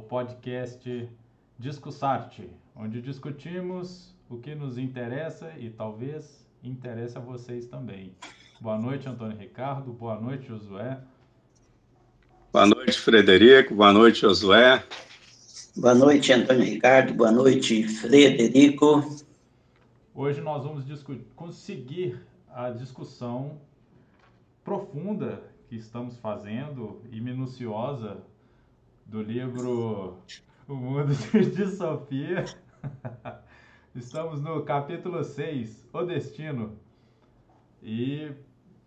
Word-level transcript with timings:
ao 0.00 0.06
podcast 0.06 1.08
Discussarte, 1.58 2.48
onde 2.74 3.02
discutimos 3.02 4.14
o 4.30 4.38
que 4.38 4.54
nos 4.54 4.78
interessa 4.78 5.52
e 5.58 5.68
talvez 5.68 6.46
interesse 6.64 7.18
a 7.18 7.20
vocês 7.20 7.66
também. 7.66 8.14
Boa 8.58 8.78
noite, 8.78 9.06
Antônio 9.06 9.36
Ricardo, 9.36 9.92
boa 9.92 10.18
noite, 10.18 10.48
Josué. 10.48 10.98
Boa 12.50 12.66
noite, 12.66 12.98
Frederico, 12.98 13.74
boa 13.74 13.92
noite, 13.92 14.22
Josué. 14.22 14.82
Boa 15.76 15.94
noite, 15.94 16.32
Antônio 16.32 16.64
Ricardo, 16.64 17.12
boa 17.12 17.30
noite, 17.30 17.86
Frederico. 17.86 19.04
Hoje 20.14 20.40
nós 20.40 20.64
vamos 20.64 20.84
conseguir 21.36 22.18
a 22.48 22.70
discussão 22.70 23.60
profunda 24.64 25.42
que 25.68 25.76
estamos 25.76 26.16
fazendo 26.16 27.02
e 27.12 27.20
minuciosa 27.20 28.29
do 29.10 29.20
livro 29.20 30.16
O 30.68 30.74
Mundo 30.74 31.12
de 31.32 31.66
Sofia. 31.76 32.44
Estamos 33.92 34.40
no 34.40 34.62
capítulo 34.62 35.24
6, 35.24 35.88
O 35.92 36.04
Destino. 36.04 36.78
E 37.82 38.30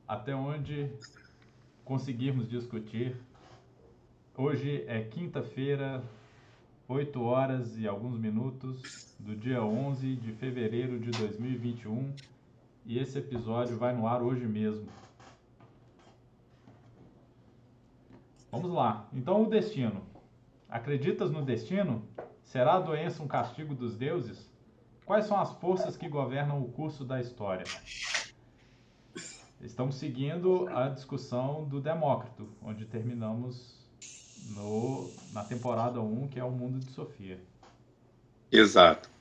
até 0.08 0.34
onde 0.34 0.90
conseguirmos 1.84 2.48
discutir. 2.50 3.18
Hoje 4.38 4.86
é 4.88 5.02
quinta-feira, 5.02 6.02
8 6.88 7.22
horas 7.22 7.78
e 7.78 7.86
alguns 7.86 8.18
minutos 8.18 9.14
do 9.20 9.36
dia 9.36 9.62
11 9.62 10.16
de 10.16 10.32
fevereiro 10.32 11.02
de 11.02 11.12
2021. 11.12 12.16
E 12.86 12.98
esse 12.98 13.20
episódio 13.20 13.78
vai 13.78 13.94
no 13.94 14.08
ar 14.08 14.22
hoje 14.22 14.46
mesmo. 14.46 14.88
Vamos 18.50 18.72
lá. 18.72 19.06
Então, 19.12 19.44
o 19.44 19.50
destino. 19.50 20.13
Acreditas 20.74 21.30
no 21.30 21.44
destino? 21.44 22.04
Será 22.42 22.74
a 22.74 22.80
doença 22.80 23.22
um 23.22 23.28
castigo 23.28 23.76
dos 23.76 23.96
deuses? 23.96 24.50
Quais 25.06 25.28
são 25.28 25.40
as 25.40 25.52
forças 25.60 25.96
que 25.96 26.10
governam 26.10 26.60
o 26.64 26.72
curso 26.72 27.06
da 27.06 27.22
história? 27.22 27.64
Estamos 29.62 29.94
seguindo 29.94 30.68
a 30.70 30.90
discussão 30.90 31.64
do 31.66 31.80
Demócrito, 31.80 32.50
onde 32.60 32.86
terminamos 32.86 33.88
no, 34.56 35.12
na 35.32 35.44
temporada 35.44 36.02
1, 36.02 36.30
que 36.30 36.40
é 36.40 36.44
o 36.44 36.50
mundo 36.50 36.80
de 36.80 36.92
Sofia. 36.92 37.40
Exato. 38.52 39.12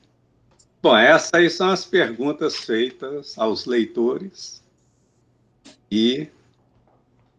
Bom, 0.81 0.97
essas 0.97 1.53
são 1.53 1.69
as 1.69 1.85
perguntas 1.85 2.55
feitas 2.55 3.37
aos 3.37 3.67
leitores 3.67 4.63
e 5.91 6.29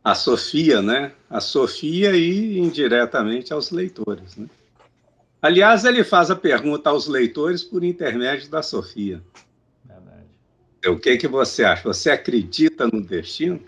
a 0.05 0.15
Sofia, 0.15 0.83
né? 0.83 1.13
A 1.31 1.41
Sofia 1.41 2.15
e 2.15 2.59
indiretamente 2.59 3.55
aos 3.55 3.71
leitores, 3.71 4.37
né? 4.37 4.47
Aliás, 5.41 5.85
ele 5.85 6.05
faz 6.05 6.31
a 6.31 6.37
pergunta 6.37 6.91
aos 6.91 7.07
leitores 7.07 7.65
por 7.65 7.83
intermédio 7.83 8.51
da 8.51 8.63
Sofia. 8.63 9.23
Verdade. 9.85 10.27
O 10.87 10.99
que 10.99 11.17
que 11.17 11.27
você 11.27 11.65
acha? 11.65 11.83
Você 11.85 12.11
acredita 12.11 12.87
no 12.87 13.03
destino? 13.03 13.61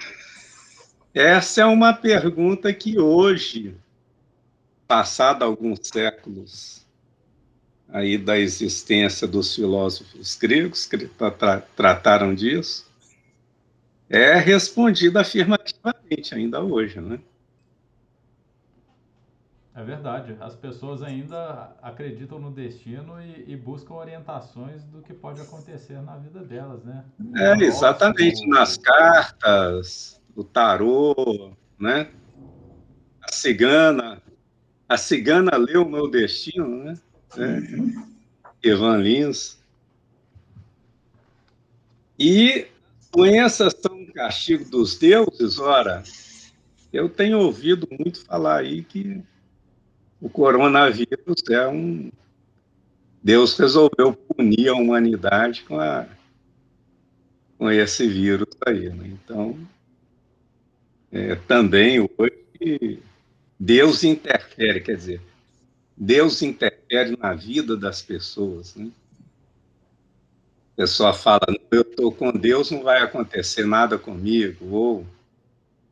Essa 1.15 1.63
é 1.63 1.65
uma 1.65 1.95
pergunta 1.95 2.73
que 2.73 2.99
hoje, 2.99 3.75
passado 4.87 5.43
alguns 5.43 5.81
séculos 5.83 6.87
aí 7.89 8.19
da 8.19 8.39
existência 8.39 9.27
dos 9.27 9.55
filósofos 9.55 10.37
gregos 10.37 10.87
que 10.87 11.09
tra 11.09 11.61
trataram 11.75 12.35
disso, 12.35 12.86
é 14.09 14.37
respondida 14.37 15.21
afirmativamente 15.21 16.35
ainda 16.35 16.61
hoje, 16.63 17.01
né? 17.01 17.19
É 19.75 19.85
verdade. 19.85 20.35
As 20.41 20.57
pessoas 20.57 21.03
ainda 21.03 21.77
acreditam 21.83 22.39
no 22.39 22.51
destino 22.51 23.21
e, 23.21 23.45
e, 23.53 23.57
buscam 23.57 23.95
orientações 23.95 24.83
do 24.85 25.03
que 25.03 25.13
pode 25.13 25.39
acontecer 25.39 26.01
na 26.01 26.17
vida 26.17 26.41
delas, 26.41 26.83
né? 26.83 27.05
É, 27.37 27.53
exatamente. 27.63 28.49
Nas 28.49 28.79
cartas, 28.79 30.19
o 30.35 30.43
tarô, 30.43 31.53
né? 31.79 32.09
A 33.21 33.31
cigana. 33.31 34.23
A 34.89 34.97
cigana 34.97 35.59
leu 35.59 35.83
o 35.83 35.91
meu 35.91 36.11
destino, 36.11 36.85
né? 36.85 36.99
É. 37.37 38.67
Evan 38.67 38.97
Lins. 38.97 39.63
E 42.19 42.67
doenças 43.15 43.75
são 43.79 43.96
castigo 44.17 44.65
dos 44.65 44.97
deuses? 44.99 45.59
Ora, 45.59 46.03
eu 46.91 47.09
tenho 47.09 47.39
ouvido 47.39 47.87
muito 47.91 48.25
falar 48.25 48.61
aí 48.61 48.83
que 48.83 49.23
o 50.21 50.31
coronavírus 50.31 51.43
é 51.51 51.69
um. 51.69 52.11
Deus 53.23 53.57
resolveu 53.59 54.15
punir 54.15 54.69
a 54.69 54.75
humanidade 54.75 55.65
com, 55.65 55.79
a, 55.79 56.07
com 57.59 57.71
esse 57.71 58.09
vírus 58.09 58.49
aí. 58.67 58.89
Né? 58.89 59.09
Então, 59.09 59.59
é, 61.13 61.35
também 61.35 62.09
hoje, 62.17 63.03
Deus 63.59 64.03
interfere, 64.03 64.81
quer 64.81 64.97
dizer, 64.97 65.21
Deus 65.95 66.41
interfere 66.41 67.17
na 67.17 67.35
vida 67.35 67.77
das 67.77 68.01
pessoas. 68.01 68.75
Né? 68.77 68.91
Pessoa 70.77 71.15
fala, 71.15 71.47
eu 71.71 71.81
estou 71.81 72.13
com 72.13 72.31
Deus, 72.31 72.71
não 72.71 72.83
vai 72.83 73.01
acontecer 73.01 73.65
nada 73.65 73.99
comigo, 73.99 74.67
ou 74.71 75.07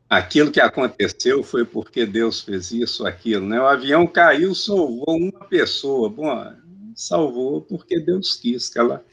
aquilo 0.07 0.51
que 0.51 0.61
aconteceu 0.61 1.43
foi 1.43 1.65
porque 1.65 2.05
Deus 2.05 2.41
fez 2.41 2.71
isso, 2.71 3.05
aquilo. 3.05 3.47
Né? 3.47 3.59
O 3.59 3.65
avião 3.65 4.05
caiu, 4.05 4.53
salvou 4.53 5.17
uma 5.17 5.45
pessoa. 5.45 6.07
Bom, 6.07 6.53
salvou 6.95 7.61
porque 7.61 7.99
Deus 7.99 8.35
quis 8.35 8.69
que 8.69 8.77
ela 8.77 9.03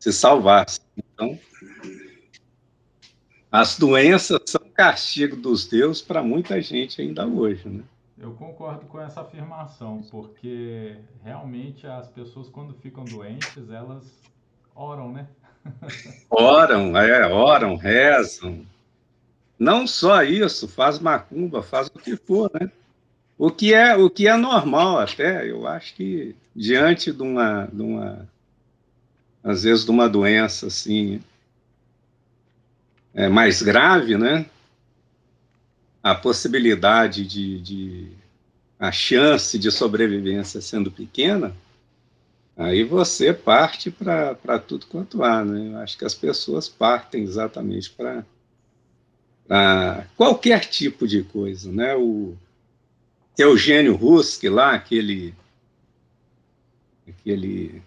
se 0.00 0.12
salvasse. 0.12 0.80
Então, 0.96 1.38
as 3.50 3.78
doenças 3.78 4.40
são 4.46 4.62
castigo 4.74 5.36
dos 5.36 5.66
deuses 5.66 6.02
para 6.02 6.22
muita 6.22 6.60
gente 6.60 7.00
ainda 7.00 7.26
hoje, 7.26 7.68
né? 7.68 7.84
Eu 8.18 8.32
concordo 8.34 8.86
com 8.86 9.00
essa 9.00 9.20
afirmação, 9.20 10.02
porque 10.10 10.96
realmente 11.24 11.86
as 11.86 12.08
pessoas, 12.08 12.48
quando 12.48 12.72
ficam 12.74 13.04
doentes, 13.04 13.68
elas 13.68 14.04
oram, 14.74 15.12
né? 15.12 15.26
oram, 16.30 16.96
é, 16.96 17.26
oram, 17.26 17.76
rezam. 17.76 18.66
Não 19.58 19.86
só 19.86 20.22
isso, 20.22 20.66
faz 20.66 20.98
macumba, 20.98 21.62
faz 21.62 21.88
o 21.88 21.98
que 21.98 22.16
for, 22.16 22.50
né? 22.52 22.70
O 23.38 23.50
que 23.50 23.74
é, 23.74 23.96
o 23.96 24.10
que 24.10 24.28
é 24.28 24.36
normal 24.36 24.98
até, 24.98 25.48
eu 25.48 25.66
acho 25.66 25.94
que 25.94 26.34
diante 26.54 27.12
de 27.12 27.22
uma, 27.22 27.66
de 27.72 27.82
uma 27.82 28.28
às 29.42 29.64
vezes 29.64 29.84
de 29.84 29.90
uma 29.90 30.08
doença 30.08 30.66
assim 30.66 31.20
é, 33.14 33.28
mais 33.28 33.62
grave, 33.62 34.16
né? 34.16 34.46
A 36.02 36.14
possibilidade 36.14 37.26
de, 37.26 37.60
de 37.60 38.12
a 38.78 38.90
chance 38.90 39.58
de 39.58 39.70
sobrevivência 39.70 40.60
sendo 40.60 40.90
pequena, 40.90 41.54
Aí 42.56 42.84
você 42.84 43.32
parte 43.32 43.90
para 43.90 44.58
tudo 44.58 44.86
quanto 44.86 45.22
há, 45.24 45.44
né? 45.44 45.68
Eu 45.74 45.78
acho 45.78 45.96
que 45.96 46.04
as 46.04 46.14
pessoas 46.14 46.68
partem 46.68 47.22
exatamente 47.22 47.90
para 47.90 48.24
qualquer 50.16 50.66
tipo 50.66 51.06
de 51.08 51.22
coisa, 51.22 51.72
né? 51.72 51.94
O 51.96 52.36
Eugênio 53.38 53.96
Rusk 53.96 54.44
lá, 54.44 54.74
aquele 54.74 55.34
aquele 57.08 57.82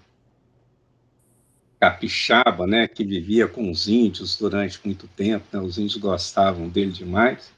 capixaba, 1.80 2.66
né, 2.66 2.88
que 2.88 3.04
vivia 3.04 3.48
com 3.48 3.70
os 3.70 3.88
índios 3.88 4.38
durante 4.38 4.80
muito 4.84 5.08
tempo, 5.10 5.46
né? 5.52 5.60
Os 5.60 5.78
índios 5.78 5.98
gostavam 5.98 6.68
dele 6.68 6.92
demais. 6.92 7.54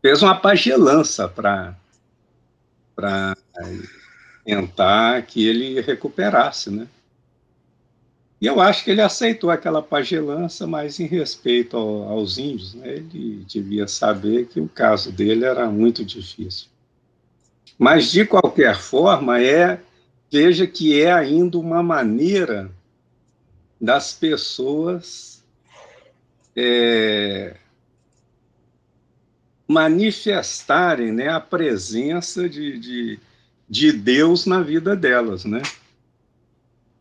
Fez 0.00 0.22
uma 0.22 0.34
pagelança 0.34 1.28
para 1.28 1.76
para 2.96 3.36
tentar 4.48 5.20
que 5.26 5.46
ele 5.46 5.78
recuperasse, 5.82 6.70
né? 6.70 6.88
E 8.40 8.46
eu 8.46 8.62
acho 8.62 8.82
que 8.82 8.90
ele 8.90 9.02
aceitou 9.02 9.50
aquela 9.50 9.82
pagelança, 9.82 10.66
mas 10.66 10.98
em 10.98 11.06
respeito 11.06 11.76
ao, 11.76 12.04
aos 12.04 12.38
índios, 12.38 12.72
né? 12.72 12.94
ele 12.94 13.44
devia 13.46 13.86
saber 13.86 14.46
que 14.46 14.58
o 14.58 14.66
caso 14.68 15.12
dele 15.12 15.44
era 15.44 15.68
muito 15.68 16.02
difícil. 16.02 16.68
Mas, 17.78 18.10
de 18.10 18.24
qualquer 18.24 18.78
forma, 18.78 19.42
é 19.42 19.80
veja 20.30 20.66
que 20.66 20.98
é 20.98 21.12
ainda 21.12 21.58
uma 21.58 21.82
maneira 21.82 22.70
das 23.78 24.14
pessoas 24.14 25.44
é, 26.56 27.56
manifestarem 29.66 31.12
né, 31.12 31.28
a 31.28 31.40
presença 31.40 32.48
de, 32.48 32.78
de 32.78 33.20
de 33.68 33.92
Deus 33.92 34.46
na 34.46 34.60
vida 34.60 34.96
delas, 34.96 35.44
né? 35.44 35.62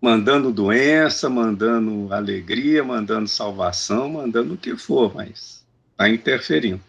Mandando 0.01 0.51
doença, 0.51 1.29
mandando 1.29 2.13
alegria, 2.13 2.83
mandando 2.83 3.27
salvação, 3.27 4.09
mandando 4.09 4.53
o 4.53 4.57
que 4.57 4.75
for, 4.77 5.13
mas 5.15 5.65
está 5.91 6.09
interferindo. 6.09 6.81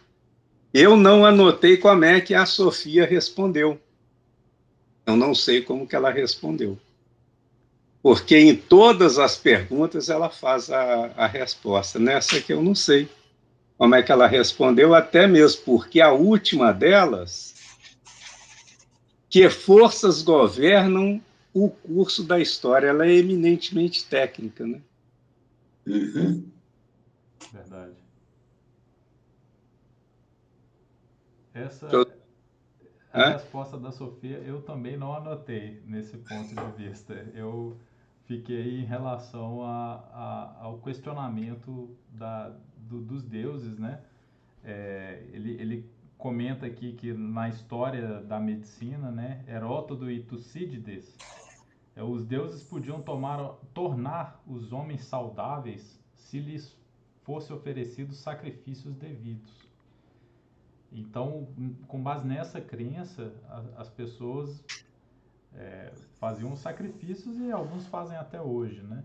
Eu 0.75 0.96
não 0.96 1.25
anotei 1.25 1.76
como 1.76 2.04
é 2.04 2.20
que 2.20 2.34
a 2.34 2.44
Sofia 2.44 3.06
respondeu. 3.06 3.80
Eu 5.06 5.16
não 5.16 5.34
sei 5.34 5.62
como 5.62 5.86
que 5.86 5.96
ela 5.96 6.10
respondeu. 6.10 6.78
Porque 8.02 8.36
em 8.36 8.54
todas 8.54 9.19
as 9.19 9.36
perguntas 9.36 10.10
ela 10.10 10.28
faz 10.28 10.70
a, 10.70 11.10
a 11.16 11.26
resposta. 11.26 11.98
Nessa 11.98 12.40
que 12.40 12.52
eu 12.52 12.62
não 12.62 12.74
sei 12.74 13.08
como 13.78 13.94
é 13.94 14.02
que 14.02 14.12
ela 14.12 14.26
respondeu, 14.26 14.94
até 14.94 15.26
mesmo 15.26 15.62
porque 15.64 16.00
a 16.00 16.12
última 16.12 16.72
delas, 16.72 17.54
que 19.30 19.48
forças 19.50 20.22
governam 20.22 21.20
o 21.52 21.69
curso 21.69 22.22
da 22.25 22.38
história, 22.38 22.88
ela 22.88 23.06
é 23.06 23.12
eminentemente 23.12 24.04
técnica, 24.06 24.66
né? 24.66 24.80
Uhum. 25.86 26.48
Verdade. 27.52 27.94
Essa 31.54 31.86
Eu- 31.86 32.06
a 33.12 33.20
Hã? 33.22 33.32
resposta 33.32 33.78
da 33.78 33.90
Sofia 33.90 34.38
eu 34.38 34.62
também 34.62 34.96
não 34.96 35.12
anotei 35.14 35.82
nesse 35.86 36.16
ponto 36.19 36.54
de 36.54 36.84
vista. 36.84 37.14
Eu 37.34 37.76
fiquei 38.26 38.81
em 38.81 38.84
relação 38.84 39.62
a, 39.62 39.94
a- 40.12 40.56
ao 40.60 40.78
questionamento 40.78 41.96
da, 42.12 42.54
do- 42.76 43.00
dos 43.00 43.22
deuses, 43.24 43.78
né? 43.78 44.00
É, 44.62 45.22
ele, 45.32 45.52
ele 45.60 45.90
comenta 46.19 46.67
aqui 46.67 46.93
que 46.93 47.12
na 47.15 47.49
história 47.49 48.20
da 48.23 48.41
medicina, 48.41 49.11
né, 49.11 49.44
Heródoto 49.47 50.11
e 50.11 50.20
Tucídides, 50.20 51.17
é, 51.94 52.03
os 52.03 52.26
deuses 52.26 52.62
podiam 52.65 53.00
tomar, 53.00 53.55
tornar 53.73 54.43
os 54.47 54.73
homens 54.73 55.05
saudáveis 55.05 55.99
se 56.15 56.41
lhes 56.41 56.76
fosse 57.23 57.53
oferecidos 57.53 58.19
sacrifícios 58.19 58.97
devidos. 58.97 59.69
Então, 60.91 61.49
com 61.87 62.03
base 62.03 62.26
nessa 62.26 62.61
crença, 62.61 63.32
as 63.76 63.88
pessoas 63.88 64.65
é, 65.55 65.93
faziam 66.15 66.56
sacrifícios 66.56 67.38
e 67.38 67.53
alguns 67.53 67.87
fazem 67.87 68.17
até 68.17 68.41
hoje, 68.41 68.82
né? 68.82 69.05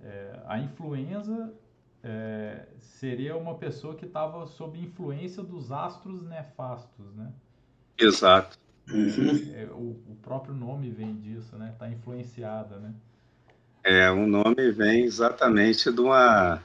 É, 0.00 0.42
a 0.46 0.58
influenza 0.58 1.54
é, 2.04 2.66
seria 2.80 3.34
uma 3.34 3.54
pessoa 3.54 3.94
que 3.94 4.04
estava 4.04 4.46
sob 4.46 4.78
influência 4.78 5.42
dos 5.42 5.72
astros 5.72 6.22
nefastos, 6.22 7.14
né? 7.14 7.32
Exato. 7.98 8.58
Uhum. 8.90 9.54
É, 9.54 9.64
o, 9.72 9.96
o 10.12 10.18
próprio 10.20 10.54
nome 10.54 10.90
vem 10.90 11.16
disso, 11.16 11.56
né? 11.56 11.70
Está 11.72 11.88
influenciada, 11.88 12.76
né? 12.78 12.94
É, 13.82 14.10
o 14.10 14.26
nome 14.26 14.70
vem 14.72 15.04
exatamente 15.04 15.90
de 15.90 16.00
uma, 16.00 16.62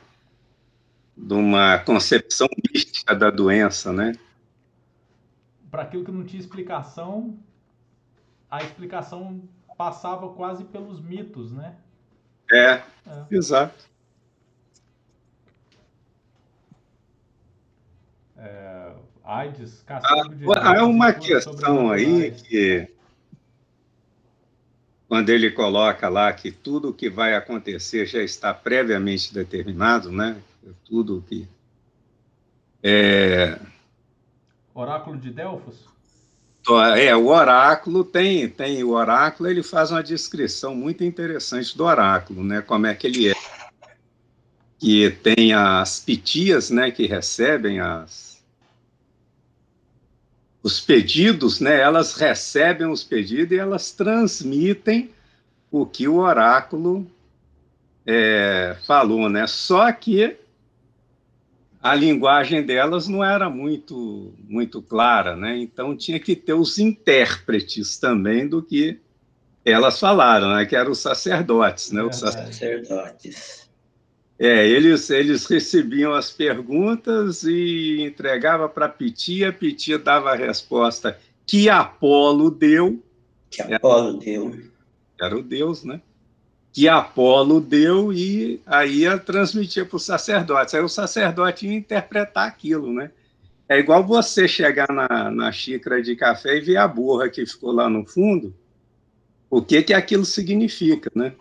de 1.15 1.33
uma 1.33 1.79
concepção 1.79 2.47
mística 2.73 3.15
da 3.15 3.29
doença, 3.29 3.93
né? 3.93 4.13
Para 5.71 5.83
aquilo 5.83 6.03
que 6.03 6.11
não 6.11 6.25
tinha 6.25 6.39
explicação, 6.39 7.39
a 8.51 8.61
explicação 8.61 9.41
passava 9.77 10.33
quase 10.33 10.65
pelos 10.65 10.99
mitos, 10.99 11.53
né? 11.53 11.77
É, 12.51 12.81
É. 13.05 13.25
exato. 13.31 13.88
AIDS, 19.29 19.83
castigo 19.85 20.35
de 20.35 20.45
Há 20.57 20.83
uma 20.85 21.13
questão 21.13 21.91
aí 21.91 22.31
que, 22.31 22.87
quando 25.07 25.29
ele 25.29 25.51
coloca 25.51 26.09
lá 26.09 26.33
que 26.33 26.51
tudo 26.51 26.89
o 26.89 26.93
que 26.93 27.09
vai 27.09 27.35
acontecer 27.35 28.07
já 28.07 28.23
está 28.23 28.53
previamente 28.53 29.31
determinado, 29.31 30.11
né? 30.11 30.41
Tudo 30.83 31.23
que. 31.27 31.47
É, 32.81 33.59
Oráculo 34.73 35.17
de 35.17 35.29
Delfos? 35.29 35.87
é, 36.97 37.15
o 37.15 37.27
oráculo 37.27 38.03
tem, 38.03 38.47
tem 38.47 38.83
o 38.83 38.91
oráculo, 38.91 39.49
ele 39.49 39.61
faz 39.61 39.91
uma 39.91 40.01
descrição 40.01 40.73
muito 40.73 41.03
interessante 41.03 41.77
do 41.77 41.83
oráculo, 41.83 42.43
né? 42.43 42.61
Como 42.61 42.87
é 42.87 42.95
que 42.95 43.05
ele 43.05 43.29
é. 43.29 43.33
Que 44.79 45.09
tem 45.11 45.53
as 45.53 45.99
pitias, 45.99 46.69
né? 46.69 46.89
Que 46.89 47.05
recebem 47.05 47.79
as 47.79 48.28
os 50.61 50.79
pedidos, 50.79 51.59
né? 51.59 51.79
Elas 51.79 52.15
recebem 52.15 52.87
os 52.87 53.03
pedidos 53.03 53.51
e 53.51 53.59
elas 53.59 53.91
transmitem 53.91 55.11
o 55.71 55.85
que 55.85 56.07
o 56.07 56.17
oráculo 56.17 57.09
é, 58.05 58.75
falou, 58.85 59.29
né? 59.29 59.47
Só 59.47 59.91
que 59.91 60.35
a 61.81 61.95
linguagem 61.95 62.65
delas 62.65 63.07
não 63.07 63.23
era 63.23 63.49
muito 63.49 64.33
muito 64.47 64.81
clara, 64.81 65.35
né? 65.35 65.57
Então 65.57 65.95
tinha 65.95 66.19
que 66.19 66.35
ter 66.35 66.53
os 66.53 66.77
intérpretes 66.77 67.97
também 67.97 68.47
do 68.47 68.61
que 68.61 68.99
elas 69.63 69.99
falaram, 69.99 70.55
né? 70.55 70.65
Que 70.65 70.75
eram 70.75 70.91
os 70.91 70.99
sacerdotes, 70.99 71.91
né? 71.91 72.03
Os. 72.03 72.17
Sacerdotes. 72.17 73.68
É, 74.39 74.65
eles, 74.65 75.09
eles 75.09 75.45
recebiam 75.47 76.13
as 76.13 76.31
perguntas 76.31 77.43
e 77.43 78.01
entregava 78.01 78.69
para 78.69 78.87
Pitia, 78.87 79.51
Pitia 79.51 79.99
dava 79.99 80.31
a 80.31 80.35
resposta 80.35 81.19
que 81.45 81.67
Apolo 81.69 82.49
deu, 82.49 83.03
Que 83.49 83.61
Apolo 83.61 84.17
deu. 84.17 84.55
era 85.19 85.37
o 85.37 85.43
Deus, 85.43 85.83
né? 85.83 86.01
Que 86.71 86.87
Apolo 86.87 87.59
deu 87.59 88.13
e 88.13 88.61
aí 88.65 88.99
ia 88.99 89.17
transmitir 89.17 89.85
para 89.87 89.97
os 89.97 90.05
sacerdotes. 90.05 90.73
Aí 90.73 90.81
o 90.81 90.87
sacerdote 90.87 91.67
ia 91.67 91.73
interpretar 91.73 92.47
aquilo, 92.47 92.93
né? 92.93 93.11
É 93.67 93.77
igual 93.77 94.05
você 94.05 94.47
chegar 94.47 94.87
na, 94.89 95.29
na 95.29 95.51
xícara 95.51 96.01
de 96.01 96.15
café 96.15 96.57
e 96.57 96.61
ver 96.61 96.77
a 96.77 96.87
borra 96.87 97.29
que 97.29 97.45
ficou 97.45 97.71
lá 97.71 97.89
no 97.89 98.05
fundo, 98.05 98.55
o 99.49 99.61
que 99.61 99.83
que 99.83 99.93
aquilo 99.93 100.23
significa, 100.23 101.11
né? 101.13 101.33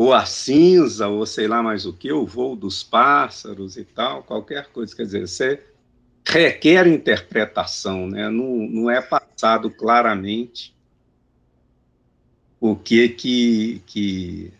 Ou 0.00 0.14
a 0.14 0.24
cinza, 0.24 1.08
ou 1.08 1.26
sei 1.26 1.46
lá 1.46 1.62
mais 1.62 1.84
o 1.84 1.92
que, 1.92 2.10
o 2.10 2.24
voo 2.24 2.56
dos 2.56 2.82
pássaros 2.82 3.76
e 3.76 3.84
tal, 3.84 4.22
qualquer 4.22 4.68
coisa. 4.68 4.96
Quer 4.96 5.02
dizer, 5.02 5.28
você 5.28 5.62
requer 6.26 6.86
interpretação, 6.86 8.08
né? 8.08 8.30
Não, 8.30 8.56
não 8.66 8.90
é 8.90 9.02
passado 9.02 9.70
claramente 9.70 10.74
o 12.58 12.74
que 12.74 13.10
que, 13.10 13.82
que, 13.84 14.52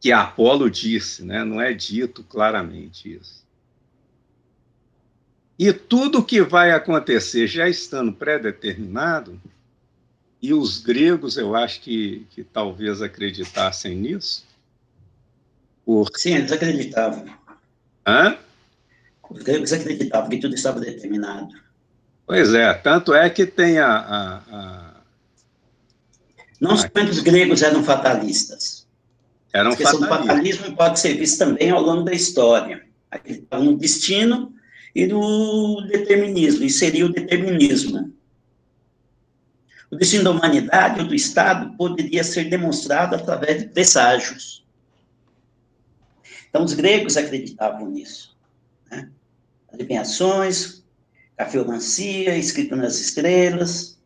que 0.00 0.10
Apolo 0.10 0.70
disse, 0.70 1.22
né? 1.22 1.44
Não 1.44 1.60
é 1.60 1.74
dito 1.74 2.24
claramente 2.24 3.12
isso. 3.12 3.46
E 5.58 5.74
tudo 5.74 6.24
que 6.24 6.40
vai 6.40 6.72
acontecer 6.72 7.46
já 7.46 7.68
estando 7.68 8.10
pré-determinado, 8.10 9.38
e 10.42 10.52
os 10.52 10.78
gregos, 10.78 11.36
eu 11.36 11.54
acho 11.54 11.80
que, 11.80 12.26
que 12.30 12.42
talvez 12.42 13.00
acreditassem 13.00 13.94
nisso, 13.94 14.44
por... 15.86 16.10
Sim, 16.16 16.34
eles 16.34 16.50
acreditavam. 16.50 17.24
Hã? 18.04 18.36
Os 19.30 19.42
gregos 19.42 19.72
acreditavam 19.72 20.28
que 20.28 20.38
tudo 20.38 20.54
estava 20.56 20.80
determinado. 20.80 21.48
Pois 22.26 22.52
é, 22.54 22.74
tanto 22.74 23.14
é 23.14 23.30
que 23.30 23.46
tem 23.46 23.78
a, 23.78 23.88
a, 23.88 24.36
a 24.50 24.94
Não 26.60 26.76
somente 26.76 27.10
os 27.10 27.20
gregos 27.20 27.62
eram 27.62 27.84
fatalistas. 27.84 28.86
era 29.52 29.72
A 29.72 29.76
questão 29.76 30.00
do 30.00 30.08
fatalismo. 30.08 30.74
pode 30.76 30.98
ser 30.98 31.16
vista 31.16 31.46
também 31.46 31.70
ao 31.70 31.80
longo 31.80 32.02
da 32.02 32.12
história. 32.12 32.84
Acreditavam 33.10 33.66
no 33.66 33.76
destino 33.76 34.52
e 34.94 35.06
no 35.06 35.82
determinismo, 35.82 36.64
e 36.64 36.70
seria 36.70 37.06
o 37.06 37.12
determinismo. 37.12 38.12
O 39.92 39.96
destino 39.96 40.24
da 40.24 40.30
humanidade 40.30 41.00
ou 41.00 41.06
do 41.06 41.14
Estado 41.14 41.76
poderia 41.76 42.24
ser 42.24 42.48
demonstrado 42.48 43.14
através 43.14 43.60
de 43.60 43.68
presságios. 43.68 44.64
Então, 46.48 46.64
os 46.64 46.72
gregos 46.72 47.18
acreditavam 47.18 47.90
nisso. 47.90 48.34
Né? 48.90 49.10
Adivinhações, 49.70 50.82
cafeomancia, 51.36 52.38
escrito 52.38 52.74
nas 52.74 52.98
estrelas. 52.98 54.00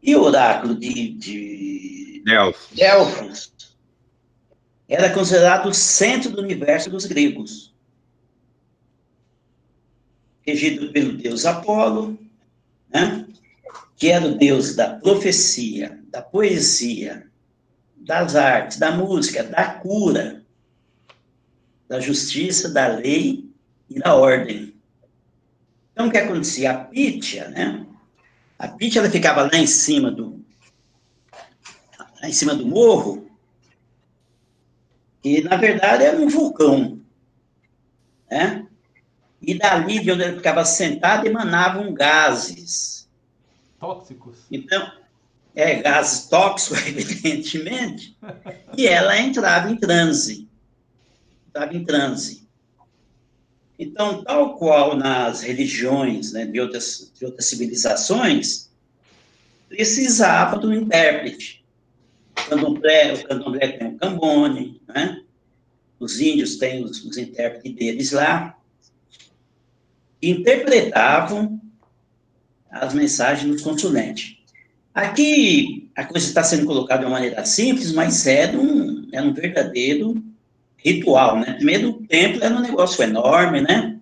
E 0.00 0.14
o 0.14 0.22
oráculo 0.22 0.76
de, 0.76 1.08
de 1.14 2.22
Delfos. 2.24 2.68
Delfos 2.76 3.76
era 4.88 5.12
considerado 5.12 5.66
o 5.68 5.74
centro 5.74 6.30
do 6.30 6.42
universo 6.42 6.88
dos 6.88 7.06
gregos. 7.06 7.74
Regido 10.46 10.92
pelo 10.92 11.14
deus 11.14 11.44
Apolo, 11.44 12.16
né? 12.88 13.25
Que 13.96 14.10
era 14.10 14.26
o 14.26 14.36
deus 14.36 14.76
da 14.76 14.94
profecia, 14.94 16.00
da 16.10 16.22
poesia, 16.22 17.26
das 17.96 18.36
artes, 18.36 18.78
da 18.78 18.90
música, 18.92 19.42
da 19.42 19.64
cura, 19.64 20.44
da 21.88 21.98
justiça, 21.98 22.68
da 22.68 22.86
lei 22.88 23.48
e 23.88 23.98
da 23.98 24.14
ordem. 24.14 24.74
Então, 25.92 26.08
o 26.08 26.10
que 26.10 26.18
acontecia? 26.18 26.72
A 26.72 26.84
Pítia, 26.84 27.48
né? 27.48 27.86
A 28.58 28.68
Pítia, 28.68 29.00
ela 29.00 29.10
ficava 29.10 29.42
lá 29.42 29.56
em 29.56 29.66
cima 29.66 30.10
do, 30.10 30.44
lá 32.20 32.28
em 32.28 32.32
cima 32.32 32.54
do 32.54 32.66
morro, 32.66 33.30
e 35.24 35.40
na 35.42 35.56
verdade 35.56 36.04
era 36.04 36.16
um 36.16 36.28
vulcão, 36.28 37.00
né? 38.30 38.66
e 39.40 39.54
dali 39.54 40.00
de 40.00 40.10
onde 40.10 40.22
ele 40.22 40.36
ficava 40.36 40.64
sentado 40.64 41.26
emanavam 41.26 41.92
gases. 41.92 42.95
Tóxicos. 43.78 44.38
Então, 44.50 44.90
é, 45.54 45.76
gases 45.82 46.26
tóxicos, 46.28 46.84
evidentemente, 46.86 48.16
e 48.76 48.86
ela 48.86 49.18
entrava 49.18 49.70
em 49.70 49.76
transe. 49.76 50.48
Estava 51.46 51.74
em 51.74 51.84
transe. 51.84 52.46
Então, 53.78 54.24
tal 54.24 54.56
qual 54.56 54.96
nas 54.96 55.42
religiões 55.42 56.32
né, 56.32 56.46
de, 56.46 56.60
outras, 56.60 57.12
de 57.18 57.24
outras 57.24 57.46
civilizações, 57.46 58.70
precisava 59.68 60.58
do 60.58 60.72
intérprete. 60.74 61.64
O 62.38 62.48
candomblé, 62.48 63.14
o 63.14 63.24
candomblé 63.26 63.68
tem 63.72 63.88
o 63.88 63.98
cambone, 63.98 64.80
né? 64.86 65.22
os 65.98 66.20
índios 66.20 66.56
têm 66.56 66.84
os, 66.84 67.04
os 67.04 67.16
intérpretes 67.16 67.74
deles 67.74 68.12
lá, 68.12 68.58
interpretavam 70.22 71.60
as 72.78 72.94
mensagens 72.94 73.56
do 73.56 73.62
consulente. 73.62 74.42
Aqui, 74.94 75.90
a 75.94 76.04
coisa 76.04 76.26
está 76.26 76.42
sendo 76.42 76.66
colocada 76.66 77.00
de 77.00 77.06
uma 77.06 77.16
maneira 77.16 77.44
simples, 77.44 77.92
mas 77.92 78.26
é 78.26 78.50
um, 78.56 79.08
é 79.12 79.20
um 79.20 79.32
verdadeiro 79.32 80.22
ritual, 80.76 81.38
né? 81.38 81.54
Primeiro, 81.54 81.90
o 81.90 82.06
templo 82.06 82.42
era 82.42 82.54
um 82.54 82.60
negócio 82.60 83.02
enorme, 83.02 83.60
né? 83.60 83.98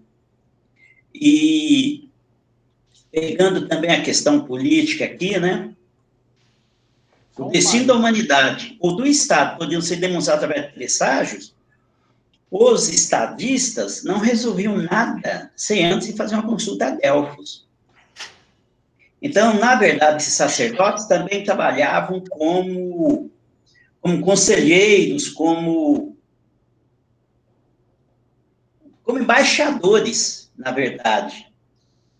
E 1.14 2.08
pegando 3.10 3.68
também 3.68 3.90
a 3.90 4.02
questão 4.02 4.44
política 4.44 5.04
aqui, 5.04 5.38
né? 5.38 5.72
O 7.36 7.50
destino 7.50 7.86
da 7.86 7.94
humanidade 7.94 8.76
ou 8.78 8.96
do 8.96 9.06
Estado 9.06 9.58
podiam 9.58 9.80
ser 9.80 9.96
demonstrados 9.96 10.44
através 10.44 10.68
de 10.68 10.74
presságios, 10.74 11.54
os 12.50 12.88
estadistas 12.88 14.04
não 14.04 14.18
resolviam 14.18 14.76
nada 14.76 15.50
sem 15.56 15.84
antes 15.84 16.16
fazer 16.16 16.36
uma 16.36 16.46
consulta 16.46 16.86
a 16.86 16.90
Delfos. 16.90 17.63
Então, 19.24 19.58
na 19.58 19.74
verdade, 19.74 20.22
esses 20.22 20.34
sacerdotes 20.34 21.06
também 21.06 21.42
trabalhavam 21.42 22.22
como, 22.28 23.30
como 23.98 24.20
conselheiros, 24.20 25.30
como, 25.30 26.14
como 29.02 29.18
embaixadores, 29.18 30.52
na 30.54 30.70
verdade. 30.72 31.50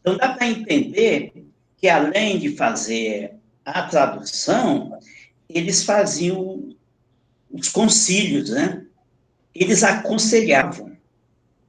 Então, 0.01 0.17
dá 0.17 0.31
para 0.33 0.49
entender 0.49 1.47
que, 1.77 1.91
além 1.91 2.39
de 2.39 2.57
fazer 2.57 3.35
a 3.67 3.83
tradução, 3.83 4.99
eles 5.47 5.85
faziam 5.85 6.75
os 7.53 7.69
concílios, 7.69 8.49
né? 8.49 8.83
eles 9.55 9.85
aconselhavam, 9.85 10.97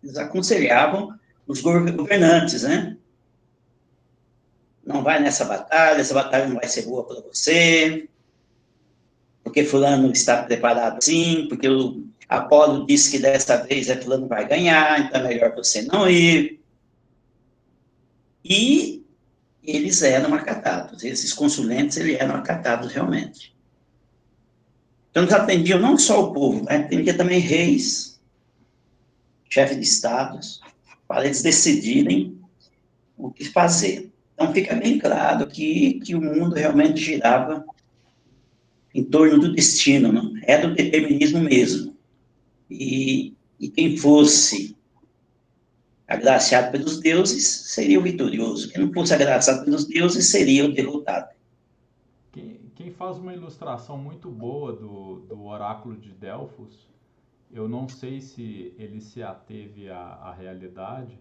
eles 0.01 0.15
aconselhavam 0.15 1.13
os 1.46 1.60
governantes, 1.60 2.63
né? 2.63 2.96
Não 4.96 5.04
vai 5.04 5.20
nessa 5.20 5.44
batalha, 5.44 6.00
essa 6.00 6.14
batalha 6.14 6.48
não 6.48 6.56
vai 6.56 6.70
ser 6.70 6.84
boa 6.84 7.06
para 7.06 7.20
você, 7.20 8.08
porque 9.44 9.66
fulano 9.66 10.10
está 10.10 10.42
preparado 10.44 11.04
sim, 11.04 11.48
porque 11.50 11.68
o 11.68 12.08
Apolo 12.30 12.86
disse 12.86 13.12
que 13.12 13.20
dessa 13.20 13.58
vez 13.58 13.90
é 13.90 13.98
fulano 13.98 14.25
vai 14.25 14.48
ganhar, 14.48 15.02
então 15.02 15.20
é 15.20 15.28
melhor 15.28 15.54
você 15.54 15.82
não 15.82 16.10
ir. 16.10 16.62
E 18.42 19.06
eles 19.62 20.02
eram 20.02 20.34
acatados, 20.34 21.04
esses 21.04 21.34
consulentes, 21.34 21.98
eles 21.98 22.18
eram 22.18 22.36
acatados 22.36 22.94
realmente. 22.94 23.54
Então, 25.12 25.24
eles 25.24 25.34
atendiam 25.34 25.80
não 25.80 25.98
só 25.98 26.24
o 26.24 26.34
povo, 26.34 26.64
mas 26.64 26.86
atendia 26.86 27.18
também 27.18 27.40
reis, 27.40 28.18
chefes 29.50 29.75
de 29.78 29.84
estados, 29.84 30.62
para 31.06 31.25
eles 31.25 31.42
decidirem 31.42 32.40
o 33.18 33.30
que 33.30 33.44
fazer. 33.44 34.14
Então, 34.36 34.54
fica 34.54 34.75
bem 34.75 35.00
claro 35.00 35.48
que, 35.48 36.00
que 36.01 36.13
o 36.13 36.22
mundo 36.22 36.54
realmente 36.54 37.00
girava 37.00 37.65
em 38.94 39.04
torno 39.04 39.39
do 39.39 39.54
destino, 39.54 40.12
não? 40.12 40.34
é 40.44 40.60
do 40.60 40.75
determinismo 40.75 41.39
mesmo. 41.39 41.96
E, 42.70 43.34
e 43.60 43.70
quem 43.70 43.98
fosse 43.98 44.77
agraciado 46.08 46.72
pelos 46.72 47.00
deuses 47.00 47.48
seria 47.48 48.00
o 48.00 48.04
vitorioso. 48.04 48.70
Quem 48.70 48.86
não 48.86 48.94
fosse 48.94 49.13
agraciado 49.13 49.65
pelos 49.65 49.86
deuses 49.86 50.27
seria 50.27 50.65
o 50.65 50.74
derrotado 50.74 51.36
quem 52.86 52.92
faz 52.92 53.18
uma 53.18 53.34
ilustração 53.34 53.98
muito 53.98 54.30
boa 54.30 54.72
do, 54.72 55.22
do 55.22 55.46
oráculo 55.46 55.96
de 55.96 56.12
Delfos, 56.12 56.88
eu 57.50 57.68
não 57.68 57.89
sei 57.89 58.22
se 58.22 58.75
ele 58.77 59.01
se 59.01 59.24
ateve 59.24 59.89
à, 59.89 59.98
à 59.98 60.32
realidade, 60.32 61.18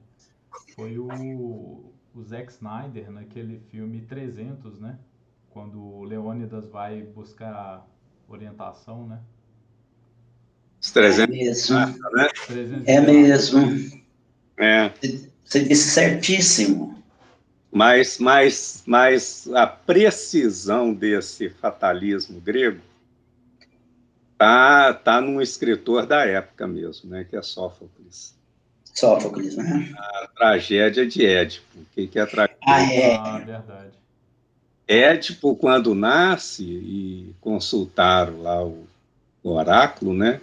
foi 0.74 0.98
o, 0.98 1.90
o 2.14 2.22
Zack 2.22 2.52
Snyder 2.52 3.10
naquele 3.10 3.60
filme 3.70 4.00
300, 4.02 4.78
né? 4.78 4.98
Quando 5.50 5.80
o 5.80 6.04
Leônidas 6.04 6.68
vai 6.68 7.02
buscar 7.02 7.86
orientação, 8.28 9.06
né? 9.06 9.20
Os 10.80 10.90
300 10.90 11.18
é 11.18 11.26
mesmo. 11.26 11.78
Né? 11.78 12.28
300 12.46 12.88
é 12.88 13.00
mesmo. 13.00 14.02
É. 14.56 14.92
Você 15.44 15.64
disse 15.64 15.90
certíssimo. 15.90 17.02
Mas, 17.70 18.18
mas, 18.18 18.84
mas 18.86 19.48
a 19.52 19.66
precisão 19.66 20.94
desse 20.94 21.50
fatalismo 21.50 22.40
grego 22.40 22.80
tá, 24.38 24.94
tá 24.94 25.20
num 25.20 25.42
escritor 25.42 26.06
da 26.06 26.24
época 26.24 26.68
mesmo, 26.68 27.10
né, 27.10 27.24
que 27.24 27.34
é 27.36 27.42
Sófocles. 27.42 28.36
Sófocles, 28.94 29.56
né? 29.56 29.92
A 29.96 30.28
tragédia 30.36 31.06
de 31.06 31.26
Édipo. 31.26 31.66
O 31.76 31.84
que, 31.94 32.06
que 32.06 32.18
é 32.18 32.22
a 32.22 32.26
tragédia? 32.26 32.58
Ah, 32.66 32.82
é. 32.82 33.16
Ah, 33.16 33.38
verdade. 33.38 33.92
Édipo, 34.86 35.56
quando 35.56 35.94
nasce, 35.94 36.62
e 36.62 37.34
consultaram 37.40 38.42
lá 38.42 38.64
o, 38.64 38.86
o 39.42 39.50
oráculo, 39.50 40.14
né? 40.14 40.40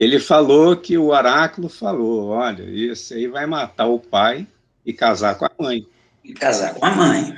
Ele 0.00 0.18
falou 0.18 0.76
que 0.76 0.96
o 0.96 1.08
oráculo 1.08 1.68
falou: 1.68 2.28
olha, 2.28 2.64
esse 2.64 3.14
aí 3.14 3.26
vai 3.26 3.46
matar 3.46 3.86
o 3.86 3.98
pai 3.98 4.46
e 4.84 4.92
casar 4.92 5.36
com 5.36 5.44
a 5.44 5.50
mãe 5.58 5.86
e 6.24 6.32
casar 6.32 6.74
com 6.74 6.84
a 6.84 6.90
mãe. 6.90 7.34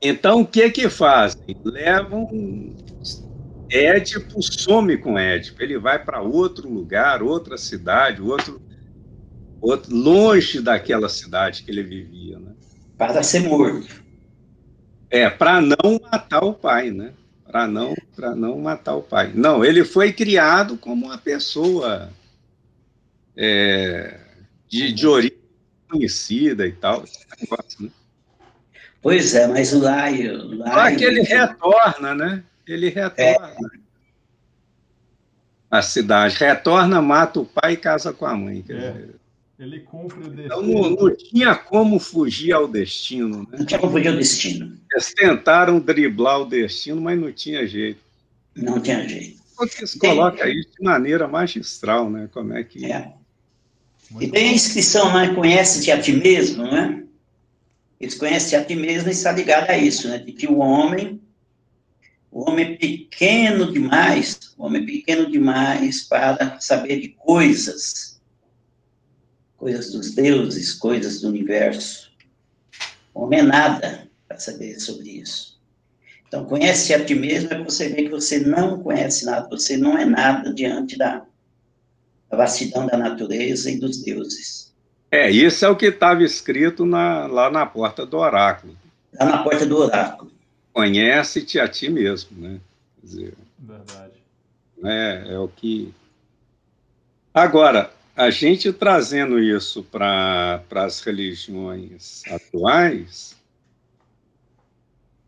Então, 0.00 0.42
o 0.42 0.46
que 0.46 0.70
que 0.70 0.88
fazem? 0.88 1.56
Levam 1.64 2.28
Édipo, 3.70 4.42
some 4.42 4.96
com 4.98 5.18
Édipo. 5.18 5.62
Ele 5.62 5.78
vai 5.78 6.02
para 6.02 6.20
outro 6.20 6.68
lugar, 6.68 7.22
outra 7.22 7.56
cidade, 7.56 8.20
outro, 8.20 8.60
outro, 9.60 9.94
longe 9.94 10.60
daquela 10.60 11.08
cidade 11.08 11.62
que 11.62 11.70
ele 11.70 11.82
vivia, 11.82 12.38
né? 12.38 12.52
Para 12.96 13.22
ser 13.22 13.40
morto. 13.40 14.02
É, 15.10 15.28
para 15.28 15.60
não 15.60 16.00
matar 16.10 16.44
o 16.44 16.54
pai, 16.54 16.90
né? 16.90 17.12
Para 17.46 17.66
não, 17.66 17.94
para 18.14 18.34
não 18.34 18.58
matar 18.58 18.96
o 18.96 19.02
pai. 19.02 19.32
Não, 19.34 19.64
ele 19.64 19.84
foi 19.84 20.12
criado 20.12 20.76
como 20.76 21.06
uma 21.06 21.18
pessoa 21.18 22.10
é, 23.36 24.18
de, 24.68 24.92
de 24.92 25.06
origem 25.06 25.38
conhecida 25.88 26.66
e 26.66 26.72
tal. 26.72 27.04
Né? 27.80 27.88
Pois 29.00 29.34
é, 29.34 29.46
mas 29.46 29.72
o 29.72 29.78
Laio. 29.78 30.56
Só 30.64 30.96
que 30.96 31.04
ele 31.04 31.22
retorna, 31.22 32.14
né? 32.14 32.42
Ele 32.66 32.88
retorna. 32.88 33.70
É. 33.72 33.86
A 35.70 35.82
cidade 35.82 36.36
retorna, 36.36 37.00
mata 37.02 37.40
o 37.40 37.44
pai 37.44 37.74
e 37.74 37.76
casa 37.76 38.12
com 38.12 38.26
a 38.26 38.36
mãe. 38.36 38.64
É. 38.68 39.08
Ele 39.58 39.80
cumpre 39.80 40.18
o 40.18 40.30
destino. 40.30 40.44
Então 40.44 40.62
não, 40.62 40.90
não, 40.90 41.16
tinha 41.16 41.54
como 41.54 41.98
fugir 41.98 42.52
ao 42.52 42.68
destino. 42.68 43.40
Né? 43.50 43.58
Não 43.58 43.64
tinha 43.64 43.80
como 43.80 43.92
fugir 43.92 44.08
ao 44.08 44.16
destino. 44.16 44.78
Eles 44.92 45.14
tentaram 45.14 45.80
driblar 45.80 46.40
o 46.40 46.44
destino, 46.44 47.00
mas 47.00 47.18
não 47.18 47.32
tinha 47.32 47.66
jeito. 47.66 48.00
Não 48.54 48.80
tinha 48.80 49.08
jeito. 49.08 49.40
Porque 49.56 49.78
eles 49.78 49.94
colocam 49.94 50.46
isso 50.48 50.68
de 50.78 50.84
maneira 50.84 51.26
magistral, 51.26 52.10
né? 52.10 52.28
Como 52.32 52.52
é 52.52 52.62
que. 52.62 52.84
É. 52.84 53.12
Muito 54.10 54.28
e 54.28 54.30
tem 54.30 54.50
a 54.50 54.52
inscrição, 54.52 55.12
né? 55.14 55.34
Conhece-te 55.34 55.90
a 55.90 56.00
ti 56.00 56.12
mesmo, 56.12 56.62
não 56.62 56.76
é? 56.76 57.02
Eles 57.98 58.14
conhecem 58.14 58.58
a 58.58 58.64
ti 58.64 58.74
mesmo 58.74 59.08
e 59.08 59.12
está 59.12 59.32
ligado 59.32 59.70
a 59.70 59.78
isso, 59.78 60.08
né? 60.08 60.18
De 60.18 60.32
que 60.32 60.46
o 60.46 60.58
homem, 60.58 61.20
o 62.30 62.48
homem 62.48 62.66
é 62.66 62.76
pequeno 62.76 63.72
demais, 63.72 64.38
o 64.58 64.64
homem 64.66 64.82
é 64.82 64.86
pequeno 64.86 65.30
demais 65.30 66.02
para 66.02 66.60
saber 66.60 67.00
de 67.00 67.08
coisas, 67.08 68.15
coisas 69.56 69.92
dos 69.92 70.14
deuses, 70.14 70.74
coisas 70.74 71.20
do 71.20 71.28
universo. 71.28 72.10
O 73.14 73.22
homem 73.22 73.40
é 73.40 73.42
nada 73.42 74.08
para 74.28 74.38
saber 74.38 74.78
sobre 74.80 75.10
isso. 75.10 75.56
Então, 76.28 76.44
conhece 76.44 76.92
a 76.92 77.04
ti 77.04 77.14
mesmo 77.14 77.52
é 77.52 77.62
você 77.62 77.88
ver 77.88 78.04
que 78.04 78.10
você 78.10 78.40
não 78.40 78.82
conhece 78.82 79.24
nada, 79.24 79.48
você 79.48 79.76
não 79.76 79.96
é 79.96 80.04
nada 80.04 80.52
diante 80.52 80.98
da, 80.98 81.24
da 82.28 82.36
vastidão 82.36 82.86
da 82.86 82.96
natureza 82.96 83.70
e 83.70 83.78
dos 83.78 84.02
deuses. 84.02 84.74
É, 85.10 85.30
isso 85.30 85.64
é 85.64 85.68
o 85.68 85.76
que 85.76 85.86
estava 85.86 86.22
escrito 86.24 86.84
na, 86.84 87.26
lá 87.26 87.50
na 87.50 87.64
porta 87.64 88.04
do 88.04 88.18
oráculo. 88.18 88.76
Lá 89.18 89.24
na 89.24 89.42
porta 89.42 89.64
do 89.64 89.78
oráculo. 89.78 90.32
Conhece-te 90.72 91.60
a 91.60 91.68
ti 91.68 91.88
mesmo, 91.88 92.36
né? 92.38 92.60
Quer 93.00 93.06
dizer, 93.06 93.34
Verdade. 93.58 94.12
É, 94.84 95.24
é 95.34 95.38
o 95.38 95.48
que. 95.48 95.92
Agora, 97.32 97.90
a 98.16 98.30
gente 98.30 98.72
trazendo 98.72 99.38
isso 99.38 99.82
para 99.82 100.64
as 100.70 101.02
religiões 101.02 102.22
atuais, 102.26 103.36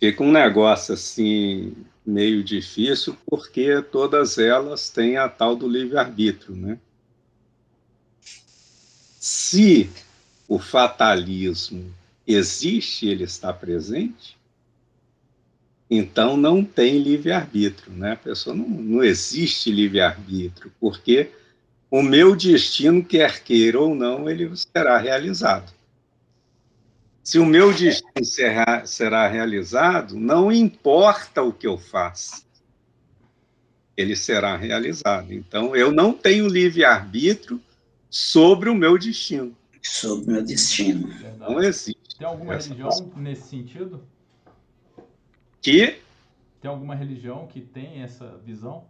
fica 0.01 0.23
um 0.23 0.33
negócio 0.33 0.95
assim 0.95 1.77
meio 2.05 2.43
difícil, 2.43 3.15
porque 3.27 3.83
todas 3.83 4.39
elas 4.39 4.89
têm 4.89 5.19
a 5.19 5.29
tal 5.29 5.55
do 5.55 5.69
livre-arbítrio, 5.69 6.57
né? 6.57 6.79
Se 9.21 9.91
o 10.49 10.59
fatalismo 10.59 11.95
existe, 12.27 13.07
ele 13.07 13.25
está 13.25 13.53
presente, 13.53 14.39
então 15.91 16.39
não 16.39 16.65
tem 16.65 16.99
livre-arbítrio, 16.99 17.93
né? 17.93 18.13
A 18.13 18.17
pessoa 18.17 18.57
não, 18.57 18.67
não 18.67 19.05
existe 19.05 19.71
livre-arbítrio, 19.71 20.73
porque 20.81 21.31
o 21.91 22.03
meu 22.03 22.37
destino, 22.37 23.05
quer 23.05 23.43
queira 23.43 23.81
ou 23.81 23.95
não, 23.95 24.29
ele 24.29 24.51
será 24.57 24.99
realizado. 24.99 25.73
Se 27.23 27.39
o 27.39 27.47
meu 27.47 27.73
destino 27.73 28.25
será, 28.25 28.87
será 28.87 29.29
realizado, 29.29 30.17
não 30.19 30.51
importa 30.51 31.43
o 31.43 31.53
que 31.53 31.67
eu 31.67 31.77
faça, 31.77 32.43
ele 33.97 34.17
será 34.17 34.57
realizado. 34.57 35.33
Então, 35.33 35.75
eu 35.75 35.91
não 35.91 36.13
tenho 36.13 36.47
livre-arbítrio 36.47 37.61
sobre 38.09 38.71
o 38.71 38.75
meu 38.75 38.97
destino. 38.97 39.55
Sobre 39.83 40.31
o 40.31 40.33
meu 40.35 40.45
destino. 40.45 41.09
Não 41.39 41.63
existe. 41.63 41.99
Tem 42.17 42.27
alguma 42.27 42.57
religião 42.57 43.13
nesse 43.17 43.49
sentido? 43.49 44.03
Que? 45.61 45.99
Tem 46.61 46.71
alguma 46.71 46.95
religião 46.95 47.47
que 47.47 47.61
tem 47.61 48.03
essa 48.03 48.39
visão? 48.45 48.85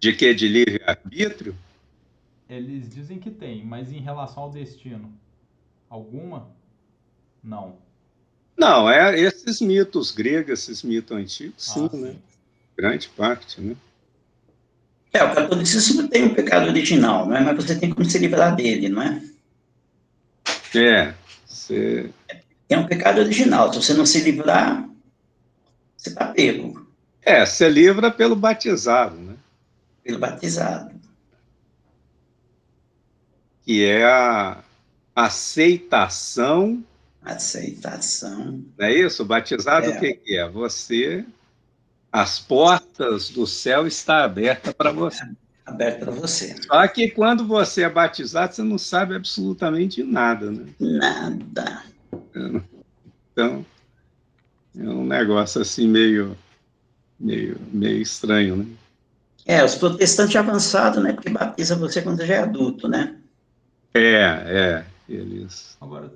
De 0.00 0.12
que? 0.12 0.32
De 0.32 0.48
livre-arbítrio? 0.48 1.56
Eles 2.48 2.88
dizem 2.88 3.18
que 3.18 3.30
tem, 3.30 3.64
mas 3.64 3.90
em 3.90 4.00
relação 4.00 4.44
ao 4.44 4.50
destino, 4.50 5.12
alguma? 5.90 6.48
Não. 7.42 7.76
Não, 8.56 8.88
é 8.88 9.18
esses 9.18 9.60
mitos 9.60 10.12
gregos, 10.12 10.60
esses 10.60 10.82
mitos 10.82 11.16
antigos, 11.16 11.64
sim, 11.64 11.90
ah, 11.92 11.96
né? 11.96 12.10
Sim. 12.12 12.18
Grande 12.76 13.08
parte, 13.08 13.60
né? 13.60 13.76
É, 15.12 15.24
o 15.24 15.34
catolicismo 15.34 16.08
tem 16.08 16.24
um 16.24 16.34
pecado 16.34 16.68
original, 16.68 17.26
né? 17.26 17.40
mas 17.40 17.56
você 17.56 17.74
tem 17.74 17.90
como 17.90 18.08
se 18.08 18.18
livrar 18.18 18.54
dele, 18.54 18.88
não 18.88 19.02
é? 19.02 19.22
É, 20.74 21.14
você... 21.46 22.10
Tem 22.68 22.78
um 22.78 22.86
pecado 22.86 23.20
original, 23.20 23.72
se 23.72 23.82
você 23.82 23.94
não 23.94 24.06
se 24.06 24.20
livrar, 24.20 24.88
você 25.96 26.10
está 26.10 26.26
pego. 26.26 26.86
É, 27.22 27.44
você 27.44 27.68
livra 27.68 28.10
pelo 28.10 28.36
batizado, 28.36 29.16
né? 29.16 29.36
Pelo 30.04 30.18
batizado 30.18 30.95
que 33.66 33.84
é 33.84 34.04
a 34.04 34.62
aceitação. 35.14 36.84
Aceitação. 37.22 38.64
Não 38.78 38.86
é 38.86 38.94
isso? 38.94 39.24
Batizado, 39.24 39.90
é. 39.90 39.96
o 39.96 40.00
que, 40.00 40.14
que 40.14 40.38
é? 40.38 40.48
Você, 40.48 41.24
as 42.12 42.38
portas 42.38 43.28
do 43.28 43.44
céu 43.44 43.84
estão 43.84 44.14
abertas 44.14 44.72
para 44.72 44.92
você. 44.92 45.28
Aberta 45.66 46.06
para 46.06 46.14
você. 46.14 46.54
Só 46.62 46.86
que 46.86 47.10
quando 47.10 47.44
você 47.44 47.82
é 47.82 47.90
batizado, 47.90 48.54
você 48.54 48.62
não 48.62 48.78
sabe 48.78 49.16
absolutamente 49.16 50.04
nada, 50.04 50.52
né? 50.52 50.66
Nada. 50.78 51.82
Então, 53.32 53.66
é 54.78 54.88
um 54.88 55.04
negócio 55.04 55.60
assim 55.60 55.88
meio, 55.88 56.38
meio, 57.18 57.58
meio 57.72 58.00
estranho, 58.00 58.56
né? 58.58 58.66
É, 59.44 59.64
os 59.64 59.74
protestantes 59.74 60.36
avançados, 60.36 61.02
né? 61.02 61.12
Porque 61.12 61.30
batiza 61.30 61.74
você 61.74 62.00
quando 62.00 62.24
já 62.24 62.34
é 62.34 62.38
adulto, 62.38 62.86
né? 62.88 63.16
É, 63.96 64.44
é. 64.46 64.86
Eles. 65.08 65.76
Agora, 65.80 66.10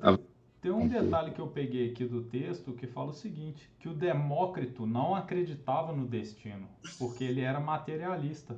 tem 0.60 0.70
um 0.70 0.86
detalhe 0.86 1.30
que 1.30 1.40
eu 1.40 1.46
peguei 1.46 1.90
aqui 1.90 2.04
do 2.04 2.22
texto 2.22 2.72
que 2.72 2.86
fala 2.86 3.10
o 3.10 3.14
seguinte: 3.14 3.70
que 3.78 3.88
o 3.88 3.94
Demócrito 3.94 4.86
não 4.86 5.14
acreditava 5.14 5.92
no 5.92 6.06
destino, 6.06 6.68
porque 6.98 7.24
ele 7.24 7.40
era 7.40 7.60
materialista. 7.60 8.56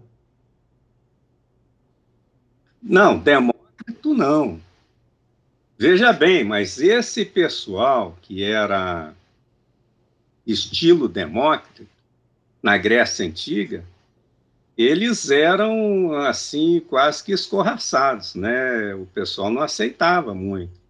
Não, 2.82 3.18
Demócrito 3.18 4.14
não. 4.14 4.60
Veja 5.78 6.12
bem, 6.12 6.44
mas 6.44 6.80
esse 6.80 7.24
pessoal 7.24 8.16
que 8.22 8.42
era 8.42 9.14
estilo 10.46 11.08
Demócrito, 11.08 11.86
na 12.62 12.76
Grécia 12.76 13.26
Antiga, 13.26 13.84
eles 14.76 15.30
eram 15.30 16.12
assim 16.14 16.80
quase 16.80 17.22
que 17.22 17.32
escorraçados, 17.32 18.34
né? 18.34 18.94
O 18.94 19.06
pessoal 19.06 19.50
não 19.50 19.62
aceitava 19.62 20.34
muito. 20.34 20.80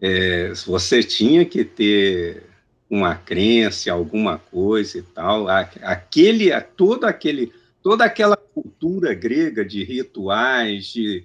É, 0.00 0.52
você 0.66 1.02
tinha 1.02 1.44
que 1.44 1.64
ter 1.64 2.44
uma 2.88 3.14
crença, 3.14 3.92
alguma 3.92 4.38
coisa 4.38 4.98
e 4.98 5.02
tal. 5.02 5.46
Aquele, 5.48 6.58
todo 6.76 7.04
aquele, 7.04 7.52
toda 7.82 8.04
aquela 8.04 8.36
cultura 8.36 9.12
grega 9.12 9.64
de 9.64 9.84
rituais, 9.84 10.86
de 10.86 11.24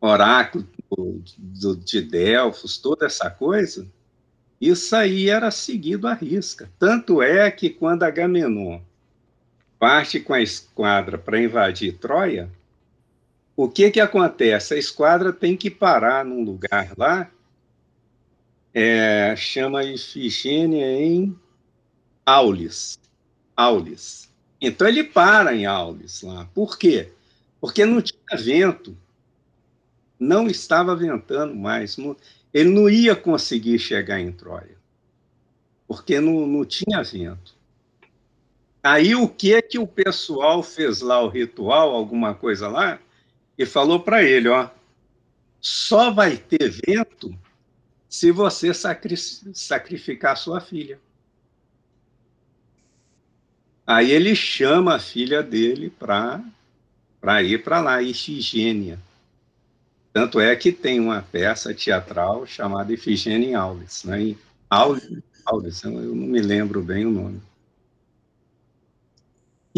oráculo 0.00 0.66
de 1.84 2.00
Delfos, 2.00 2.78
toda 2.78 3.06
essa 3.06 3.28
coisa, 3.28 3.86
isso 4.60 4.96
aí 4.96 5.28
era 5.28 5.50
seguido 5.50 6.08
à 6.08 6.14
risca. 6.14 6.70
Tanto 6.78 7.22
é 7.22 7.50
que 7.50 7.68
quando 7.68 8.02
Agamenon 8.02 8.80
parte 9.78 10.18
com 10.20 10.34
a 10.34 10.40
esquadra 10.40 11.16
para 11.16 11.40
invadir 11.40 11.98
Troia, 11.98 12.50
o 13.56 13.68
que, 13.68 13.90
que 13.90 14.00
acontece? 14.00 14.74
A 14.74 14.78
esquadra 14.78 15.32
tem 15.32 15.56
que 15.56 15.70
parar 15.70 16.24
num 16.24 16.44
lugar 16.44 16.92
lá, 16.96 17.30
é, 18.72 19.34
chama 19.36 19.82
Ifigênia 19.84 20.86
em 20.86 21.36
Aulis. 22.24 22.98
Aulis. 23.56 24.28
Então 24.60 24.86
ele 24.86 25.02
para 25.02 25.54
em 25.54 25.66
Aulis 25.66 26.22
lá. 26.22 26.48
Por 26.54 26.78
quê? 26.78 27.10
Porque 27.60 27.84
não 27.84 28.00
tinha 28.00 28.36
vento. 28.36 28.96
Não 30.18 30.46
estava 30.46 30.94
ventando 30.94 31.54
mais. 31.54 31.96
Não, 31.96 32.16
ele 32.54 32.70
não 32.70 32.88
ia 32.88 33.16
conseguir 33.16 33.78
chegar 33.78 34.20
em 34.20 34.30
Troia. 34.30 34.76
Porque 35.88 36.20
não, 36.20 36.46
não 36.46 36.64
tinha 36.64 37.02
vento. 37.02 37.57
Aí 38.82 39.14
o 39.14 39.28
que 39.28 39.60
que 39.62 39.78
o 39.78 39.86
pessoal 39.86 40.62
fez 40.62 41.00
lá 41.00 41.20
o 41.20 41.28
ritual, 41.28 41.90
alguma 41.90 42.34
coisa 42.34 42.68
lá, 42.68 42.98
e 43.56 43.66
falou 43.66 44.00
para 44.00 44.22
ele, 44.22 44.48
ó, 44.48 44.68
só 45.60 46.10
vai 46.10 46.36
ter 46.36 46.70
vento 46.70 47.36
se 48.08 48.30
você 48.30 48.72
sacri 48.72 49.16
sacrificar 49.16 50.36
sua 50.36 50.60
filha. 50.60 50.98
Aí 53.86 54.10
ele 54.10 54.34
chama 54.36 54.94
a 54.94 55.00
filha 55.00 55.42
dele 55.42 55.90
para 55.90 56.42
ir 57.42 57.64
para 57.64 57.80
lá, 57.80 58.02
Ifigênia. 58.02 58.98
Tanto 60.12 60.40
é 60.40 60.54
que 60.54 60.70
tem 60.72 61.00
uma 61.00 61.22
peça 61.22 61.74
teatral 61.74 62.46
chamada 62.46 62.92
Ifigênia 62.92 63.48
em 63.48 63.54
Aulis, 63.54 64.04
né? 64.04 64.36
Aulis, 64.70 65.22
Aulis, 65.44 65.82
eu 65.82 65.90
não 65.90 66.26
me 66.26 66.40
lembro 66.40 66.82
bem 66.82 67.06
o 67.06 67.10
nome. 67.10 67.40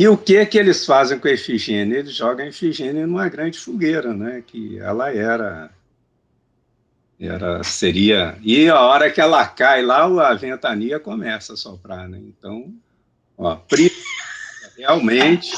E 0.00 0.08
o 0.08 0.16
que 0.16 0.46
que 0.46 0.56
eles 0.56 0.86
fazem 0.86 1.18
com 1.18 1.28
a 1.28 1.30
Efigênia? 1.30 1.98
Eles 1.98 2.14
jogam 2.14 2.46
a 2.46 2.48
Efigênia 2.48 3.06
numa 3.06 3.28
grande 3.28 3.58
fogueira, 3.58 4.14
né? 4.14 4.42
Que 4.46 4.78
ela 4.78 5.14
era, 5.14 5.70
era 7.20 7.62
seria 7.62 8.34
e 8.40 8.66
a 8.66 8.80
hora 8.80 9.10
que 9.10 9.20
ela 9.20 9.46
cai 9.46 9.82
lá, 9.82 10.04
a 10.26 10.32
ventania 10.32 10.98
começa 10.98 11.52
a 11.52 11.56
soprar, 11.56 12.08
né? 12.08 12.18
Então, 12.18 12.72
ó, 13.36 13.58
realmente, 14.78 15.54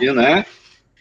e, 0.00 0.10
né? 0.10 0.46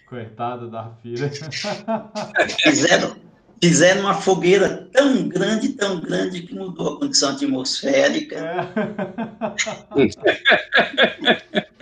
Coitada 0.05 0.67
da 0.67 0.91
filha. 1.01 1.31
Fizeram, 2.61 3.15
fizeram 3.61 4.01
uma 4.01 4.15
fogueira 4.15 4.89
tão 4.91 5.29
grande, 5.29 5.69
tão 5.69 6.01
grande 6.01 6.41
que 6.41 6.53
mudou 6.53 6.95
a 6.95 6.99
condição 6.99 7.29
atmosférica. 7.29 8.35
É. 9.95 11.63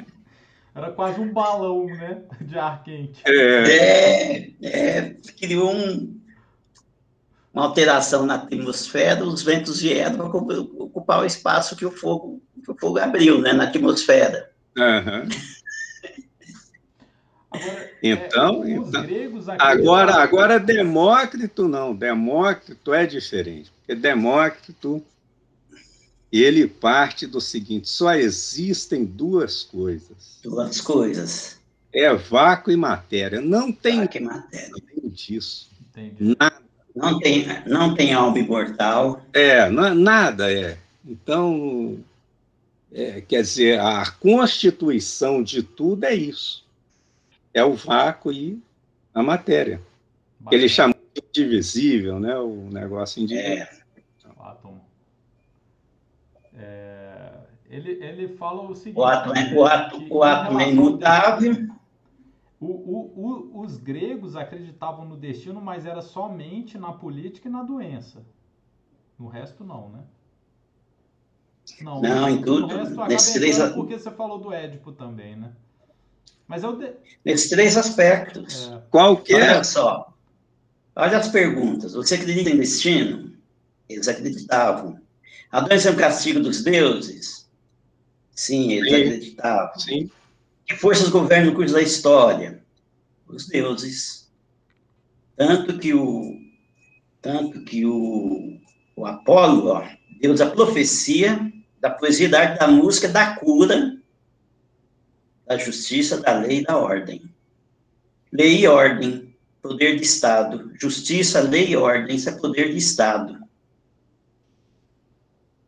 Era 0.74 0.92
quase 0.92 1.20
um 1.20 1.32
balão, 1.32 1.86
né? 1.86 2.22
De 2.42 2.58
ar 2.58 2.84
quente. 2.84 3.22
É, 3.26 3.72
é, 3.72 4.52
é 4.62 5.16
criou 5.38 5.74
um, 5.74 6.20
uma 7.54 7.66
alteração 7.66 8.26
na 8.26 8.36
atmosfera, 8.36 9.24
os 9.24 9.44
ventos 9.44 9.82
vieram 9.82 10.30
para 10.30 10.60
ocupar 10.60 11.22
o 11.22 11.26
espaço 11.26 11.76
que 11.76 11.86
o 11.86 11.92
fogo, 11.92 12.42
que 12.64 12.72
o 12.72 12.76
fogo 12.76 13.00
abriu, 13.00 13.40
né? 13.40 13.54
Na 13.54 13.66
atmosfera. 13.66 14.50
Uhum. 14.78 15.28
Agora, 17.52 17.92
então, 18.02 18.64
é, 18.64 18.70
então 18.72 19.56
agora, 19.60 20.16
agora 20.16 20.58
Demócrito 20.58 21.68
não, 21.68 21.94
Demócrito 21.94 22.94
é 22.94 23.06
diferente, 23.06 23.70
porque 23.72 23.94
Demócrito 23.94 25.04
ele 26.32 26.68
parte 26.68 27.26
do 27.28 27.42
seguinte: 27.42 27.90
só 27.90 28.14
existem 28.14 29.04
duas 29.04 29.64
coisas. 29.64 30.40
Duas 30.44 30.80
coisas. 30.80 31.60
É 31.94 32.14
vácuo 32.16 32.72
e 32.72 32.78
matéria. 32.78 33.42
Não 33.42 33.72
tem 33.72 34.02
Vácuo 34.02 34.18
e 34.18 34.22
matéria. 34.22 34.72
disso. 35.06 35.70
Entendi. 35.92 36.36
Nada. 36.40 36.62
Não 36.96 37.20
tem, 37.20 37.46
não 37.68 37.96
tem 37.96 38.14
alma 38.14 38.38
imortal. 38.40 39.26
É, 39.34 39.70
não- 39.70 39.96
nada 39.96 40.52
é. 40.52 40.78
Então, 41.06 42.00
é, 42.92 43.22
quer 43.22 43.42
dizer, 43.42 43.80
a 43.80 44.10
constituição 44.12 45.42
de 45.42 45.64
tudo 45.64 46.04
é 46.06 46.14
isso. 46.14 46.66
É 47.54 47.64
o 47.64 47.74
vácuo 47.74 48.32
e 48.32 48.62
a 49.14 49.22
matéria. 49.24 49.82
Ele 50.52 50.68
chamou 50.70 50.96
de 51.14 51.22
indivisível, 51.30 52.20
né? 52.20 52.36
O 52.38 52.70
negócio 52.72 53.22
indivisível. 53.22 53.58
É. 53.64 53.81
É, 56.64 57.34
ele, 57.70 57.92
ele 58.04 58.28
fala 58.38 58.62
o 58.62 58.76
seguinte. 58.76 59.00
o 59.00 59.10
é, 59.10 59.16
né, 59.28 59.56
o 59.56 59.90
que 59.90 60.08
o 60.14 60.26
é 60.26 60.32
ao 60.32 60.62
imutável. 60.62 61.68
O- 62.60 62.68
o- 62.68 63.14
o- 63.16 63.62
os 63.62 63.78
gregos 63.78 64.36
acreditavam 64.36 65.06
no 65.06 65.18
destino, 65.18 65.60
mas 65.60 65.86
era 65.86 66.02
somente 66.02 66.78
na 66.78 66.94
política 66.94 67.48
e 67.50 67.52
na 67.52 67.64
doença. 67.64 68.24
No 69.18 69.28
resto, 69.28 69.64
não, 69.64 69.90
né? 69.90 70.00
Não, 71.82 72.02
Não, 72.02 72.30
em 72.30 72.38
no 72.40 72.46
tudo, 72.46 72.68
resto 72.68 73.06
nesses 73.08 73.34
três 73.34 73.58
porque 73.74 73.98
você 73.98 74.12
falou 74.12 74.38
do 74.38 74.52
Édipo 74.54 74.92
também, 74.92 75.36
né? 75.36 75.52
Mas 76.48 76.64
eu... 76.64 76.76
De... 76.76 76.94
Nesses 77.24 77.50
três 77.50 77.78
aspectos. 77.78 78.70
é, 78.70 78.82
Qualquer. 78.92 79.42
Olha 79.52 79.64
só. 79.64 80.14
Olha 80.96 81.18
as 81.18 81.30
perguntas. 81.30 81.94
Você 81.94 82.16
acredita 82.16 82.50
em 82.50 82.58
destino? 82.58 83.32
Eles 83.88 84.08
acreditavam. 84.08 85.00
A 85.52 85.60
doença 85.60 85.90
é 85.90 85.92
um 85.92 85.98
castigo 85.98 86.40
dos 86.40 86.64
deuses? 86.64 87.50
Sim, 88.34 88.72
eles 88.72 88.90
Sim. 88.90 89.02
acreditavam. 89.02 89.80
Sim, 89.80 90.12
Que 90.66 90.76
forças 90.78 91.10
governam 91.10 91.52
o 91.52 91.56
curso 91.56 91.74
da 91.74 91.82
história? 91.82 92.64
Os 93.28 93.48
deuses. 93.48 94.32
Tanto 95.36 95.78
que 95.78 95.94
o, 95.94 96.40
tanto 97.22 97.64
que 97.66 97.86
o, 97.86 98.58
o 98.96 99.06
Apolo, 99.06 99.68
ó, 99.68 99.88
Deus 100.22 100.40
da 100.40 100.50
profecia, 100.50 101.52
da 101.82 101.90
poesia, 101.90 102.30
da 102.30 102.40
arte, 102.40 102.60
da 102.60 102.68
música, 102.68 103.10
da 103.10 103.36
cura, 103.36 103.98
da 105.46 105.58
justiça, 105.58 106.22
da 106.22 106.40
lei 106.40 106.60
e 106.60 106.64
da 106.64 106.78
ordem. 106.78 107.24
Lei 108.32 108.62
e 108.62 108.68
ordem, 108.68 109.36
poder 109.62 109.98
de 109.98 110.04
Estado. 110.04 110.72
Justiça, 110.80 111.42
lei 111.42 111.72
e 111.72 111.76
ordem, 111.76 112.16
isso 112.16 112.30
é 112.30 112.32
poder 112.32 112.72
de 112.72 112.78
Estado. 112.78 113.41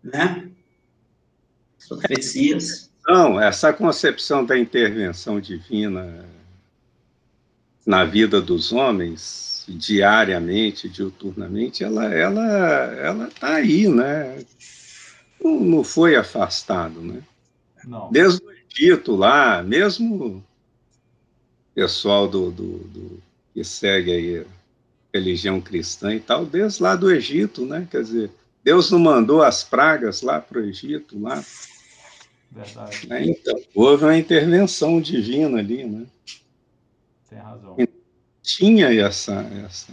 Né? 0.03 0.49
As 1.79 1.87
profecias. 1.87 2.91
Não, 3.07 3.39
essa 3.39 3.73
concepção 3.73 4.45
da 4.45 4.57
intervenção 4.57 5.39
divina 5.39 6.25
na 7.85 8.05
vida 8.05 8.41
dos 8.41 8.71
homens, 8.71 9.65
diariamente, 9.67 10.87
diuturnamente, 10.87 11.83
ela 11.83 12.05
ela 12.13 12.45
ela 12.95 13.27
está 13.27 13.55
aí, 13.55 13.87
né? 13.89 14.43
Não, 15.43 15.59
não 15.59 15.83
foi 15.83 16.15
afastado, 16.15 17.01
né? 17.01 17.21
não. 17.85 18.11
Desde 18.11 18.41
o 18.45 18.51
Egito 18.51 19.15
lá, 19.15 19.61
mesmo 19.61 20.37
o 20.37 20.43
pessoal 21.75 22.27
do, 22.27 22.51
do, 22.51 22.77
do- 22.79 23.23
que 23.53 23.63
segue 23.63 24.11
aí 24.11 24.39
a 24.39 24.45
religião 25.13 25.61
cristã 25.61 26.13
e 26.15 26.19
tal, 26.19 26.45
desde 26.45 26.81
lá 26.81 26.95
do 26.95 27.11
Egito, 27.11 27.65
né? 27.65 27.87
Quer 27.91 28.03
dizer, 28.03 28.31
Deus 28.63 28.89
não 28.91 28.99
mandou 28.99 29.41
as 29.43 29.63
pragas 29.63 30.21
lá 30.21 30.39
para 30.39 30.59
o 30.59 30.65
Egito, 30.65 31.19
lá 31.19 31.43
Verdade, 32.53 33.07
né? 33.09 33.25
Então, 33.25 33.59
houve 33.73 34.03
uma 34.05 34.15
intervenção 34.17 35.01
divina 35.01 35.57
ali, 35.57 35.83
né? 35.85 36.05
tem 37.27 37.39
razão. 37.39 37.75
Tinha 38.43 38.93
essa, 38.93 39.41
essa... 39.65 39.91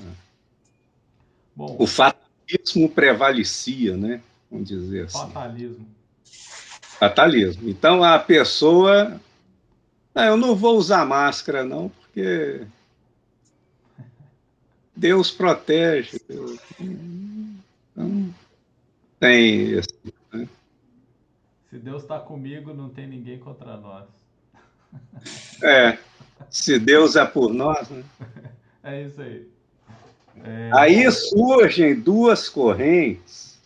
Bom, 1.57 1.77
O 1.79 1.87
fatalismo 1.87 2.89
prevalecia, 2.89 3.97
né? 3.97 4.21
Vamos 4.51 4.69
dizer 4.69 5.05
assim. 5.07 5.19
fatalismo. 5.19 5.87
Fatalismo. 6.99 7.69
Então, 7.69 8.05
a 8.05 8.19
pessoa... 8.19 9.19
"Ah, 10.15 10.27
eu 10.27 10.37
não 10.37 10.55
vou 10.55 10.77
usar 10.77 11.07
máscara, 11.07 11.65
não, 11.65 11.89
porque 11.89 12.67
Deus 14.95 15.31
protege. 15.31 16.21
Deus... 16.29 16.59
Então, 16.79 18.35
tem 19.21 19.73
esse 19.73 19.89
Se 21.69 21.79
Deus 21.79 22.03
está 22.03 22.19
comigo, 22.19 22.75
não 22.75 22.89
tem 22.89 23.07
ninguém 23.07 23.39
contra 23.39 23.77
nós. 23.77 24.09
É, 25.63 25.99
se 26.51 26.79
Deus 26.79 27.15
é 27.15 27.25
por 27.25 27.53
nós, 27.53 27.89
né? 27.89 28.03
É 28.83 29.03
isso 29.03 29.21
aí. 29.21 29.47
É, 30.43 30.71
Aí 30.73 31.13
surgem 31.13 31.95
duas 32.01 32.49
correntes, 32.49 33.59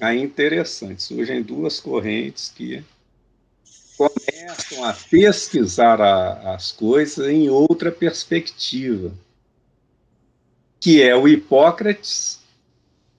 aí 0.00 0.20
interessante, 0.20 1.00
surgem 1.00 1.40
duas 1.44 1.78
correntes 1.78 2.48
que 2.48 2.84
começam 3.96 4.82
a 4.84 4.92
pesquisar 4.92 6.00
a- 6.00 6.54
as 6.56 6.72
coisas 6.72 7.28
em 7.28 7.48
outra 7.48 7.92
perspectiva, 7.92 9.12
que 10.80 11.00
é 11.00 11.14
o 11.14 11.28
Hipócrates, 11.28 12.37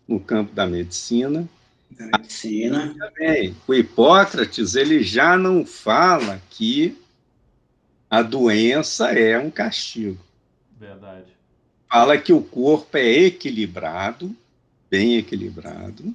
no 0.10 0.20
campo 0.20 0.56
da 0.56 0.66
medicina, 0.66 1.48
da 1.92 2.18
medicina. 2.18 2.96
Bem, 3.16 3.56
o 3.68 3.76
Hipócrates 3.76 4.74
ele 4.74 5.04
já 5.04 5.38
não 5.38 5.64
fala 5.64 6.42
que 6.50 6.98
a 8.10 8.24
doença 8.24 9.12
é 9.12 9.38
um 9.38 9.52
castigo. 9.52 10.18
Verdade. 10.80 11.28
Fala 11.88 12.18
que 12.18 12.34
o 12.34 12.42
corpo 12.42 12.98
é 12.98 13.08
equilibrado, 13.08 14.36
bem 14.90 15.18
equilibrado, 15.18 16.12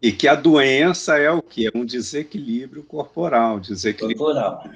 e 0.00 0.10
que 0.10 0.26
a 0.26 0.34
doença 0.34 1.18
é 1.18 1.30
o 1.30 1.42
que? 1.42 1.66
É 1.66 1.70
um 1.74 1.84
desequilíbrio 1.84 2.82
corporal, 2.82 3.60
desequilíbrio. 3.60 4.24
corporal. 4.24 4.70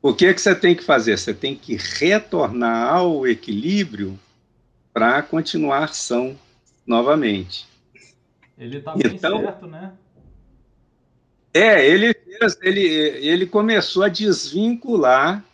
O 0.00 0.14
que 0.14 0.32
que 0.32 0.40
você 0.40 0.54
tem 0.54 0.76
que 0.76 0.84
fazer? 0.84 1.18
Você 1.18 1.34
tem 1.34 1.56
que 1.56 1.74
retornar 1.74 2.94
ao 2.94 3.26
equilíbrio 3.26 4.16
para 4.92 5.20
continuar 5.22 5.92
são 5.92 6.38
novamente. 6.88 7.68
Ele 8.56 8.78
está 8.78 8.96
bem 8.96 9.14
Então- 9.14 9.40
certo, 9.40 9.66
né? 9.66 9.92
É, 11.54 11.86
ele, 11.86 12.12
fez- 12.14 12.58
ele, 12.62 12.80
ele 12.80 13.46
começou 13.46 14.02
a 14.02 14.08
desvincular 14.08 15.44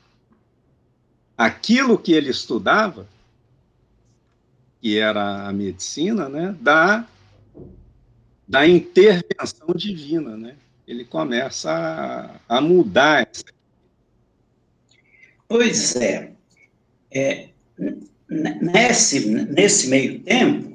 aquilo 1.37 1.99
que 1.99 2.13
ele 2.13 2.31
estudava, 2.31 3.07
que 4.81 4.99
era 4.99 5.49
a 5.49 5.53
medicina, 5.53 6.29
né, 6.29 6.55
da, 6.61 7.07
da 8.47 8.67
intervenção 8.67 9.69
divina, 9.75 10.37
né? 10.37 10.57
Ele 10.87 11.05
começa 11.05 11.71
a, 12.49 12.57
a 12.57 12.61
mudar 12.61 13.27
essa 13.31 13.45
Pois 15.49 15.97
é. 15.97 16.33
é 17.11 17.49
nesse, 18.29 19.29
nesse 19.29 19.89
meio 19.89 20.21
tempo, 20.21 20.74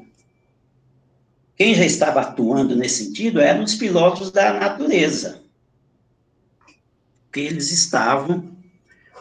quem 1.59 1.75
já 1.75 1.83
estava 1.83 2.21
atuando 2.21 2.73
nesse 2.73 3.03
sentido 3.03 3.41
eram 3.41 3.65
os 3.65 3.75
pilotos 3.75 4.31
da 4.31 4.53
natureza. 4.53 5.41
Porque 7.25 7.41
eles 7.41 7.69
estavam 7.69 8.55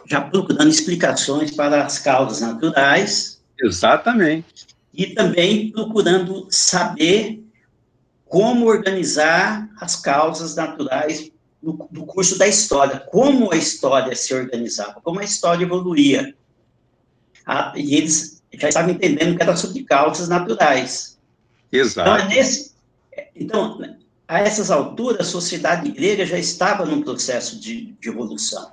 já 0.07 0.21
procurando 0.21 0.71
explicações 0.71 1.51
para 1.51 1.85
as 1.85 1.99
causas 1.99 2.41
naturais 2.41 3.43
Exatamente. 3.61 4.69
e 4.95 5.09
também 5.09 5.73
procurando 5.73 6.47
saber 6.49 7.45
como 8.25 8.67
organizar 8.67 9.69
as 9.81 9.97
causas 9.97 10.55
naturais 10.55 11.33
do, 11.61 11.89
do 11.91 12.07
curso 12.07 12.39
da 12.39 12.47
história, 12.47 13.01
como 13.01 13.53
a 13.53 13.57
história 13.57 14.15
se 14.15 14.33
organizava, 14.33 15.01
como 15.01 15.19
a 15.19 15.25
história 15.25 15.65
evoluía. 15.65 16.37
Ah, 17.45 17.73
e 17.75 17.97
eles 17.97 18.41
já 18.55 18.69
estavam 18.69 18.93
entendendo 18.93 19.37
que 19.37 19.43
era 19.43 19.57
sobre 19.57 19.83
causas 19.83 20.29
naturais. 20.29 21.18
Então, 21.71 21.81
Exato. 21.81 22.23
é 22.23 22.29
nesse, 22.29 22.73
então, 23.35 23.79
a 24.27 24.41
essas 24.41 24.71
alturas, 24.71 25.21
a 25.27 25.31
sociedade 25.31 25.91
grega 25.91 26.25
já 26.27 26.39
estava 26.39 26.85
num 26.87 27.03
processo 27.03 27.59
de, 27.61 27.93
de 28.01 28.09
evolução. 28.09 28.73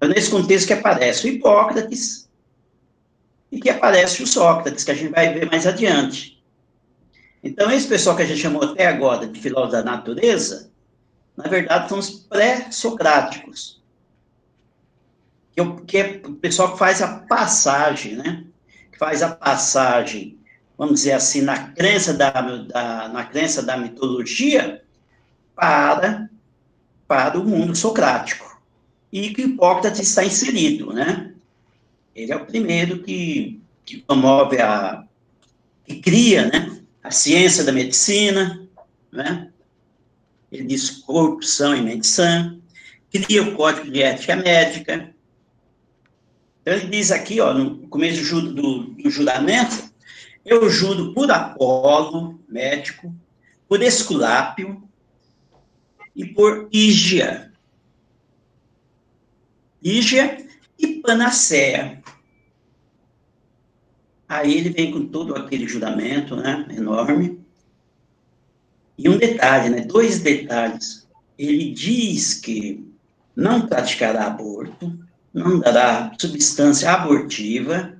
É 0.00 0.08
nesse 0.08 0.30
contexto 0.30 0.66
que 0.66 0.72
aparece 0.72 1.26
o 1.26 1.30
Hipócrates 1.30 2.28
e 3.52 3.60
que 3.60 3.68
aparece 3.68 4.22
o 4.22 4.26
Sócrates, 4.26 4.82
que 4.84 4.90
a 4.90 4.94
gente 4.94 5.10
vai 5.12 5.32
ver 5.34 5.50
mais 5.50 5.66
adiante. 5.66 6.40
Então, 7.42 7.70
esse 7.70 7.86
pessoal 7.88 8.16
que 8.16 8.22
a 8.22 8.26
gente 8.26 8.40
chamou 8.40 8.62
até 8.62 8.86
agora 8.86 9.26
de 9.26 9.40
filósofos 9.40 9.72
da 9.72 9.82
natureza, 9.82 10.70
na 11.36 11.48
verdade, 11.48 11.88
são 11.88 11.98
os 11.98 12.10
pré-socráticos. 12.10 13.80
Que, 15.54 15.60
é 15.60 15.62
o- 15.62 15.84
é 15.94 16.26
o 16.28 16.34
pessoal 16.34 16.72
que 16.72 16.78
faz 16.78 17.02
a 17.02 17.18
passagem, 17.20 18.16
né? 18.16 18.44
Que 18.92 18.98
faz 18.98 19.22
a 19.22 19.34
passagem, 19.34 20.38
vamos 20.80 21.00
dizer 21.00 21.12
assim, 21.12 21.42
na 21.42 21.58
crença 21.74 22.14
da, 22.14 22.30
da- 22.30 23.08
na 23.10 23.24
crença 23.24 23.62
da 23.62 23.76
mitologia 23.76 24.82
para, 25.54 26.30
para 27.06 27.38
o 27.38 27.44
mundo 27.44 27.76
socrático. 27.76 28.48
e 29.12 29.28
que 29.34 29.42
Hipócrates 29.42 30.00
está 30.00 30.24
inserido, 30.24 30.90
né? 30.94 31.34
Ele 32.14 32.32
é 32.32 32.36
o 32.36 32.46
primeiro 32.46 33.02
que, 33.02 33.60
que 33.84 33.98
promove 33.98 34.58
a, 34.62 35.04
que 35.84 35.96
cria, 36.00 36.46
né? 36.48 36.80
A 37.02 37.10
ciência 37.10 37.62
da 37.62 37.72
medicina, 37.72 38.66
né? 39.12 39.50
Ele 40.50 40.64
diz 40.64 40.88
corrupção 40.90 41.76
e 41.76 41.82
medição, 41.82 42.58
cria 43.10 43.42
o 43.42 43.54
Código 43.54 43.90
de 43.90 44.02
Ética 44.02 44.34
Médica. 44.34 45.14
Então, 46.62 46.72
ele 46.74 46.86
diz 46.88 47.10
aqui, 47.12 47.38
ó, 47.38 47.52
no 47.52 47.86
começo 47.88 48.24
do, 48.40 48.54
do, 48.54 48.78
do 49.02 49.10
juramento, 49.10 49.89
eu 50.50 50.68
juro 50.68 51.14
por 51.14 51.30
Apolo, 51.30 52.40
médico, 52.48 53.14
por 53.68 53.80
Esculápio 53.80 54.82
e 56.14 56.26
por 56.26 56.68
Ígia. 56.72 57.52
Ígia 59.80 60.44
e 60.76 60.96
Panacea. 60.96 62.02
Aí 64.28 64.58
ele 64.58 64.70
vem 64.70 64.90
com 64.90 65.06
todo 65.06 65.36
aquele 65.36 65.68
juramento, 65.68 66.34
né, 66.34 66.66
enorme. 66.70 67.40
E 68.98 69.08
um 69.08 69.18
detalhe, 69.18 69.70
né, 69.70 69.82
dois 69.82 70.18
detalhes. 70.18 71.08
Ele 71.38 71.72
diz 71.72 72.34
que 72.34 72.92
não 73.36 73.68
praticará 73.68 74.26
aborto, 74.26 74.98
não 75.32 75.60
dará 75.60 76.12
substância 76.18 76.90
abortiva, 76.90 77.96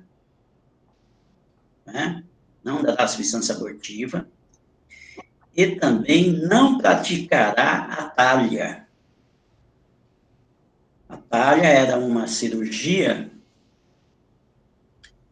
né? 1.85 2.25
Não 2.63 2.81
dará 2.81 3.07
substância 3.07 3.55
abortiva, 3.55 4.27
e 5.55 5.75
também 5.75 6.31
não 6.31 6.77
praticará 6.77 7.85
a 7.85 8.09
talha. 8.09 8.87
A 11.09 11.17
talha 11.17 11.67
era 11.67 11.97
uma 11.97 12.27
cirurgia 12.27 13.29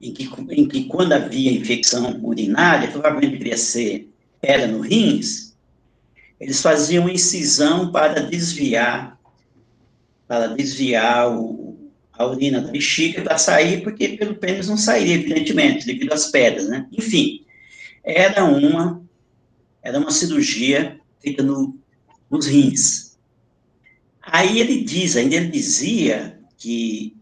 em 0.01 0.13
que, 0.13 0.29
em 0.49 0.67
que 0.67 0.85
quando 0.85 1.13
havia 1.13 1.51
infecção 1.51 2.19
urinária, 2.23 2.89
provavelmente 2.89 3.31
deveria 3.33 3.57
ser, 3.57 4.09
era 4.41 4.67
no 4.67 4.81
rins, 4.81 5.55
eles 6.39 6.61
faziam 6.61 7.09
incisão 7.09 7.91
para 7.91 8.21
desviar, 8.21 9.19
para 10.27 10.47
desviar 10.47 11.29
o, 11.29 11.58
a 12.19 12.25
urina 12.27 12.59
da 12.59 12.69
bexiga 12.69 13.21
para 13.21 13.37
sair, 13.37 13.81
porque 13.81 14.09
pelo 14.09 14.35
pênis 14.35 14.67
não 14.67 14.75
sairia, 14.75 15.15
evidentemente, 15.15 15.85
devido 15.85 16.11
às 16.11 16.27
pedras, 16.27 16.67
né? 16.67 16.85
Enfim, 16.91 17.45
era 18.03 18.43
uma 18.43 19.01
era 19.81 19.97
uma 19.97 20.11
cirurgia 20.11 20.99
feita 21.21 21.41
no, 21.41 21.79
nos 22.29 22.45
rins. 22.45 23.17
Aí 24.21 24.59
ele 24.59 24.83
diz, 24.83 25.15
ainda 25.15 25.37
ele 25.37 25.47
dizia 25.47 26.37
que 26.57 27.15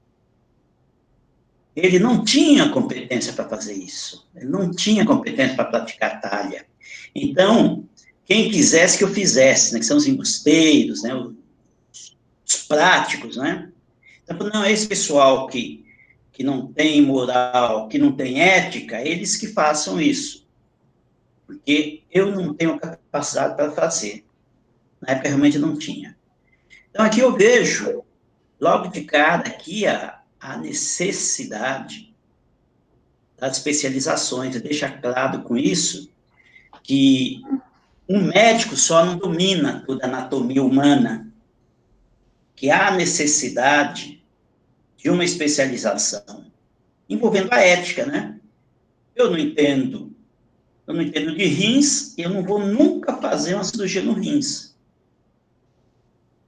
ele 1.76 2.00
não 2.00 2.26
tinha 2.26 2.70
competência 2.70 3.32
para 3.34 3.48
fazer 3.48 3.74
isso. 3.74 4.28
Ele 4.36 4.48
não 4.48 4.72
tinha 4.72 5.06
competência 5.06 5.56
para 5.56 5.66
praticar 5.66 6.20
talha. 6.20 6.66
Então, 7.14 7.88
quem 8.26 8.50
quisesse 8.50 8.98
que 8.98 9.04
eu 9.04 9.14
fizesse, 9.14 9.74
né, 9.74 9.80
que 9.80 9.86
são 9.86 9.98
os 9.98 10.08
embusteiros, 10.08 11.04
né, 11.04 11.14
os, 11.14 11.36
os 12.44 12.64
práticos, 12.64 13.38
né? 13.38 13.72
Não, 14.54 14.66
esse 14.66 14.88
pessoal 14.88 15.48
que, 15.48 15.86
que 16.32 16.44
não 16.44 16.68
tem 16.68 17.02
moral, 17.02 17.88
que 17.88 17.98
não 17.98 18.12
tem 18.12 18.42
ética, 18.42 19.02
eles 19.02 19.36
que 19.36 19.48
façam 19.48 20.00
isso 20.02 20.48
porque 21.48 22.04
eu 22.12 22.30
não 22.36 22.54
tenho 22.54 22.78
capacidade 22.78 23.56
para 23.56 23.72
fazer. 23.72 24.26
Na 25.00 25.14
época 25.14 25.30
realmente 25.30 25.58
não 25.58 25.78
tinha. 25.78 26.18
Então 26.90 27.06
aqui 27.06 27.22
eu 27.22 27.34
vejo, 27.36 28.04
logo 28.60 28.90
de 28.90 29.06
cara, 29.06 29.48
aqui 29.48 29.88
a, 29.88 30.20
a 30.40 30.58
necessidade 30.58 32.14
das 33.38 33.58
especializações. 33.58 34.62
Deixa 34.62 34.90
claro 34.90 35.42
com 35.44 35.58
isso 35.58 36.12
que 36.84 37.42
um 38.10 38.26
médico 38.26 38.76
só 38.76 39.06
não 39.06 39.18
domina 39.18 39.84
toda 39.88 40.06
a 40.06 40.10
anatomia 40.10 40.64
humana, 40.64 41.32
que 42.56 42.70
há 42.70 42.92
necessidade 42.92 44.17
de 45.08 45.12
uma 45.12 45.24
especialização 45.24 46.52
envolvendo 47.10 47.48
a 47.54 47.62
ética, 47.62 48.06
né? 48.06 48.38
Eu 49.16 49.32
não 49.32 49.38
entendo 49.38 50.14
eu 50.86 50.94
não 50.94 51.02
entendo 51.02 51.34
de 51.34 51.46
rins, 51.46 52.14
eu 52.18 52.30
não 52.30 52.44
vou 52.44 52.60
nunca 52.60 53.16
fazer 53.18 53.56
uma 53.56 53.64
cirurgia 53.64 54.02
no 54.02 54.14
rins. 54.14 54.76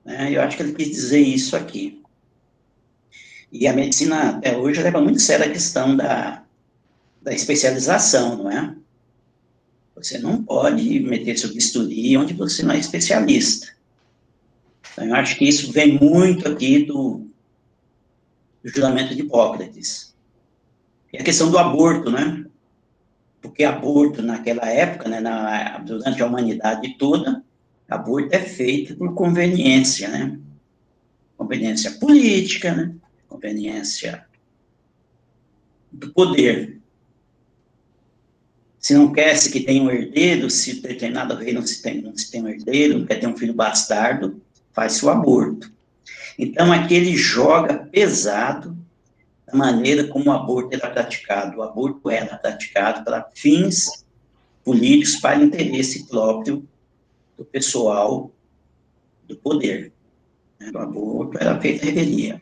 É, 0.05 0.35
eu 0.35 0.41
acho 0.41 0.57
que 0.57 0.63
ele 0.63 0.73
quis 0.73 0.89
dizer 0.89 1.19
isso 1.19 1.55
aqui. 1.55 2.01
E 3.49 3.65
a 3.65 3.73
medicina, 3.73 4.29
até 4.29 4.57
hoje, 4.57 4.81
leva 4.81 5.01
muito 5.01 5.21
sério 5.21 5.45
a 5.45 5.49
questão 5.49 5.95
da, 5.95 6.43
da 7.21 7.33
especialização, 7.33 8.37
não 8.37 8.51
é? 8.51 8.75
Você 9.95 10.17
não 10.17 10.43
pode 10.43 10.99
meter 11.01 11.37
seu 11.37 11.53
bisturi 11.53 12.15
onde 12.17 12.33
você 12.33 12.63
não 12.63 12.73
é 12.73 12.79
especialista. 12.79 13.67
Então, 14.93 15.05
eu 15.05 15.15
acho 15.15 15.37
que 15.37 15.47
isso 15.47 15.71
vem 15.71 15.97
muito 15.99 16.47
aqui 16.47 16.85
do, 16.85 17.28
do 18.63 18.69
juramento 18.69 19.15
de 19.15 19.21
Hipócrates. 19.21 20.15
E 21.11 21.17
a 21.17 21.23
questão 21.23 21.49
do 21.49 21.57
aborto, 21.57 22.11
né? 22.11 22.45
porque 23.41 23.63
aborto 23.63 24.21
naquela 24.21 24.67
época, 24.69 25.09
né, 25.09 25.19
na, 25.19 25.77
durante 25.79 26.21
a 26.21 26.25
humanidade 26.25 26.95
toda, 26.97 27.43
aborto 27.89 28.33
é 28.35 28.39
feito 28.39 28.95
por 28.95 29.13
conveniência, 29.13 30.09
né? 30.09 30.37
Conveniência 31.37 31.91
política, 31.91 32.73
né? 32.73 32.93
Conveniência 33.27 34.25
do 35.91 36.11
poder. 36.11 36.79
Se 38.77 38.93
não 38.93 39.11
quer 39.11 39.35
se 39.35 39.51
que 39.51 39.61
tenha 39.61 39.81
um 39.81 39.89
herdeiro, 39.89 40.49
se 40.49 40.81
determinado 40.81 41.35
rei 41.35 41.53
não 41.53 41.65
se 41.65 41.81
tem, 41.81 42.01
não 42.01 42.15
se 42.15 42.29
tem 42.29 42.43
um 42.43 42.47
herdeiro, 42.47 42.99
não 42.99 43.05
quer 43.05 43.19
ter 43.19 43.27
um 43.27 43.37
filho 43.37 43.53
bastardo, 43.53 44.41
faz-se 44.71 45.03
o 45.05 45.09
aborto. 45.09 45.71
Então, 46.41 46.71
aqui 46.71 46.93
ele 46.93 47.17
joga 47.17 47.85
pesado 47.91 48.73
a 49.45 49.57
maneira 49.57 50.07
como 50.07 50.29
o 50.29 50.31
aborto 50.31 50.73
era 50.73 50.89
praticado. 50.89 51.57
O 51.57 51.61
aborto 51.61 52.09
era 52.09 52.37
praticado 52.37 53.03
para 53.03 53.29
fins 53.35 54.05
políticos, 54.63 55.17
para 55.17 55.43
interesse 55.43 56.07
próprio 56.07 56.65
do 57.37 57.43
pessoal 57.43 58.31
do 59.27 59.35
poder. 59.35 59.91
O 60.73 60.77
aborto 60.77 61.37
era 61.37 61.59
feito 61.59 61.83
revelia. 61.83 62.41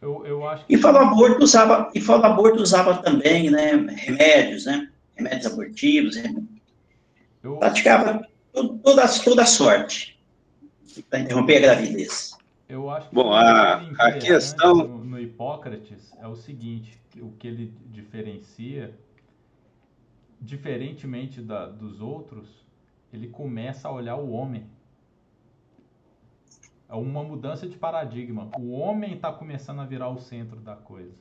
Eu, 0.00 0.24
eu 0.24 0.46
acho 0.46 0.64
que... 0.64 0.74
E 0.74 0.78
fala 0.78 1.02
aborto 1.02 1.42
usava 1.42 1.90
e 1.92 2.00
fala 2.00 2.28
aborto 2.28 2.62
usava 2.62 3.02
também, 3.02 3.50
né, 3.50 3.72
remédios, 3.72 4.66
né, 4.66 4.88
remédios 5.16 5.46
abortivos, 5.46 6.16
eu... 7.42 7.56
praticava 7.56 8.24
toda 8.84 9.08
toda 9.08 9.46
sorte 9.46 10.16
para 11.10 11.20
interromper 11.20 11.56
a 11.56 11.60
gravidez. 11.60 12.35
Eu 12.68 12.90
acho 12.90 13.08
que 13.08 13.14
Bom, 13.14 13.32
a, 13.32 13.76
a 13.98 14.12
questão 14.18 14.74
no, 14.74 15.04
no 15.04 15.20
Hipócrates 15.20 16.12
é 16.18 16.26
o 16.26 16.34
seguinte, 16.34 17.00
o 17.16 17.30
que 17.32 17.46
ele 17.46 17.72
diferencia, 17.86 18.92
diferentemente 20.40 21.40
da, 21.40 21.66
dos 21.66 22.00
outros, 22.00 22.48
ele 23.12 23.28
começa 23.28 23.86
a 23.86 23.92
olhar 23.92 24.16
o 24.16 24.32
homem. 24.32 24.66
É 26.88 26.94
uma 26.94 27.22
mudança 27.22 27.68
de 27.68 27.76
paradigma. 27.76 28.50
O 28.58 28.72
homem 28.72 29.14
está 29.14 29.32
começando 29.32 29.80
a 29.80 29.84
virar 29.84 30.08
o 30.08 30.18
centro 30.18 30.60
da 30.60 30.74
coisa. 30.74 31.14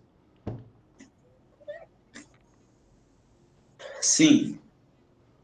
Sim. 4.02 4.60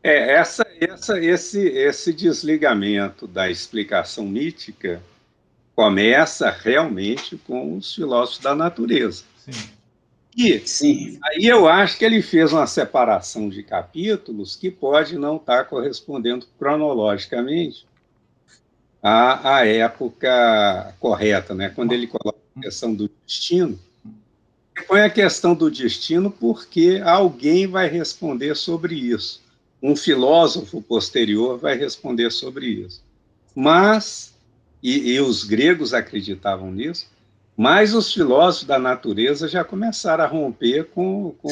É, 0.03 0.33
essa, 0.33 0.65
essa, 0.79 1.19
esse, 1.19 1.59
esse 1.67 2.13
desligamento 2.13 3.27
da 3.27 3.49
explicação 3.49 4.27
mítica 4.27 5.01
começa 5.81 6.51
realmente 6.51 7.35
com 7.37 7.75
os 7.75 7.95
filósofos 7.95 8.37
da 8.37 8.53
natureza. 8.53 9.23
Sim. 9.35 9.69
E 10.37 10.59
Sim. 10.59 11.19
aí 11.23 11.45
eu 11.45 11.67
acho 11.67 11.97
que 11.97 12.05
ele 12.05 12.21
fez 12.21 12.53
uma 12.53 12.67
separação 12.67 13.49
de 13.49 13.63
capítulos 13.63 14.55
que 14.55 14.69
pode 14.69 15.17
não 15.17 15.37
estar 15.37 15.65
correspondendo 15.65 16.45
cronologicamente 16.59 17.87
à, 19.01 19.55
à 19.55 19.65
época 19.65 20.93
correta, 20.99 21.55
né? 21.55 21.69
quando 21.69 21.93
ele 21.93 22.05
coloca 22.05 22.37
a 22.55 22.61
questão 22.61 22.93
do 22.93 23.09
destino. 23.25 23.79
Ele 24.77 24.85
põe 24.85 25.01
a 25.01 25.09
questão 25.09 25.55
do 25.55 25.71
destino 25.71 26.29
porque 26.29 27.01
alguém 27.03 27.65
vai 27.65 27.87
responder 27.87 28.55
sobre 28.55 28.93
isso. 28.93 29.41
Um 29.81 29.95
filósofo 29.95 30.79
posterior 30.79 31.57
vai 31.57 31.75
responder 31.75 32.31
sobre 32.31 32.67
isso. 32.67 33.03
Mas 33.55 34.31
e, 34.81 35.13
e 35.13 35.21
os 35.21 35.43
gregos 35.43 35.93
acreditavam 35.93 36.71
nisso, 36.71 37.09
mas 37.55 37.93
os 37.93 38.13
filósofos 38.13 38.67
da 38.67 38.79
natureza 38.79 39.47
já 39.47 39.63
começaram 39.63 40.23
a 40.23 40.27
romper 40.27 40.85
com, 40.85 41.35
com 41.41 41.49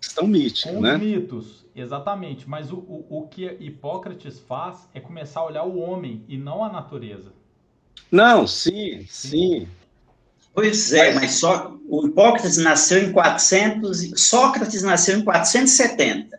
questão 0.00 0.26
mítica, 0.26 0.72
com 0.72 0.80
né? 0.80 0.98
mitos, 0.98 1.64
exatamente. 1.74 2.48
Mas 2.48 2.70
o, 2.70 2.76
o, 2.76 3.06
o 3.08 3.26
que 3.28 3.46
Hipócrates 3.60 4.38
faz 4.40 4.88
é 4.94 5.00
começar 5.00 5.40
a 5.40 5.46
olhar 5.46 5.64
o 5.64 5.78
homem 5.78 6.24
e 6.28 6.36
não 6.36 6.64
a 6.64 6.70
natureza. 6.70 7.32
Não, 8.10 8.46
sim, 8.46 9.06
sim. 9.08 9.28
sim. 9.28 9.68
Pois 10.54 10.92
é, 10.92 11.14
mas 11.14 11.32
só 11.32 11.74
o 11.88 12.06
Hipócrates 12.06 12.58
nasceu 12.58 13.02
em 13.02 13.12
400, 13.12 14.12
Sócrates 14.20 14.82
nasceu 14.82 15.18
em 15.18 15.24
470. 15.24 16.38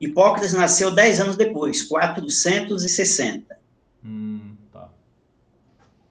Hipócrates 0.00 0.54
nasceu 0.54 0.90
10 0.90 1.20
anos 1.20 1.36
depois, 1.36 1.82
460. 1.82 3.58
Hum. 4.02 4.29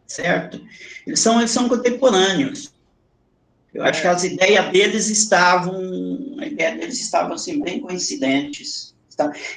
Certo? 0.09 0.59
Eles 1.05 1.19
são, 1.19 1.37
eles 1.37 1.51
são 1.51 1.69
contemporâneos. 1.69 2.73
Eu 3.71 3.83
acho 3.83 4.01
que 4.01 4.07
as 4.07 4.23
ideias 4.23 4.71
deles 4.71 5.07
estavam, 5.07 5.75
a 6.39 6.47
ideia 6.47 6.75
deles 6.75 6.99
estavam 6.99 7.33
assim, 7.33 7.61
bem 7.61 7.79
coincidentes. 7.79 8.95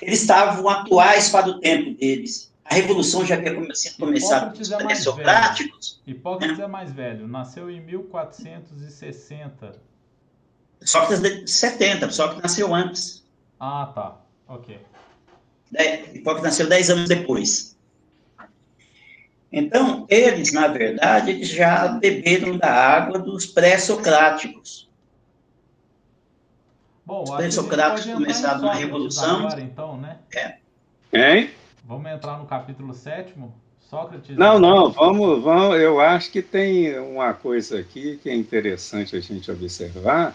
Eles 0.03 0.21
estavam 0.21 0.69
atuais 0.69 1.31
para 1.31 1.49
o 1.49 1.59
tempo 1.59 1.99
deles. 1.99 2.53
A 2.65 2.75
revolução 2.75 3.25
já 3.25 3.37
havia 3.37 3.55
começado 3.55 4.55
com 4.55 4.61
os 4.61 4.71
é 4.71 4.95
socráticos. 4.95 6.03
Hipócrates 6.07 6.59
é. 6.59 6.63
é 6.63 6.67
mais 6.67 6.93
velho, 6.93 7.27
nasceu 7.27 7.71
em 7.71 7.81
1460. 7.81 9.81
Sócrates 10.83 11.21
de 11.21 11.51
70, 11.51 12.11
Sócrates 12.11 12.43
nasceu 12.43 12.75
antes. 12.75 13.25
Ah, 13.59 13.91
tá. 13.95 14.21
Ok. 14.47 14.79
É, 15.75 16.15
Hipócrates 16.15 16.45
nasceu 16.45 16.69
10 16.69 16.91
anos 16.91 17.09
depois. 17.09 17.72
Então, 19.53 20.07
eles, 20.09 20.53
na 20.53 20.69
verdade, 20.69 21.31
eles 21.31 21.49
já 21.49 21.89
beberam 21.89 22.57
da 22.57 22.73
água 22.73 23.19
dos 23.19 23.45
pré-socráticos. 23.45 24.89
Bom, 27.05 27.25
os 27.25 27.31
pré-socráticos 27.31 28.11
começaram 28.11 28.63
na 28.63 28.73
Revolução. 28.73 29.41
Agora, 29.41 29.61
então, 29.61 29.99
né? 29.99 30.19
É. 30.35 30.57
Hein? 31.13 31.51
Vamos 31.85 32.11
entrar 32.11 32.39
no 32.39 32.47
capítulo 32.47 32.95
sétimo? 32.95 33.55
Sócrates. 33.81 34.35
Não, 34.39 34.59
não, 34.59 34.91
vamos, 34.91 35.43
vamos. 35.43 35.79
Eu 35.79 36.01
acho 36.01 36.31
que 36.31 36.41
tem 36.41 36.99
uma 36.99 37.35
coisa 37.35 37.79
aqui 37.79 38.19
que 38.23 38.31
é 38.31 38.35
interessante 38.35 39.15
a 39.15 39.21
gente 39.21 39.51
observar, 39.51 40.35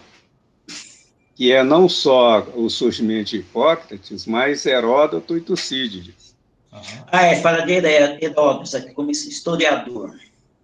que 1.34 1.50
é 1.50 1.64
não 1.64 1.88
só 1.88 2.42
o 2.54 2.70
surgimento 2.70 3.30
de 3.30 3.38
Hipócrates, 3.38 4.26
mas 4.26 4.64
Heródoto 4.64 5.36
e 5.36 5.40
Tucídides. 5.40 6.27
Uhum. 6.72 6.80
Ah, 7.10 7.26
é, 7.26 7.40
fala 7.40 7.62
de 7.62 7.72
Heródoto, 7.72 8.76
aqui 8.76 8.92
como 8.92 9.10
historiador. 9.10 10.14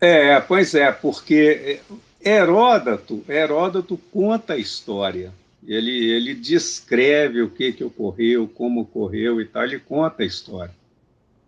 É, 0.00 0.38
pois 0.40 0.74
é, 0.74 0.92
porque 0.92 1.80
Heródoto, 2.22 3.24
Heródoto 3.28 3.96
conta 4.12 4.54
a 4.54 4.58
história. 4.58 5.32
Ele, 5.66 6.10
ele 6.10 6.34
descreve 6.34 7.40
o 7.40 7.48
que, 7.48 7.72
que 7.72 7.84
ocorreu, 7.84 8.46
como 8.46 8.82
ocorreu 8.82 9.40
e 9.40 9.46
tal, 9.46 9.64
ele 9.64 9.78
conta 9.78 10.22
a 10.22 10.26
história. 10.26 10.74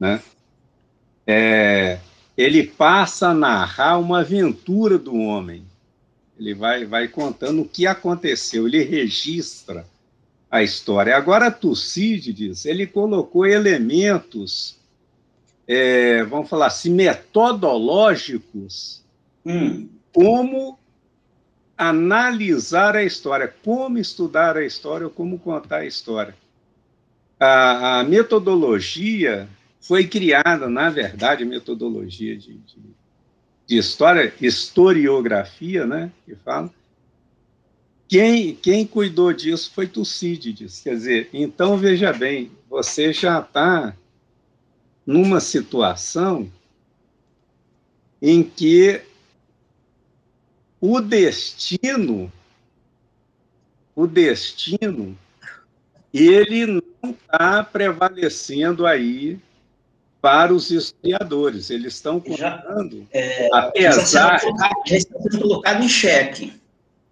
Né? 0.00 0.22
É, 1.26 1.98
ele 2.36 2.66
passa 2.66 3.28
a 3.28 3.34
narrar 3.34 3.98
uma 3.98 4.20
aventura 4.20 4.98
do 4.98 5.14
homem. 5.14 5.64
Ele 6.38 6.54
vai, 6.54 6.84
vai 6.84 7.08
contando 7.08 7.62
o 7.62 7.68
que 7.68 7.86
aconteceu, 7.86 8.66
ele 8.66 8.82
registra 8.82 9.86
a 10.50 10.62
história. 10.62 11.16
Agora, 11.16 11.50
Tucídides, 11.50 12.64
ele 12.64 12.86
colocou 12.86 13.46
elementos, 13.46 14.78
é, 15.66 16.22
vamos 16.24 16.48
falar 16.48 16.66
assim, 16.66 16.90
metodológicos, 16.90 19.04
hum. 19.44 19.88
como 20.12 20.78
analisar 21.76 22.96
a 22.96 23.04
história, 23.04 23.52
como 23.62 23.98
estudar 23.98 24.56
a 24.56 24.64
história 24.64 25.06
ou 25.06 25.12
como 25.12 25.38
contar 25.38 25.78
a 25.78 25.86
história. 25.86 26.34
A, 27.38 28.00
a 28.00 28.04
metodologia 28.04 29.46
foi 29.80 30.06
criada, 30.06 30.68
na 30.68 30.88
verdade, 30.88 31.44
a 31.44 31.46
metodologia 31.46 32.36
de, 32.36 32.54
de, 32.54 32.78
de, 33.66 33.76
história, 33.76 34.32
historiografia, 34.40 35.86
né, 35.86 36.10
que 36.24 36.34
fala. 36.36 36.70
Quem, 38.08 38.54
quem 38.54 38.86
cuidou 38.86 39.32
disso 39.32 39.72
foi 39.74 39.86
Tucídides. 39.86 40.80
Quer 40.80 40.94
dizer, 40.94 41.30
então 41.32 41.76
veja 41.76 42.12
bem, 42.12 42.50
você 42.68 43.12
já 43.12 43.40
está 43.40 43.96
numa 45.04 45.40
situação 45.40 46.50
em 48.20 48.42
que 48.42 49.00
o 50.80 51.00
destino, 51.00 52.32
o 53.94 54.06
destino, 54.06 55.18
ele 56.12 56.66
não 56.66 57.10
está 57.10 57.62
prevalecendo 57.64 58.86
aí 58.86 59.38
para 60.20 60.54
os 60.54 60.70
historiadores. 60.70 61.70
Eles 61.70 61.94
estão 61.94 62.20
contando, 62.20 63.06
é, 63.10 63.48
apesar... 63.52 64.40
Já 64.40 64.50
está 64.86 65.20
sendo 65.20 65.40
colocado 65.40 65.82
em 65.82 65.88
xeque. 65.88 66.52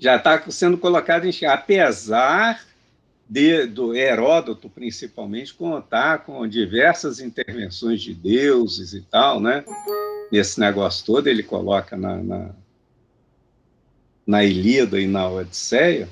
Já 0.04 0.16
está 0.16 0.50
sendo 0.50 0.76
colocado 0.76 1.24
em 1.24 1.32
xeque, 1.32 1.46
apesar 1.46 2.62
de, 3.26 3.64
do 3.64 3.96
Heródoto, 3.96 4.68
principalmente, 4.68 5.54
contar 5.54 6.26
com 6.26 6.46
diversas 6.46 7.20
intervenções 7.20 8.02
de 8.02 8.12
deuses 8.12 8.92
e 8.92 9.00
tal, 9.00 9.40
né? 9.40 9.64
Esse 10.30 10.60
negócio 10.60 11.06
todo 11.06 11.26
ele 11.26 11.42
coloca 11.42 11.96
na, 11.96 12.18
na 12.18 12.50
na 14.26 14.44
Ilíada 14.44 15.00
e 15.00 15.06
na 15.06 15.26
Odisseia, 15.26 16.06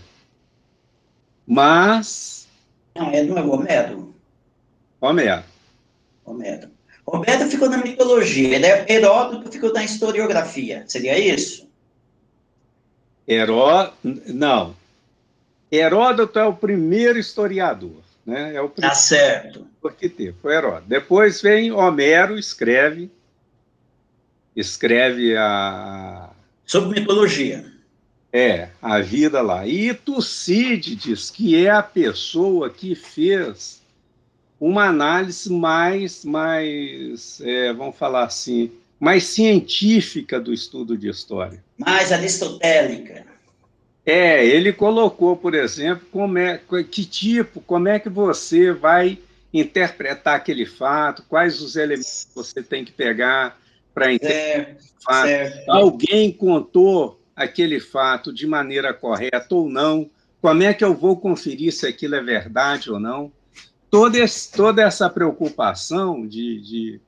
mas... 1.46 2.48
Não, 2.96 3.10
é, 3.10 3.22
não 3.22 3.36
é 3.36 3.42
Homero? 3.42 4.14
Homero. 5.02 5.44
Homero. 6.24 6.70
Homero 7.04 7.46
ficou 7.46 7.68
na 7.68 7.76
mitologia, 7.76 8.58
né? 8.58 8.86
Heródoto 8.88 9.52
ficou 9.52 9.70
na 9.70 9.84
historiografia, 9.84 10.82
seria 10.86 11.18
isso? 11.18 11.70
Heró... 13.26 13.92
Não. 14.02 14.76
Heródoto 15.70 16.38
é 16.38 16.44
o 16.44 16.54
primeiro 16.54 17.18
historiador, 17.18 18.02
né? 18.26 18.54
É 18.54 18.60
o 18.60 18.68
primeiro 18.68 18.94
tá 18.94 19.00
certo. 19.00 19.66
Que 19.98 20.08
teve, 20.08 20.34
foi 20.40 20.54
Heródoto. 20.54 20.84
Depois 20.86 21.40
vem 21.40 21.72
Homero, 21.72 22.38
escreve, 22.38 23.10
escreve 24.54 25.36
a... 25.36 26.30
Sobre 26.66 27.00
mitologia. 27.00 27.64
É, 28.32 28.68
a 28.80 28.98
vida 29.00 29.42
lá. 29.42 29.66
E 29.66 29.92
Tucídides, 29.92 31.30
que 31.30 31.66
é 31.66 31.70
a 31.70 31.82
pessoa 31.82 32.70
que 32.70 32.94
fez 32.94 33.82
uma 34.58 34.84
análise 34.84 35.52
mais, 35.52 36.24
mais 36.24 37.40
é, 37.40 37.72
vamos 37.72 37.96
falar 37.96 38.24
assim, 38.24 38.70
mais 39.02 39.24
científica 39.24 40.38
do 40.38 40.52
estudo 40.52 40.96
de 40.96 41.08
história. 41.08 41.60
Mais 41.76 42.12
aristotélica. 42.12 43.26
É, 44.06 44.46
ele 44.46 44.72
colocou, 44.72 45.36
por 45.36 45.56
exemplo, 45.56 46.06
como 46.12 46.38
é, 46.38 46.60
que 46.88 47.04
tipo, 47.04 47.60
como 47.60 47.88
é 47.88 47.98
que 47.98 48.08
você 48.08 48.70
vai 48.70 49.18
interpretar 49.52 50.36
aquele 50.36 50.64
fato, 50.64 51.24
quais 51.28 51.60
os 51.60 51.74
elementos 51.74 52.28
que 52.28 52.34
você 52.36 52.62
tem 52.62 52.84
que 52.84 52.92
pegar 52.92 53.60
para 53.92 54.12
interpretar 54.12 54.76
o 54.76 55.02
fato. 55.02 55.26
Certo. 55.26 55.68
Alguém 55.68 56.30
contou 56.30 57.20
aquele 57.34 57.80
fato 57.80 58.32
de 58.32 58.46
maneira 58.46 58.94
correta 58.94 59.52
ou 59.52 59.68
não, 59.68 60.08
como 60.40 60.62
é 60.62 60.72
que 60.72 60.84
eu 60.84 60.94
vou 60.94 61.16
conferir 61.16 61.72
se 61.72 61.88
aquilo 61.88 62.14
é 62.14 62.22
verdade 62.22 62.88
ou 62.88 63.00
não. 63.00 63.32
Toda, 63.90 64.16
esse, 64.16 64.52
toda 64.52 64.80
essa 64.80 65.10
preocupação 65.10 66.24
de, 66.24 66.60
de 66.60 67.00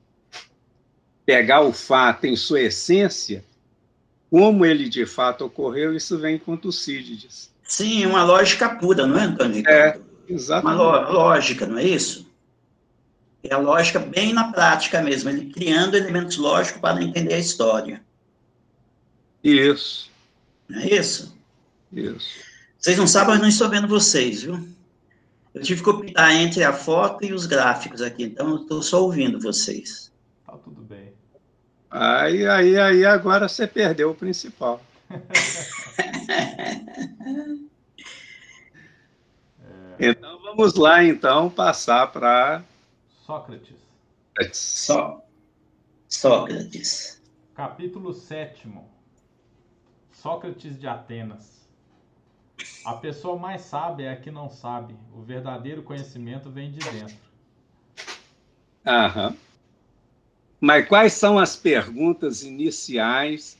pegar 1.24 1.62
o 1.62 1.72
fato 1.72 2.26
em 2.26 2.36
sua 2.36 2.60
essência, 2.60 3.44
como 4.30 4.64
ele 4.66 4.88
de 4.88 5.06
fato 5.06 5.44
ocorreu, 5.44 5.94
isso 5.94 6.18
vem 6.18 6.38
com 6.38 6.56
Tucídides. 6.56 7.50
Sim, 7.62 8.06
uma 8.06 8.24
lógica 8.24 8.68
pura, 8.68 9.06
não 9.06 9.18
é, 9.18 9.24
Antônio? 9.24 9.62
É, 9.68 9.98
exatamente. 10.28 10.80
Uma 10.80 11.10
lógica, 11.10 11.66
não 11.66 11.78
é 11.78 11.84
isso? 11.84 12.28
É 13.42 13.54
a 13.54 13.58
lógica 13.58 13.98
bem 13.98 14.32
na 14.32 14.50
prática 14.52 15.02
mesmo, 15.02 15.30
ele 15.30 15.50
criando 15.52 15.96
elementos 15.96 16.36
lógicos 16.36 16.80
para 16.80 17.02
entender 17.02 17.34
a 17.34 17.38
história. 17.38 18.02
Isso. 19.42 20.10
Não 20.68 20.80
é 20.80 20.94
isso? 20.94 21.36
Isso. 21.92 22.26
Vocês 22.78 22.96
não 22.96 23.06
sabem, 23.06 23.30
mas 23.30 23.40
não 23.40 23.48
estou 23.48 23.68
vendo 23.68 23.86
vocês, 23.86 24.42
viu? 24.42 24.66
Eu 25.54 25.62
tive 25.62 25.82
que 25.82 25.88
optar 25.88 26.34
entre 26.34 26.64
a 26.64 26.72
foto 26.72 27.24
e 27.24 27.32
os 27.32 27.46
gráficos 27.46 28.02
aqui, 28.02 28.24
então 28.24 28.48
eu 28.50 28.62
estou 28.62 28.82
só 28.82 29.02
ouvindo 29.02 29.38
vocês. 29.38 30.10
Tá 30.54 30.60
tudo 30.62 30.82
bem. 30.82 31.12
Aí, 31.90 32.46
aí, 32.46 32.78
aí, 32.78 33.04
agora 33.04 33.48
você 33.48 33.66
perdeu 33.66 34.12
o 34.12 34.14
principal. 34.14 34.80
é... 39.98 40.10
Então 40.10 40.40
vamos 40.42 40.74
lá, 40.74 41.02
então, 41.02 41.50
passar 41.50 42.12
para 42.12 42.62
Sócrates. 43.26 43.74
Só... 44.52 45.24
Sócrates. 46.08 47.20
Capítulo 47.52 48.12
sétimo. 48.12 48.88
Sócrates 50.12 50.78
de 50.78 50.86
Atenas. 50.86 51.68
A 52.84 52.94
pessoa 52.94 53.36
mais 53.36 53.62
sábia 53.62 54.06
é 54.06 54.12
a 54.12 54.16
que 54.16 54.30
não 54.30 54.48
sabe. 54.48 54.96
O 55.12 55.20
verdadeiro 55.22 55.82
conhecimento 55.82 56.48
vem 56.48 56.70
de 56.70 56.78
dentro. 56.78 57.16
Aham. 58.86 59.36
Mas 60.64 60.88
quais 60.88 61.12
são 61.12 61.38
as 61.38 61.54
perguntas 61.54 62.42
iniciais 62.42 63.58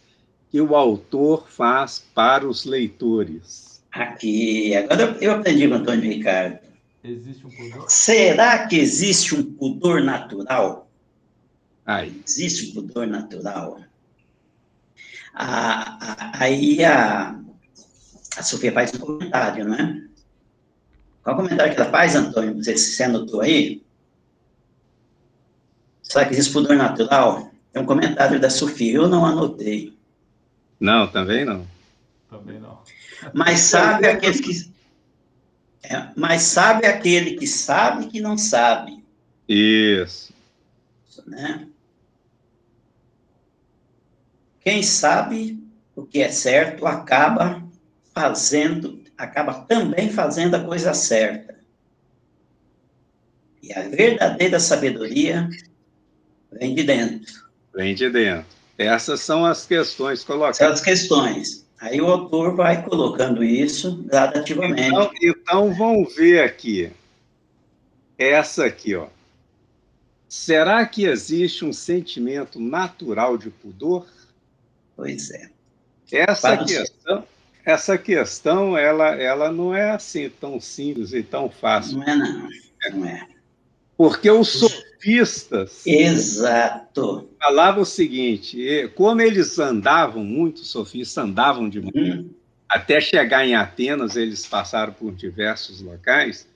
que 0.50 0.58
o 0.58 0.74
autor 0.74 1.46
faz 1.50 2.02
para 2.14 2.48
os 2.48 2.64
leitores? 2.64 3.82
Aqui, 3.92 4.74
agora 4.74 5.14
eu 5.20 5.32
aprendi 5.32 5.68
com 5.68 5.74
o 5.74 5.76
Antônio 5.76 6.10
Ricardo. 6.10 6.60
Existe 7.04 7.46
um 7.46 7.50
pudor? 7.50 7.90
Será 7.90 8.66
que 8.66 8.76
existe 8.76 9.34
um 9.34 9.44
pudor 9.44 10.02
natural? 10.02 10.88
Aí. 11.84 12.22
Existe 12.26 12.70
um 12.70 12.74
pudor 12.74 13.06
natural? 13.06 13.78
aí 15.34 16.82
a, 16.82 17.38
a 18.38 18.42
Sofia 18.42 18.72
faz 18.72 18.94
um 18.94 18.98
comentário, 18.98 19.68
né? 19.68 20.08
Qual 21.22 21.36
o 21.36 21.42
comentário 21.42 21.74
que 21.74 21.80
ela 21.82 21.90
faz, 21.90 22.16
Antônio? 22.16 22.54
Você, 22.54 22.78
você 22.78 23.02
anotou 23.02 23.42
aí? 23.42 23.83
Será 26.14 26.26
que 26.26 26.34
existe 26.34 26.52
pudor 26.52 26.76
natural? 26.76 27.50
É 27.72 27.80
um 27.80 27.84
comentário 27.84 28.38
da 28.38 28.48
Sofia, 28.48 28.94
eu 28.94 29.08
não 29.08 29.26
anotei. 29.26 29.98
Não, 30.78 31.08
também 31.08 31.44
não. 31.44 31.66
Também 32.30 32.60
não. 32.60 32.78
Mas 33.32 33.58
sabe 33.62 34.06
aquele 34.06 34.38
que. 34.38 34.70
É, 35.82 36.10
mas 36.14 36.42
sabe 36.42 36.86
aquele 36.86 37.32
que 37.32 37.48
sabe 37.48 38.06
que 38.06 38.20
não 38.20 38.38
sabe. 38.38 39.04
Isso. 39.48 40.32
Né? 41.26 41.66
Quem 44.60 44.84
sabe 44.84 45.60
o 45.96 46.06
que 46.06 46.22
é 46.22 46.30
certo 46.30 46.86
acaba 46.86 47.60
fazendo, 48.14 49.02
acaba 49.18 49.52
também 49.62 50.12
fazendo 50.12 50.54
a 50.54 50.62
coisa 50.62 50.94
certa. 50.94 51.58
E 53.60 53.72
a 53.72 53.88
verdadeira 53.88 54.60
sabedoria 54.60 55.50
vem 56.58 56.74
de 56.74 56.82
dentro. 56.82 57.32
Vem 57.74 57.94
de 57.94 58.10
dentro. 58.10 58.46
Essas 58.76 59.20
são 59.20 59.44
as 59.44 59.66
questões 59.66 60.24
colocadas. 60.24 60.56
São 60.56 60.72
as 60.72 60.80
questões. 60.80 61.64
Aí 61.80 62.00
o 62.00 62.06
autor 62.06 62.54
vai 62.54 62.82
colocando 62.82 63.44
isso 63.44 63.96
gradativamente. 64.04 64.88
Então, 64.88 65.10
então 65.22 65.74
vamos 65.74 66.14
ver 66.14 66.42
aqui. 66.42 66.90
Essa 68.18 68.66
aqui, 68.66 68.94
ó. 68.94 69.08
Será 70.28 70.84
que 70.86 71.04
existe 71.04 71.64
um 71.64 71.72
sentimento 71.72 72.58
natural 72.58 73.36
de 73.36 73.50
pudor? 73.50 74.06
Pois 74.96 75.30
é. 75.30 75.50
Essa 76.10 76.56
questão, 76.56 77.24
essa 77.64 77.98
questão, 77.98 78.78
ela, 78.78 79.14
ela 79.14 79.52
não 79.52 79.74
é 79.74 79.90
assim 79.90 80.30
tão 80.30 80.60
simples 80.60 81.12
e 81.12 81.22
tão 81.22 81.50
fácil. 81.50 81.98
Não 81.98 82.04
é, 82.04 82.16
não. 82.16 82.48
Não 82.92 83.06
é. 83.06 83.28
Porque 83.96 84.30
os 84.30 84.48
sofistas. 84.48 85.86
Exato. 85.86 87.28
Falavam 87.40 87.82
o 87.82 87.86
seguinte: 87.86 88.90
como 88.94 89.20
eles 89.20 89.58
andavam 89.58 90.24
muito, 90.24 90.58
os 90.58 90.68
sofistas 90.68 91.24
andavam 91.24 91.68
demais, 91.68 91.94
hum. 91.94 92.30
até 92.68 93.00
chegar 93.00 93.46
em 93.46 93.54
Atenas, 93.54 94.16
eles 94.16 94.46
passaram 94.46 94.92
por 94.92 95.12
diversos 95.14 95.80
locais, 95.80 96.48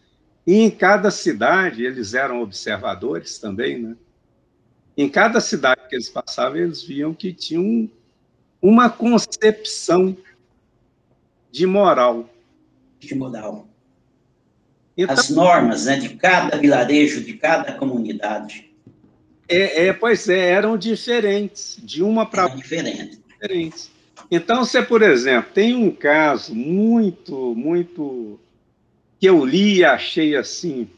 e 0.46 0.54
em 0.54 0.70
cada 0.70 1.10
cidade, 1.10 1.84
eles 1.84 2.14
eram 2.14 2.42
observadores 2.42 3.38
também, 3.38 3.78
né? 3.78 3.96
Em 4.96 5.08
cada 5.08 5.40
cidade 5.40 5.82
que 5.88 5.94
eles 5.94 6.08
passavam, 6.08 6.56
eles 6.56 6.82
viam 6.82 7.14
que 7.14 7.32
tinha 7.32 7.60
um, 7.60 7.88
uma 8.60 8.90
concepção 8.90 10.16
de 11.52 11.66
moral. 11.66 12.28
De 12.98 13.14
moral. 13.14 13.67
Então, 14.98 15.14
As 15.14 15.30
normas 15.30 15.84
né, 15.84 15.96
de 15.96 16.08
cada 16.16 16.56
vilarejo, 16.56 17.22
de 17.22 17.34
cada 17.34 17.72
comunidade. 17.74 18.68
É, 19.48 19.86
é 19.86 19.92
pois 19.92 20.28
é, 20.28 20.50
eram 20.50 20.76
diferentes, 20.76 21.78
de 21.80 22.02
uma 22.02 22.26
para 22.26 22.42
outra. 22.46 22.58
Diferente. 22.58 23.20
Diferentes. 23.28 23.92
Então, 24.28 24.64
você, 24.64 24.82
por 24.82 25.00
exemplo, 25.00 25.52
tem 25.54 25.76
um 25.76 25.92
caso 25.92 26.52
muito, 26.52 27.54
muito 27.54 28.40
que 29.20 29.26
eu 29.26 29.44
li 29.44 29.76
e 29.76 29.84
achei 29.84 30.34
assim 30.34 30.90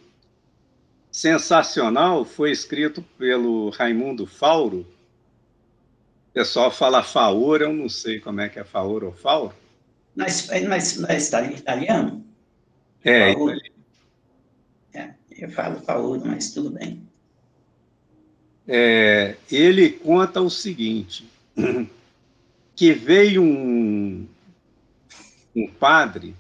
sensacional, 1.13 2.25
foi 2.25 2.51
escrito 2.51 3.05
pelo 3.19 3.69
Raimundo 3.69 4.27
Fauro, 4.27 4.87
o 6.31 6.33
pessoal 6.33 6.71
fala 6.71 7.03
faura, 7.03 7.65
eu 7.65 7.73
não 7.73 7.89
sei 7.89 8.19
como 8.19 8.41
é 8.41 8.49
que 8.49 8.59
é 8.59 8.65
faura 8.65 9.05
ou 9.05 9.13
fauro. 9.13 9.53
Mas, 10.17 10.49
mas, 10.67 10.97
mas 10.97 11.33
é 11.33 11.53
italiano? 11.53 12.25
É, 13.05 13.33
italiano. 13.33 13.80
Eu 15.45 15.51
falo 15.51 15.81
faura, 15.81 16.23
mas 16.25 16.53
tudo 16.53 16.71
bem. 16.71 17.03
É, 18.67 19.37
ele 19.51 19.91
conta 19.91 20.41
o 20.41 20.51
seguinte, 20.51 21.29
que 22.77 22.93
veio 22.93 23.43
um, 23.43 24.27
um 25.55 25.67
padre 25.67 26.35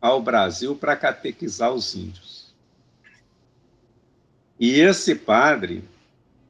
ao 0.00 0.22
Brasil 0.22 0.74
para 0.74 0.96
catequizar 0.96 1.72
os 1.72 1.94
índios. 1.94 2.54
E 4.58 4.80
esse 4.80 5.14
padre, 5.14 5.84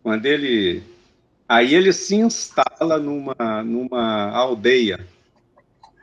quando 0.03 0.27
ele 0.27 0.85
Aí 1.49 1.75
ele 1.75 1.93
se 1.93 2.17
instala 2.17 2.99
numa, 2.99 3.63
numa 3.63 4.31
aldeia, 4.31 5.07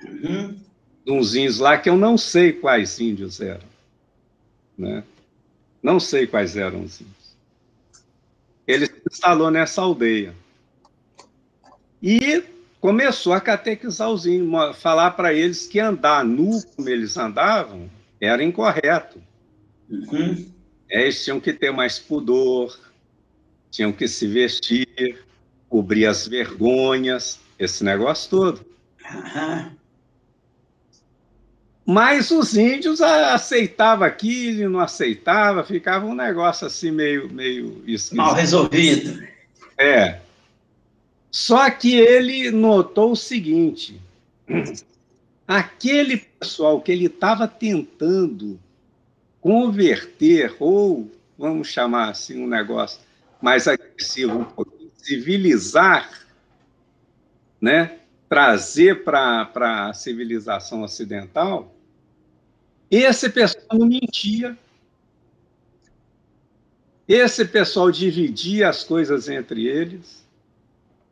uhum. 0.02 0.58
de 1.06 1.12
uns 1.12 1.36
índios 1.36 1.60
lá, 1.60 1.78
que 1.78 1.90
eu 1.90 1.98
não 1.98 2.18
sei 2.18 2.54
quais 2.54 3.00
índios 3.00 3.42
eram. 3.42 3.68
Né? 4.78 5.04
Não 5.84 6.00
sei 6.00 6.26
quais 6.26 6.56
eram 6.56 6.84
os 6.84 7.02
índios. 7.02 7.36
Ele 8.66 8.86
se 8.86 9.02
instalou 9.12 9.52
nessa 9.52 9.82
aldeia. 9.82 10.34
E 12.02 12.42
começou 12.80 13.34
a 13.34 13.42
catequizar 13.42 14.10
os 14.10 14.26
índios, 14.26 14.78
falar 14.78 15.12
para 15.12 15.34
eles 15.34 15.68
que 15.68 15.82
andar 15.82 16.24
nu 16.24 16.64
como 16.76 16.88
eles 16.88 17.18
andavam 17.18 17.90
era 18.20 18.42
incorreto. 18.42 19.22
Uhum. 19.90 20.50
Eles 20.90 21.24
tinham 21.24 21.40
que 21.40 21.52
ter 21.52 21.72
mais 21.72 22.00
pudor, 22.00 22.80
tinham 23.70 23.92
que 23.92 24.08
se 24.08 24.26
vestir 24.28 25.26
cobrir 25.68 26.06
as 26.06 26.28
vergonhas, 26.28 27.40
esse 27.58 27.84
negócio 27.84 28.30
todo. 28.30 28.66
Mas 31.86 32.32
os 32.32 32.56
índios 32.56 33.02
aceitavam 33.02 34.08
aquilo 34.08 34.62
e 34.62 34.68
não 34.68 34.80
aceitavam, 34.80 35.64
ficava 35.66 36.06
um 36.06 36.16
negócio 36.16 36.66
assim 36.66 36.92
meio, 36.92 37.32
meio 37.32 37.84
esquisito. 37.86 38.16
Mal 38.16 38.34
resolvido. 38.34 39.22
É. 39.78 40.20
Só 41.30 41.70
que 41.70 41.94
ele 41.96 42.52
notou 42.52 43.12
o 43.12 43.18
seguinte: 43.18 44.00
aquele 45.48 46.18
pessoal 46.18 46.80
que 46.80 46.92
ele 46.92 47.08
estava 47.08 47.48
tentando 47.48 48.60
converter, 49.42 50.56
ou 50.60 51.12
vamos 51.38 51.68
chamar 51.68 52.12
assim 52.12 52.42
um 52.42 52.48
negócio 52.48 53.02
mais 53.42 53.68
agressivo 53.68 54.38
um 54.40 54.46
pouquinho, 54.46 54.90
civilizar, 54.96 56.10
né, 57.60 57.98
trazer 58.34 59.04
para 59.04 59.48
a 59.90 59.94
civilização 59.94 60.82
ocidental, 60.82 61.72
esse 62.90 63.30
pessoal 63.30 63.78
não 63.78 63.86
mentia. 63.86 64.58
Esse 67.08 67.46
pessoal 67.46 67.92
dividia 67.92 68.70
as 68.70 68.84
coisas 68.84 69.30
entre 69.30 69.68
eles. 69.68 70.26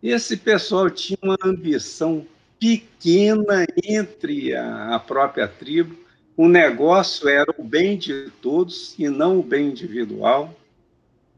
Esse 0.01 0.35
pessoal 0.35 0.89
tinha 0.89 1.19
uma 1.21 1.37
ambição 1.45 2.25
pequena 2.59 3.67
entre 3.83 4.55
a, 4.55 4.95
a 4.95 4.99
própria 4.99 5.47
tribo. 5.47 5.95
O 6.35 6.49
negócio 6.49 7.29
era 7.29 7.53
o 7.55 7.63
bem 7.63 7.99
de 7.99 8.31
todos 8.41 8.95
e 8.97 9.07
não 9.09 9.37
o 9.37 9.43
bem 9.43 9.67
individual. 9.67 10.57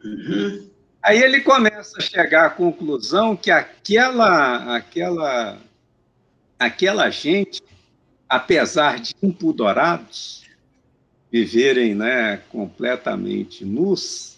Uhum. 0.01 0.65
Aí 1.03 1.21
ele 1.21 1.41
começa 1.41 1.97
a 1.97 2.01
chegar 2.01 2.45
à 2.45 2.49
conclusão 2.49 3.35
que 3.35 3.51
aquela, 3.51 4.77
aquela, 4.77 5.59
aquela 6.65 7.09
gente, 7.09 7.61
apesar 8.27 8.99
de 8.99 9.13
impudorados, 9.21 10.43
viverem 11.31 11.95
né, 11.95 12.37
completamente 12.49 13.65
nus, 13.65 14.37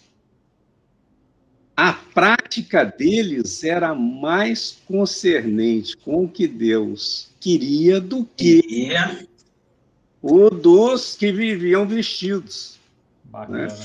a 1.76 1.92
prática 1.92 2.84
deles 2.84 3.62
era 3.62 3.94
mais 3.94 4.78
concernente 4.88 5.96
com 5.98 6.24
o 6.24 6.28
que 6.28 6.48
Deus 6.48 7.30
queria 7.38 8.00
do 8.00 8.24
que 8.24 8.88
o 10.22 10.48
dos 10.48 11.14
que 11.14 11.30
viviam 11.30 11.86
vestidos. 11.86 12.78
Bacana. 13.24 13.66
Né? 13.66 13.78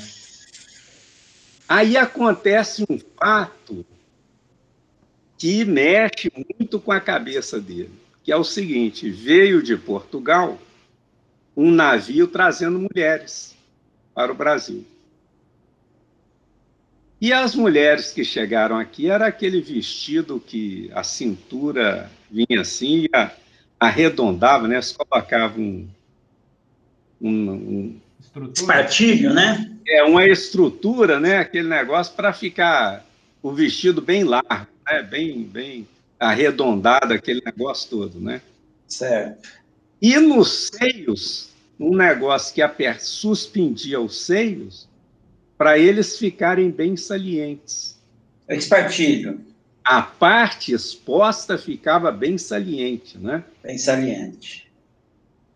Aí 1.67 1.97
acontece 1.97 2.85
um 2.89 2.97
fato 3.19 3.85
que 5.37 5.65
mexe 5.65 6.31
muito 6.35 6.79
com 6.79 6.91
a 6.91 7.01
cabeça 7.01 7.59
dele, 7.59 7.91
que 8.23 8.31
é 8.31 8.35
o 8.35 8.43
seguinte: 8.43 9.09
veio 9.09 9.61
de 9.61 9.75
Portugal 9.75 10.59
um 11.55 11.71
navio 11.71 12.27
trazendo 12.27 12.79
mulheres 12.79 13.55
para 14.13 14.31
o 14.31 14.35
Brasil. 14.35 14.85
E 17.19 17.31
as 17.31 17.53
mulheres 17.53 18.11
que 18.11 18.25
chegaram 18.25 18.77
aqui 18.77 19.09
era 19.09 19.27
aquele 19.27 19.61
vestido 19.61 20.39
que 20.39 20.89
a 20.93 21.03
cintura 21.03 22.09
vinha 22.31 22.61
assim, 22.61 23.05
e 23.05 23.09
arredondava, 23.79 24.67
né? 24.67 24.75
Eles 24.75 24.91
colocavam 24.91 25.61
um, 25.61 25.89
um, 27.21 27.99
um 28.35 28.51
espartilho, 28.51 29.33
né? 29.33 29.71
É 29.87 30.03
uma 30.03 30.25
estrutura, 30.25 31.19
né? 31.19 31.37
Aquele 31.37 31.67
negócio 31.67 32.15
para 32.15 32.33
ficar 32.33 33.05
o 33.43 33.51
vestido 33.51 34.01
bem 34.01 34.23
largo, 34.23 34.67
né? 34.89 35.03
Bem, 35.03 35.43
bem 35.43 35.87
arredondado, 36.21 37.13
aquele 37.13 37.41
negócio 37.43 37.89
todo, 37.89 38.19
né? 38.19 38.41
Certo. 38.87 39.49
E 39.99 40.17
nos 40.19 40.69
seios, 40.73 41.49
um 41.79 41.95
negócio 41.95 42.53
que 42.53 42.61
aper 42.61 43.01
suspendia 43.01 43.99
os 43.99 44.21
seios 44.21 44.87
para 45.57 45.77
eles 45.77 46.17
ficarem 46.17 46.69
bem 46.69 46.95
salientes. 46.95 47.99
Espartilho. 48.47 49.41
A 49.83 50.01
parte 50.01 50.73
exposta 50.73 51.57
ficava 51.57 52.11
bem 52.11 52.37
saliente, 52.37 53.17
né? 53.17 53.43
Bem 53.63 53.77
saliente. 53.77 54.71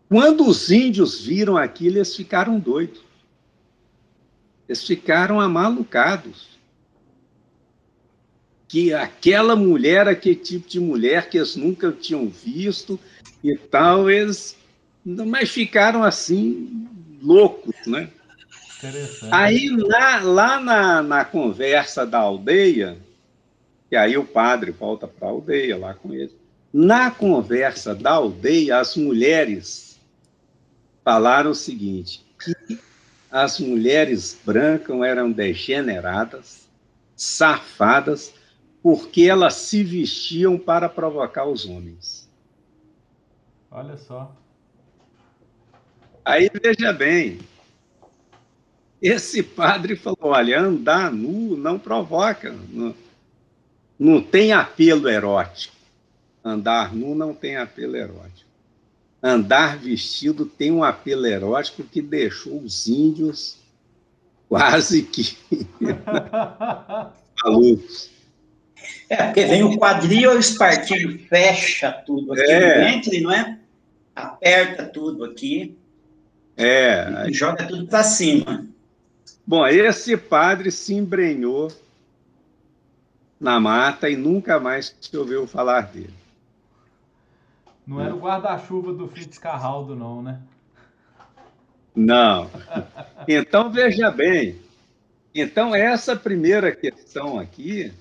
Quando 0.08 0.48
os 0.48 0.70
índios 0.70 1.20
viram 1.20 1.56
aquilo, 1.56 1.98
eles 1.98 2.14
ficaram 2.14 2.58
doidos. 2.58 3.04
Eles 4.68 4.84
ficaram 4.84 5.40
amalucados. 5.40 6.55
Que 8.68 8.92
aquela 8.92 9.54
mulher, 9.54 10.08
aquele 10.08 10.36
tipo 10.36 10.68
de 10.68 10.80
mulher 10.80 11.28
que 11.28 11.38
eles 11.38 11.56
nunca 11.56 11.92
tinham 11.92 12.28
visto 12.28 12.98
e 13.42 13.56
tal, 13.56 14.10
eles 14.10 14.56
mas 15.04 15.50
ficaram 15.50 16.02
assim 16.02 16.88
loucos, 17.22 17.74
né? 17.86 18.10
Aí 19.30 19.68
lá, 19.68 20.20
lá 20.20 20.60
na, 20.60 21.02
na 21.02 21.24
conversa 21.24 22.04
da 22.04 22.18
aldeia, 22.18 22.98
e 23.90 23.96
aí 23.96 24.18
o 24.18 24.24
padre 24.24 24.72
volta 24.72 25.06
para 25.06 25.28
a 25.28 25.30
aldeia 25.30 25.76
lá 25.76 25.94
com 25.94 26.12
ele. 26.12 26.34
Na 26.72 27.10
conversa 27.10 27.94
da 27.94 28.12
aldeia, 28.12 28.78
as 28.78 28.96
mulheres 28.96 29.98
falaram 31.04 31.52
o 31.52 31.54
seguinte: 31.54 32.24
que 32.38 32.78
as 33.30 33.60
mulheres 33.60 34.38
brancas 34.44 35.00
eram 35.02 35.30
degeneradas, 35.30 36.68
safadas, 37.14 38.34
porque 38.86 39.22
elas 39.22 39.54
se 39.54 39.82
vestiam 39.82 40.56
para 40.56 40.88
provocar 40.88 41.44
os 41.44 41.66
homens. 41.66 42.30
Olha 43.68 43.98
só. 43.98 44.32
Aí 46.24 46.48
veja 46.62 46.92
bem, 46.92 47.40
esse 49.02 49.42
padre 49.42 49.96
falou: 49.96 50.30
olha, 50.30 50.60
andar 50.60 51.10
nu 51.10 51.56
não 51.56 51.80
provoca, 51.80 52.54
não, 52.68 52.94
não 53.98 54.22
tem 54.22 54.52
apelo 54.52 55.08
erótico. 55.08 55.74
Andar 56.44 56.94
nu 56.94 57.12
não 57.12 57.34
tem 57.34 57.56
apelo 57.56 57.96
erótico. 57.96 58.48
Andar 59.20 59.78
vestido 59.78 60.46
tem 60.46 60.70
um 60.70 60.84
apelo 60.84 61.26
erótico 61.26 61.82
que 61.82 62.00
deixou 62.00 62.62
os 62.62 62.86
índios 62.86 63.58
quase 64.48 65.02
que 65.02 65.36
malucos. 67.42 68.14
É, 69.08 69.24
porque 69.24 69.44
vem 69.44 69.62
o 69.62 69.78
quadril, 69.78 70.32
o 70.32 70.38
espartilho 70.38 71.18
fecha 71.28 71.92
tudo 72.04 72.32
aqui 72.32 72.42
é. 72.50 72.78
no 72.78 72.84
ventre, 72.84 73.20
não 73.20 73.32
é? 73.32 73.58
Aperta 74.14 74.84
tudo 74.84 75.24
aqui. 75.24 75.76
É. 76.56 77.26
E 77.28 77.32
joga 77.32 77.66
tudo 77.66 77.86
para 77.86 78.02
cima. 78.02 78.66
Bom, 79.46 79.66
esse 79.66 80.16
padre 80.16 80.70
se 80.70 80.94
embrenhou 80.94 81.70
na 83.38 83.60
mata 83.60 84.08
e 84.08 84.16
nunca 84.16 84.58
mais 84.58 84.96
se 85.00 85.16
ouviu 85.16 85.46
falar 85.46 85.82
dele. 85.82 86.14
Não 87.86 88.00
era 88.00 88.14
o 88.14 88.18
guarda-chuva 88.18 88.92
do 88.92 89.06
Fitzcarraldo, 89.06 89.94
não, 89.94 90.22
né? 90.22 90.40
Não. 91.94 92.50
Então, 93.28 93.70
veja 93.70 94.10
bem. 94.10 94.58
Então, 95.34 95.74
essa 95.74 96.16
primeira 96.16 96.74
questão 96.74 97.38
aqui, 97.38 97.92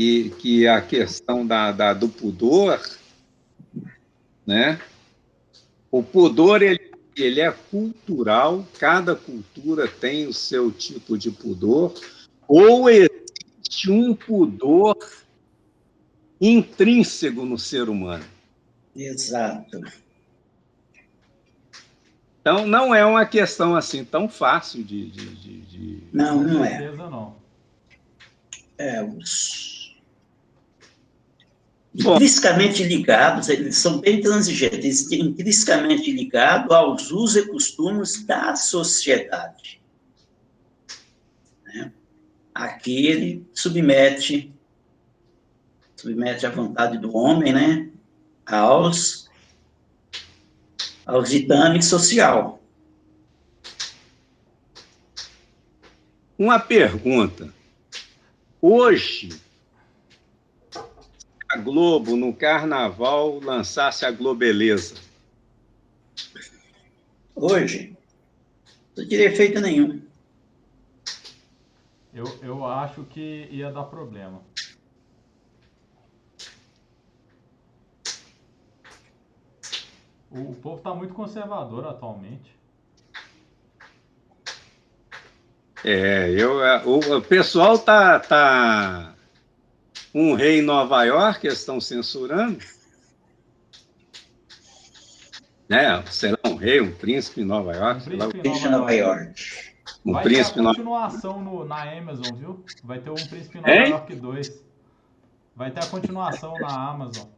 e 0.00 0.30
que 0.30 0.64
é 0.64 0.70
a 0.70 0.80
questão 0.80 1.46
da, 1.46 1.70
da, 1.72 1.92
do 1.92 2.08
pudor, 2.08 2.80
né? 4.46 4.80
O 5.90 6.02
pudor 6.02 6.62
ele, 6.62 6.90
ele 7.14 7.38
é 7.38 7.52
cultural, 7.70 8.66
cada 8.78 9.14
cultura 9.14 9.86
tem 9.86 10.26
o 10.26 10.32
seu 10.32 10.72
tipo 10.72 11.18
de 11.18 11.30
pudor, 11.30 11.92
ou 12.48 12.88
existe 12.88 13.90
um 13.90 14.14
pudor 14.14 14.96
intrínseco 16.40 17.44
no 17.44 17.58
ser 17.58 17.90
humano. 17.90 18.24
Exato. 18.96 19.82
Então, 22.40 22.66
não 22.66 22.94
é 22.94 23.04
uma 23.04 23.26
questão 23.26 23.76
assim 23.76 24.02
tão 24.02 24.30
fácil 24.30 24.82
de. 24.82 25.10
de, 25.10 25.26
de, 25.26 25.60
de... 25.60 26.02
Não, 26.10 26.42
não 26.42 26.64
é. 26.64 26.90
Não. 26.90 27.36
É, 28.78 29.02
os 29.02 29.79
intrinsecamente 32.00 32.82
ligados, 32.84 33.48
eles 33.48 33.76
são 33.76 34.00
bem 34.00 34.20
transigentes, 34.20 35.10
intrinsecamente 35.12 36.10
ligados 36.10 36.72
aos 36.72 37.10
usos 37.10 37.36
e 37.36 37.48
costumes 37.48 38.24
da 38.24 38.56
sociedade. 38.56 39.80
Né? 41.66 41.92
Aqui 42.54 43.06
ele 43.06 43.46
submete, 43.52 44.52
submete 45.96 46.46
a 46.46 46.50
vontade 46.50 46.98
do 46.98 47.14
homem, 47.14 47.52
né, 47.52 47.90
aos, 48.46 49.28
aos 51.04 51.30
ditames 51.30 51.86
social. 51.86 52.62
Uma 56.38 56.58
pergunta. 56.58 57.52
Hoje, 58.62 59.28
a 61.50 61.56
Globo, 61.56 62.16
no 62.16 62.32
carnaval, 62.32 63.40
lançasse 63.40 64.06
a 64.06 64.10
Globeleza? 64.12 64.94
Hoje? 67.34 67.96
Não 68.96 69.08
teria 69.08 69.26
efeito 69.26 69.60
nenhum. 69.60 70.00
Eu, 72.14 72.24
eu 72.42 72.64
acho 72.64 73.02
que 73.04 73.48
ia 73.50 73.72
dar 73.72 73.84
problema. 73.84 74.40
O, 80.30 80.50
o 80.50 80.54
povo 80.54 80.78
está 80.78 80.94
muito 80.94 81.14
conservador 81.14 81.84
atualmente. 81.84 82.54
É, 85.82 86.30
eu, 86.30 86.62
é, 86.62 86.84
o, 86.84 87.16
o 87.16 87.22
pessoal 87.22 87.76
tá, 87.78 88.20
tá 88.20 89.16
um 90.14 90.34
rei 90.34 90.58
em 90.58 90.62
Nova 90.62 91.04
York, 91.04 91.46
eles 91.46 91.58
estão 91.58 91.80
censurando. 91.80 92.58
Né? 95.68 96.04
Sei 96.10 96.32
lá, 96.32 96.38
um 96.46 96.56
rei, 96.56 96.80
um 96.80 96.92
príncipe 96.92 97.42
em 97.42 97.44
Nova 97.44 97.72
York. 97.72 98.12
Um 98.12 98.28
príncipe 98.30 98.66
em 98.66 98.70
Nova, 98.70 98.92
York. 98.92 99.70
Um 100.04 100.12
Vai 100.12 100.22
príncipe 100.24 100.54
ter 100.54 100.60
a 100.62 100.64
continuação 100.64 101.40
no, 101.40 101.64
na 101.64 101.96
Amazon, 101.96 102.36
viu? 102.36 102.64
Vai 102.82 102.98
ter 102.98 103.10
um 103.10 103.14
príncipe 103.14 103.58
em 103.58 103.60
Nova 103.60 103.72
hein? 103.72 103.90
York 103.90 104.14
2. 104.16 104.64
Vai 105.54 105.70
ter 105.70 105.84
a 105.84 105.86
continuação 105.86 106.54
na 106.58 106.90
Amazon. 106.90 107.28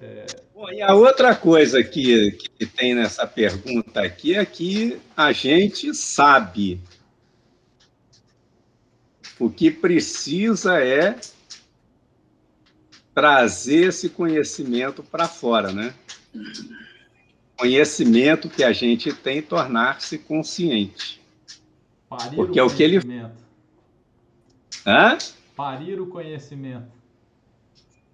É... 0.00 0.24
Bom, 0.54 0.70
e 0.70 0.80
a 0.80 0.94
outra 0.94 1.34
coisa 1.34 1.84
que, 1.84 2.32
que 2.32 2.64
tem 2.64 2.94
nessa 2.94 3.26
pergunta 3.26 4.00
aqui 4.00 4.34
é 4.34 4.46
que 4.46 4.98
a 5.14 5.30
gente 5.30 5.94
sabe 5.94 6.80
o 9.40 9.50
que 9.50 9.70
precisa 9.70 10.78
é 10.78 11.18
trazer 13.14 13.88
esse 13.88 14.10
conhecimento 14.10 15.02
para 15.02 15.26
fora, 15.26 15.72
né? 15.72 15.94
Conhecimento 17.56 18.50
que 18.50 18.62
a 18.62 18.72
gente 18.72 19.12
tem 19.12 19.40
tornar-se 19.40 20.18
consciente. 20.18 21.20
Parir 22.08 22.36
Porque 22.36 22.58
é 22.58 22.62
o 22.62 22.68
que 22.68 22.82
ele. 22.82 22.98
Hã? 24.86 25.16
Parir 25.56 26.00
o 26.00 26.06
conhecimento. 26.06 26.90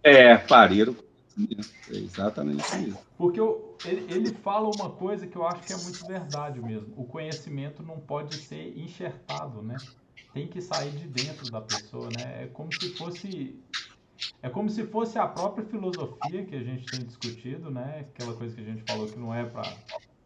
É, 0.03 0.37
parir 0.37 0.89
o 0.89 0.95
conhecimento. 0.95 1.70
É 1.91 1.97
exatamente 1.97 2.89
isso. 2.89 2.99
Porque 3.18 3.41
eu, 3.41 3.77
ele, 3.85 4.07
ele 4.12 4.33
fala 4.33 4.70
uma 4.77 4.91
coisa 4.91 5.27
que 5.27 5.37
eu 5.37 5.47
acho 5.47 5.62
que 5.62 5.72
é 5.72 5.77
muito 5.77 6.07
verdade 6.07 6.61
mesmo. 6.61 6.93
O 6.97 7.05
conhecimento 7.05 7.83
não 7.83 7.99
pode 7.99 8.37
ser 8.37 8.79
enxertado, 8.79 9.62
né? 9.62 9.77
Tem 10.37 10.47
que 10.47 10.61
sair 10.61 10.91
de 10.91 11.09
dentro 11.09 11.51
da 11.51 11.62
pessoa, 11.62 12.11
né? 12.18 12.45
É 12.45 12.47
como 12.53 12.70
se 12.70 12.91
fosse 12.91 13.59
é 14.43 14.51
como 14.51 14.68
se 14.68 14.87
fosse 14.87 15.18
a 15.18 15.26
própria 15.26 15.64
filosofia 15.64 16.45
que 16.45 16.55
a 16.55 16.62
gente 16.62 16.84
tem 16.84 17.07
discutido, 17.07 17.70
né? 17.70 18.07
Aquela 18.14 18.34
coisa 18.34 18.55
que 18.55 18.61
a 18.61 18.64
gente 18.64 18.84
falou 18.87 19.09
que 19.09 19.18
não 19.18 19.34
é 19.34 19.47
para 19.47 19.62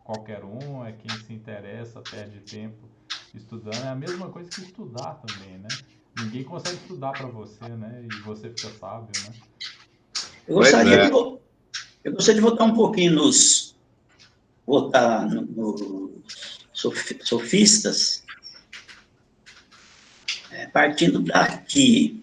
qualquer 0.03 0.45
um, 0.45 0.85
é 0.85 0.91
quem 0.91 1.17
se 1.21 1.33
interessa, 1.33 2.03
perde 2.03 2.41
tempo 2.41 2.89
estudando. 3.33 3.85
É 3.85 3.89
a 3.89 3.95
mesma 3.95 4.29
coisa 4.31 4.51
que 4.51 4.61
estudar 4.63 5.15
também, 5.15 5.59
né? 5.59 5.69
Ninguém 6.19 6.43
consegue 6.43 6.77
estudar 6.77 7.13
para 7.13 7.29
você, 7.29 7.69
né? 7.69 8.05
E 8.11 8.15
você 8.23 8.51
fica 8.51 8.69
sábio, 8.81 9.13
né? 9.29 9.35
Eu 10.49 10.57
gostaria, 10.57 10.95
é. 10.95 11.07
de, 11.07 11.13
eu 11.13 12.13
gostaria 12.13 12.41
de 12.41 12.49
voltar 12.49 12.65
um 12.65 12.75
pouquinho 12.75 13.13
nos. 13.13 13.77
Voltar 14.67 15.25
nos 15.27 15.49
no, 15.57 16.23
sofistas. 17.23 18.25
Partindo 20.73 21.21
daqui. 21.21 22.23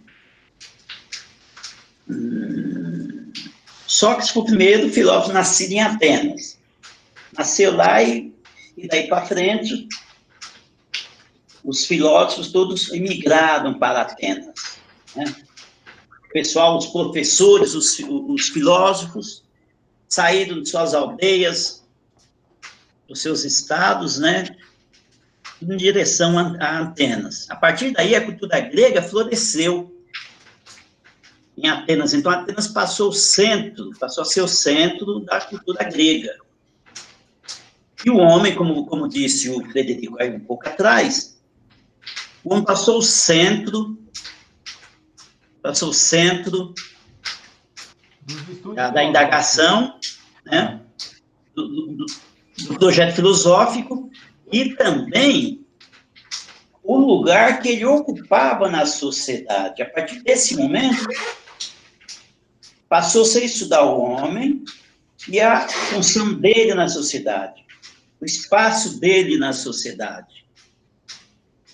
Hum, 2.10 3.32
Sócrates 3.86 4.30
foi 4.30 4.42
o 4.44 4.46
primeiro 4.46 4.90
filósofo 4.92 5.34
nascido 5.34 5.72
em 5.72 5.82
Atenas. 5.82 6.58
Nasceu 7.38 7.76
lá 7.76 8.02
e, 8.02 8.34
e 8.78 8.88
daí 8.88 9.08
para 9.08 9.26
frente 9.26 9.88
os 11.64 11.86
filósofos 11.86 12.52
todos 12.52 12.94
emigraram 12.94 13.78
para 13.78 14.02
Atenas. 14.02 14.80
Né? 15.16 15.36
O 16.26 16.30
pessoal, 16.32 16.78
os 16.78 16.88
professores, 16.88 17.74
os, 17.76 18.00
os 18.00 18.50
filósofos, 18.50 19.44
saíram 20.08 20.62
de 20.62 20.70
suas 20.70 20.94
aldeias, 20.94 21.84
dos 23.08 23.22
seus 23.22 23.44
estados, 23.44 24.18
né, 24.18 24.46
em 25.62 25.78
direção 25.78 26.38
a, 26.38 26.80
Atenas. 26.82 27.50
A 27.50 27.56
partir 27.56 27.92
daí, 27.92 28.16
a 28.16 28.24
cultura 28.24 28.60
grega 28.60 29.02
floresceu 29.02 29.94
em 31.58 31.68
Atenas. 31.68 32.14
Então, 32.14 32.32
Atenas 32.32 32.68
passou 32.68 33.10
o 33.10 33.14
centro, 33.14 33.92
passou 34.00 34.22
a 34.22 34.26
ser 34.26 34.42
o 34.42 34.48
centro 34.48 35.20
da 35.22 35.42
cultura 35.42 35.84
grega. 35.84 36.36
E 38.06 38.10
o 38.10 38.18
homem, 38.18 38.56
como, 38.56 38.86
como 38.86 39.08
disse 39.08 39.50
o 39.50 39.64
Frederico 39.72 40.22
aí 40.22 40.30
um 40.30 40.40
pouco 40.40 40.68
atrás, 40.68 41.40
quando 42.44 42.64
passou 42.64 43.00
o 43.00 43.02
centro, 43.02 43.98
passou 45.62 45.90
o 45.90 45.94
centro 45.94 46.74
da, 48.76 48.92
da 48.92 49.04
indagação, 49.04 50.00
né, 50.46 50.80
do, 51.56 51.68
do, 51.68 52.06
do 52.68 52.76
projeto 52.76 53.16
filosófico, 53.16 54.10
e 54.52 54.76
também 54.76 55.66
o 56.84 56.98
lugar 56.98 57.62
que 57.62 57.70
ele 57.70 57.86
ocupava 57.86 58.70
na 58.70 58.86
sociedade. 58.86 59.82
A 59.82 59.90
partir 59.90 60.24
desse 60.24 60.56
momento, 60.56 61.06
passou-se 62.88 63.38
a 63.38 63.44
estudar 63.44 63.84
o 63.84 64.00
homem 64.00 64.64
e 65.28 65.40
a 65.40 65.68
função 65.68 66.34
dele 66.34 66.74
na 66.74 66.88
sociedade, 66.88 67.66
o 68.22 68.26
espaço 68.26 69.00
dele 69.00 69.38
na 69.38 69.52
sociedade. 69.52 70.46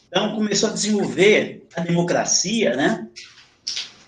Então, 0.08 0.36
começou 0.36 0.70
a 0.70 0.74
desenvolver 0.74 1.68
a 1.76 1.82
democracia, 1.82 2.76
né? 2.76 3.08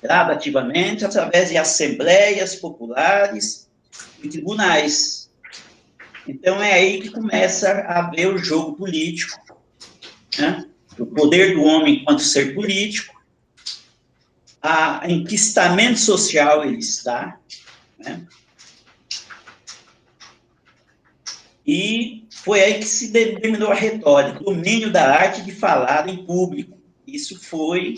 Gradativamente, 0.02 1.06
através 1.06 1.50
de 1.50 1.58
assembleias 1.58 2.56
populares 2.56 3.70
e 4.24 4.30
tribunais. 4.30 5.15
Então, 6.28 6.62
é 6.62 6.74
aí 6.74 7.02
que 7.02 7.10
começa 7.10 7.70
a 7.70 8.00
haver 8.00 8.28
o 8.28 8.38
jogo 8.38 8.76
político, 8.76 9.40
né? 10.38 10.66
O 10.98 11.06
poder 11.06 11.54
do 11.54 11.64
homem 11.64 12.02
enquanto 12.02 12.22
ser 12.22 12.56
político, 12.56 13.14
a, 14.62 15.04
estamento 15.30 16.00
social 16.00 16.66
ele 16.66 16.80
está, 16.80 17.40
né? 18.00 18.26
E 21.68 22.28
foi 22.30 22.62
aí 22.62 22.74
que 22.76 22.86
se 22.86 23.08
determinou 23.08 23.72
a 23.72 23.76
retórica, 23.76 24.44
domínio 24.44 24.92
da 24.92 25.16
arte 25.16 25.42
de 25.42 25.52
falar 25.52 26.08
em 26.08 26.24
público. 26.26 26.80
Isso 27.08 27.42
foi, 27.44 27.96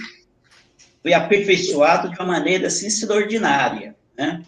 foi 1.01 1.13
aperfeiçoado 1.13 2.09
de 2.09 2.15
uma 2.15 2.25
maneira 2.25 2.67
assim, 2.67 2.87
extraordinária. 2.87 3.95
Né? 4.17 4.45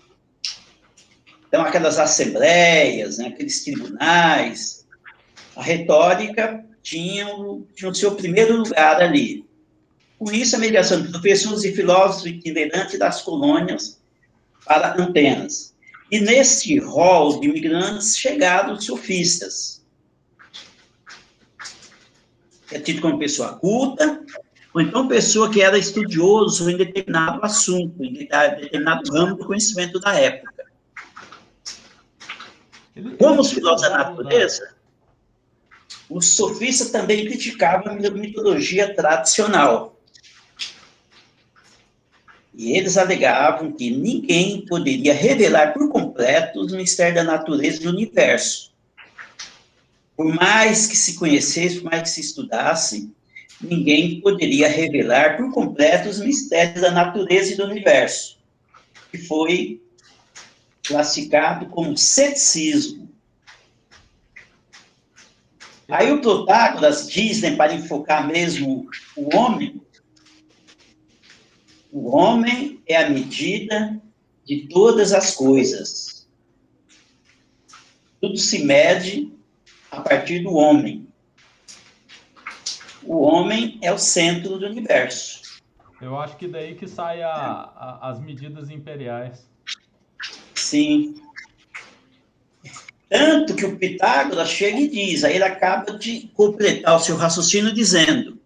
Então, 1.50 1.62
aquelas 1.64 1.98
assembleias, 1.98 3.18
né, 3.18 3.28
aqueles 3.28 3.64
tribunais, 3.64 4.88
a 5.56 5.64
retórica 5.64 6.64
tinha 6.84 7.28
o, 7.36 7.68
tinha 7.76 7.90
o 7.90 7.96
seu 7.96 8.16
primeiro 8.16 8.58
lugar 8.58 9.02
ali. 9.02 9.44
Com 10.20 10.32
isso, 10.32 10.56
a 10.56 10.60
mediação 10.60 11.02
de 11.02 11.10
professores 11.10 11.64
e 11.64 11.74
filósofos 11.74 12.28
itinerantes 12.28 13.00
das 13.00 13.24
colônias 13.24 14.00
para 14.64 14.96
antenas. 15.02 15.74
E 16.12 16.20
nesse 16.20 16.78
rol 16.78 17.40
de 17.40 17.48
imigrantes 17.48 18.16
chegaram 18.16 18.74
os 18.74 18.86
sofistas, 18.86 19.84
é 22.72 22.80
tido 22.80 23.02
como 23.02 23.18
pessoa 23.18 23.58
culta, 23.58 24.24
ou 24.74 24.82
então 24.82 25.08
pessoa 25.08 25.50
que 25.50 25.62
era 25.62 25.78
estudioso 25.78 26.70
em 26.70 26.78
determinado 26.78 27.44
assunto, 27.44 28.04
em 28.04 28.14
determinado 28.14 29.12
ramo 29.12 29.36
do 29.36 29.46
conhecimento 29.46 30.00
da 30.00 30.14
época. 30.14 30.59
Como 33.18 33.42
os 33.42 33.52
filósofos 33.52 33.90
da 33.90 33.98
natureza, 33.98 34.76
os 36.10 36.36
sofistas 36.36 36.90
também 36.90 37.26
criticavam 37.26 37.94
a 37.94 38.12
mitologia 38.12 38.94
tradicional. 38.96 40.00
E 42.54 42.78
eles 42.78 42.98
alegavam 42.98 43.72
que 43.72 43.90
ninguém 43.90 44.66
poderia 44.66 45.14
revelar 45.14 45.74
por 45.74 45.90
completo 45.90 46.60
os 46.60 46.74
mistérios 46.74 47.16
da 47.16 47.24
natureza 47.24 47.82
do 47.82 47.90
universo 47.90 48.70
por 50.20 50.36
mais 50.36 50.86
que 50.86 50.98
se 50.98 51.16
conhecesse, 51.16 51.80
por 51.80 51.92
mais 51.92 52.02
que 52.02 52.10
se 52.10 52.20
estudasse, 52.20 53.10
ninguém 53.62 54.20
poderia 54.20 54.68
revelar 54.68 55.38
por 55.38 55.50
completo 55.54 56.10
os 56.10 56.20
mistérios 56.20 56.82
da 56.82 56.92
natureza 56.92 57.54
e 57.54 57.56
do 57.56 57.64
universo, 57.64 58.38
que 59.10 59.18
foi 59.18 59.82
classificado 60.90 61.68
como 61.68 61.96
ceticismo. 61.96 63.08
Aí 65.88 66.12
o 66.12 66.22
Protágoras 66.22 67.08
diz, 67.08 67.42
né, 67.42 67.56
para 67.56 67.74
enfocar 67.74 68.28
mesmo 68.28 68.90
o 69.16 69.36
homem, 69.36 69.82
o 71.92 72.16
homem 72.16 72.82
é 72.88 72.98
a 72.98 73.10
medida 73.10 74.00
de 74.46 74.68
todas 74.68 75.14
as 75.14 75.34
coisas. 75.34 76.28
Tudo 78.22 78.38
se 78.38 78.64
mede 78.64 79.34
a 79.90 80.02
partir 80.02 80.40
do 80.40 80.54
homem. 80.54 81.08
O 83.04 83.22
homem 83.22 83.80
é 83.82 83.92
o 83.92 83.98
centro 83.98 84.60
do 84.60 84.68
universo. 84.68 85.62
Eu 86.00 86.20
acho 86.20 86.38
que 86.38 86.48
daí 86.48 86.76
que 86.76 86.86
a, 86.98 88.10
as 88.10 88.20
medidas 88.20 88.70
imperiais. 88.70 89.49
Sim. 90.70 91.16
Tanto 93.10 93.56
que 93.56 93.66
o 93.66 93.78
Pitágoras 93.78 94.50
chega 94.50 94.80
e 94.80 94.88
diz, 94.88 95.24
aí 95.24 95.36
ele 95.36 95.44
acaba 95.44 95.98
de 95.98 96.30
completar 96.34 96.96
o 96.96 97.00
seu 97.00 97.16
raciocínio 97.16 97.74
dizendo, 97.74 98.40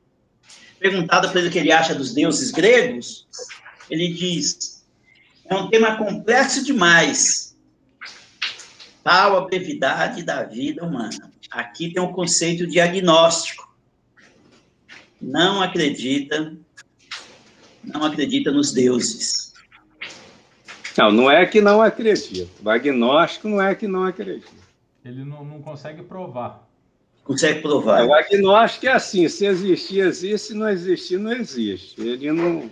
perguntado 0.80 1.30
para 1.30 1.40
ele 1.40 1.50
o 1.50 1.52
que 1.52 1.60
ele 1.60 1.72
acha 1.72 1.94
dos 1.94 2.14
deuses 2.14 2.52
gregos, 2.52 3.28
ele 3.90 4.14
diz, 4.14 4.86
é 5.46 5.56
um 5.56 5.70
tema 5.70 5.98
complexo 5.98 6.64
demais, 6.64 7.58
tal 9.04 9.36
a 9.36 9.42
brevidade 9.42 10.24
da 10.24 10.44
vida 10.44 10.84
humana 10.84 11.34
aqui 11.54 11.92
tem 11.92 12.02
um 12.02 12.12
conceito 12.12 12.68
diagnóstico. 12.68 13.72
Não 15.22 15.62
acredita, 15.62 16.56
não 17.84 18.04
acredita 18.04 18.52
nos 18.52 18.72
deuses. 18.72 19.43
Não, 20.98 21.12
não 21.12 21.32
é 21.32 21.46
que 21.46 21.62
não 21.62 21.82
acredita. 21.82 22.50
O 22.64 22.70
agnóstico 22.70 23.48
não 23.48 23.62
é 23.62 23.74
que 23.74 23.88
não 23.88 24.06
acredita. 24.06 24.52
Ele 25.04 25.24
não, 25.24 25.44
não 25.44 25.62
consegue 25.62 26.04
provar. 26.04 26.68
Consegue 27.24 27.62
provar. 27.62 28.02
É, 28.02 28.06
o 28.06 28.14
agnóstico 28.14 28.88
é 28.88 28.92
assim: 28.92 29.28
se 29.28 29.46
existir, 29.46 30.00
existe, 30.00 30.48
se 30.48 30.54
não 30.54 30.70
existir, 30.70 31.18
não 31.18 31.34
existe. 31.34 32.02
Ele 32.02 32.32
não. 32.32 32.70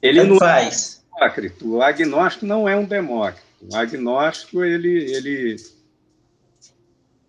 Ele 0.00 0.22
não 0.22 0.38
faz. 0.38 1.04
É 1.12 1.16
um 1.16 1.18
demócrito. 1.18 1.68
O 1.76 1.82
agnóstico 1.82 2.46
não 2.46 2.68
é 2.68 2.76
um 2.76 2.84
demócrito. 2.84 3.44
O 3.72 3.76
agnóstico, 3.76 4.62
ele, 4.62 5.12
ele 5.12 5.56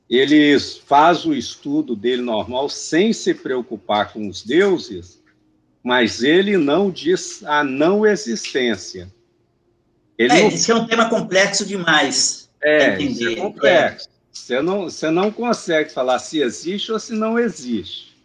ele 0.09 0.59
faz 0.59 1.25
o 1.25 1.33
estudo 1.33 1.95
dele 1.95 2.21
normal 2.21 2.69
sem 2.69 3.11
se 3.11 3.33
preocupar 3.33 4.13
com 4.13 4.27
os 4.27 4.43
deuses, 4.43 5.21
mas 5.83 6.21
ele 6.21 6.57
não 6.57 6.91
diz 6.91 7.43
a 7.43 7.63
não 7.63 8.05
existência. 8.05 9.11
Ele 10.17 10.33
é, 10.33 10.43
não... 10.43 10.49
que 10.49 10.71
é 10.71 10.75
um 10.75 10.87
tema 10.87 11.09
complexo 11.09 11.65
demais. 11.65 12.49
É, 12.61 12.97
isso 13.01 13.27
é 13.27 13.35
complexo. 13.35 14.09
É. 14.09 14.15
Você, 14.31 14.61
não, 14.61 14.83
você 14.83 15.09
não 15.09 15.31
consegue 15.31 15.91
falar 15.91 16.19
se 16.19 16.41
existe 16.41 16.91
ou 16.91 16.99
se 16.99 17.13
não 17.13 17.39
existe. 17.39 18.15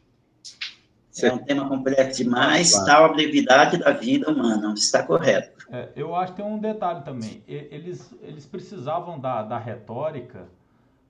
Você... 1.11 1.27
É 1.27 1.33
um 1.33 1.39
tema 1.39 1.69
complexo 1.69 2.23
demais, 2.23 2.73
tal 2.85 3.05
a 3.05 3.09
brevidade 3.09 3.79
da 3.79 3.93
vida 3.93 4.31
humana, 4.31 4.73
está 4.75 5.03
correto. 5.03 5.67
É, 5.71 5.89
eu 5.95 6.15
acho 6.15 6.33
que 6.33 6.43
tem 6.43 6.51
um 6.51 6.59
detalhe 6.59 7.05
também. 7.05 7.43
Eles, 7.47 8.13
eles 8.23 8.47
precisavam 8.47 9.19
da, 9.19 9.43
da 9.43 9.59
retórica 9.59 10.49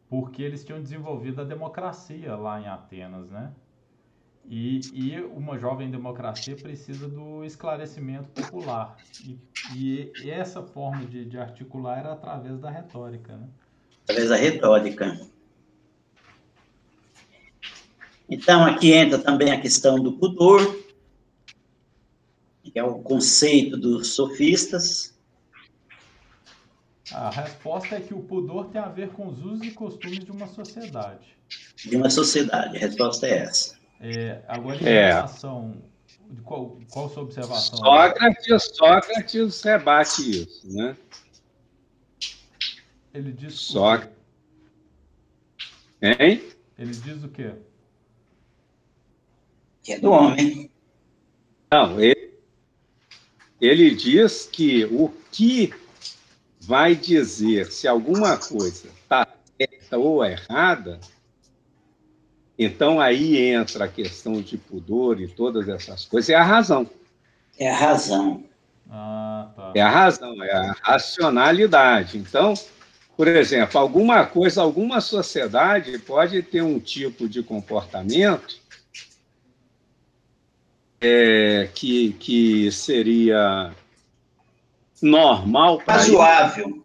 porque 0.09 0.43
eles 0.43 0.65
tinham 0.65 0.83
desenvolvido 0.83 1.41
a 1.41 1.45
democracia 1.45 2.35
lá 2.35 2.61
em 2.61 2.67
Atenas, 2.67 3.31
né? 3.31 3.53
E, 4.49 4.81
e 4.93 5.21
uma 5.21 5.59
jovem 5.59 5.91
democracia 5.91 6.57
precisa 6.57 7.07
do 7.07 7.45
esclarecimento 7.45 8.29
popular. 8.31 8.97
E, 9.75 10.11
e 10.23 10.31
essa 10.31 10.63
forma 10.63 11.05
de, 11.05 11.25
de, 11.25 11.39
articular 11.39 11.99
era 11.99 12.13
através 12.13 12.59
da 12.59 12.71
retórica, 12.71 13.37
né? 13.37 13.49
Através 14.05 14.29
da 14.29 14.37
retórica. 14.37 15.21
Então, 18.29 18.65
aqui 18.65 18.93
entra 18.93 19.19
também 19.19 19.53
a 19.53 19.61
questão 19.61 20.01
do 20.01 20.13
pudor, 20.13 20.61
que 22.63 22.79
é 22.79 22.85
o 22.85 23.01
conceito 23.01 23.77
dos 23.77 24.15
sofistas. 24.15 25.19
A 27.13 27.29
resposta 27.29 27.97
é 27.97 28.01
que 28.01 28.15
o 28.15 28.23
pudor 28.23 28.67
tem 28.67 28.81
a 28.81 28.89
ver 28.89 29.11
com 29.11 29.27
os 29.29 29.45
usos 29.45 29.67
e 29.67 29.73
costumes 29.73 30.21
de 30.21 30.31
uma 30.31 30.47
sociedade. 30.47 31.37
De 31.77 31.97
uma 31.97 32.09
sociedade, 32.09 32.77
a 32.77 32.81
resposta 32.81 33.27
é 33.27 33.39
essa. 33.39 33.80
É, 34.01 34.43
agora, 34.49 34.83
em 34.83 34.87
é. 34.87 35.13
relação. 35.13 35.77
Qual, 36.45 36.79
qual 36.91 37.07
a 37.07 37.09
sua 37.11 37.23
observação? 37.23 37.79
Sócrates, 37.79 38.71
Sócrates 38.75 39.63
rebate 39.63 40.43
isso, 40.43 40.73
né? 40.73 40.97
Ele 43.13 43.33
diz. 43.33 43.55
Sócrates. 43.55 44.17
Hein? 46.01 46.43
Ele 46.79 46.93
diz 46.93 47.23
o 47.23 47.29
quê? 47.29 47.53
Que 49.83 49.93
é 49.93 49.99
do 49.99 50.11
homem. 50.11 50.71
Não, 51.71 52.01
ele, 52.01 52.35
ele 53.61 53.95
diz 53.95 54.47
que 54.47 54.87
o 54.87 55.13
que 55.31 55.75
vai 56.61 56.95
dizer 56.95 57.71
se 57.71 57.87
alguma 57.87 58.37
coisa 58.39 58.89
está 58.89 59.27
certa 59.59 59.99
ou 59.99 60.25
errada 60.25 60.99
então 62.63 63.01
aí 63.01 63.39
entra 63.39 63.87
a 63.87 63.89
questão 63.89 64.35
de 64.43 64.59
pudor 64.59 65.19
e 65.19 65.27
todas 65.27 65.67
essas 65.67 66.05
coisas, 66.05 66.29
é 66.29 66.35
a 66.35 66.45
razão. 66.45 66.87
É 67.59 67.71
a 67.71 67.75
razão. 67.75 68.45
Ah, 68.91 69.51
tá. 69.57 69.73
É 69.75 69.81
a 69.81 69.89
razão, 69.89 70.45
é 70.45 70.53
a 70.53 70.77
racionalidade. 70.83 72.19
Então, 72.19 72.53
por 73.17 73.27
exemplo, 73.29 73.81
alguma 73.81 74.27
coisa, 74.27 74.61
alguma 74.61 75.01
sociedade 75.01 75.99
pode 76.01 76.43
ter 76.43 76.61
um 76.61 76.79
tipo 76.79 77.27
de 77.27 77.43
comportamento 77.43 78.61
é, 81.01 81.67
que, 81.75 82.13
que 82.15 82.71
seria 82.71 83.73
normal 85.01 85.79
para 85.79 85.95
razoável, 85.95 86.85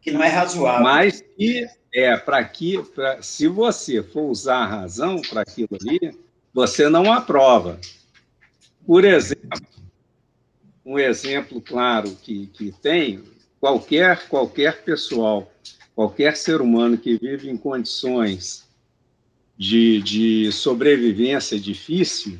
que 0.00 0.10
não 0.10 0.22
é 0.22 0.28
razoável, 0.28 0.82
mas 0.82 1.20
que 1.36 1.68
é, 1.92 2.16
para 2.16 2.42
que, 2.44 2.82
pra, 2.94 3.20
se 3.22 3.48
você 3.48 4.02
for 4.02 4.30
usar 4.30 4.58
a 4.58 4.66
razão 4.66 5.20
para 5.22 5.42
aquilo 5.42 5.76
ali, 5.80 6.16
você 6.52 6.88
não 6.88 7.12
aprova. 7.12 7.80
Por 8.86 9.04
exemplo, 9.04 9.60
um 10.84 10.98
exemplo 10.98 11.60
claro 11.60 12.16
que, 12.22 12.46
que 12.48 12.72
tem, 12.72 13.22
qualquer, 13.60 14.28
qualquer 14.28 14.82
pessoal, 14.82 15.52
qualquer 15.94 16.36
ser 16.36 16.60
humano 16.60 16.96
que 16.96 17.18
vive 17.18 17.50
em 17.50 17.56
condições 17.56 18.68
de, 19.56 20.00
de 20.00 20.52
sobrevivência 20.52 21.60
difícil, 21.60 22.38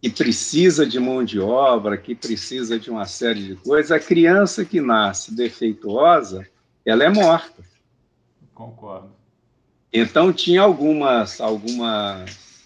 que 0.00 0.10
precisa 0.10 0.84
de 0.84 0.98
mão 0.98 1.24
de 1.24 1.38
obra, 1.38 1.96
que 1.96 2.14
precisa 2.14 2.78
de 2.78 2.90
uma 2.90 3.06
série 3.06 3.42
de 3.42 3.54
coisas, 3.54 3.92
a 3.92 4.00
criança 4.00 4.64
que 4.64 4.80
nasce 4.80 5.32
defeituosa, 5.34 6.46
ela 6.84 7.04
é 7.04 7.08
morta. 7.08 7.71
Concordo. 8.62 9.10
Então 9.92 10.32
tinha 10.32 10.62
algumas, 10.62 11.40
algumas, 11.40 12.64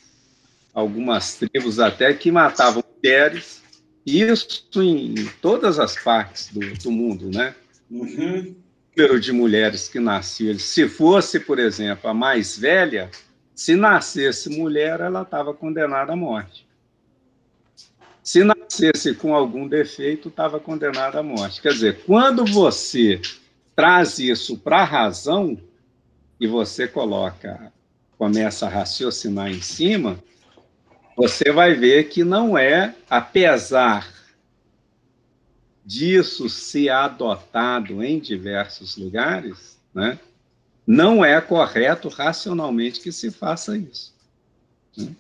algumas 0.74 1.34
tribos 1.36 1.80
até 1.80 2.12
que 2.12 2.30
matavam 2.30 2.84
mulheres, 2.96 3.62
isso 4.04 4.82
em 4.82 5.14
todas 5.40 5.78
as 5.78 5.98
partes 5.98 6.50
do, 6.52 6.60
do 6.74 6.90
mundo, 6.92 7.30
né? 7.30 7.54
Uhum. 7.90 8.54
O 8.94 9.00
número 9.00 9.20
de 9.20 9.32
mulheres 9.32 9.88
que 9.88 9.98
nasciam, 9.98 10.58
se 10.58 10.86
fosse, 10.86 11.40
por 11.40 11.58
exemplo, 11.58 12.10
a 12.10 12.14
mais 12.14 12.58
velha, 12.58 13.10
se 13.54 13.74
nascesse 13.74 14.50
mulher, 14.50 15.00
ela 15.00 15.22
estava 15.22 15.54
condenada 15.54 16.12
à 16.12 16.16
morte. 16.16 16.66
Se 18.22 18.44
nascesse 18.44 19.14
com 19.14 19.34
algum 19.34 19.66
defeito, 19.66 20.28
estava 20.28 20.60
condenada 20.60 21.20
à 21.20 21.22
morte. 21.22 21.62
Quer 21.62 21.72
dizer, 21.72 22.04
quando 22.04 22.44
você 22.44 23.20
traz 23.74 24.18
isso 24.18 24.58
para 24.58 24.80
a 24.80 24.84
razão, 24.84 25.58
e 26.38 26.46
você 26.46 26.86
coloca, 26.86 27.72
começa 28.18 28.66
a 28.66 28.70
raciocinar 28.70 29.50
em 29.50 29.60
cima, 29.60 30.22
você 31.16 31.50
vai 31.50 31.74
ver 31.74 32.08
que 32.08 32.22
não 32.22 32.56
é, 32.58 32.94
apesar 33.08 34.12
disso 35.84 36.48
ser 36.48 36.90
adotado 36.90 38.02
em 38.02 38.18
diversos 38.18 38.96
lugares, 38.96 39.78
né, 39.94 40.18
não 40.86 41.24
é 41.24 41.40
correto 41.40 42.08
racionalmente 42.08 43.00
que 43.00 43.10
se 43.10 43.30
faça 43.30 43.76
isso. 43.76 44.14
Né? 44.96 45.14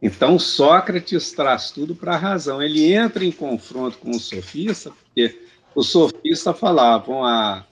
Então, 0.00 0.38
Sócrates 0.38 1.32
traz 1.32 1.70
tudo 1.70 1.94
para 1.94 2.14
a 2.14 2.18
razão. 2.18 2.62
Ele 2.62 2.92
entra 2.92 3.22
em 3.22 3.30
confronto 3.30 3.98
com 3.98 4.12
o 4.12 4.20
sofista, 4.20 4.90
porque 4.90 5.42
os 5.74 5.90
sofistas 5.90 6.58
falavam 6.58 7.22
a 7.22 7.66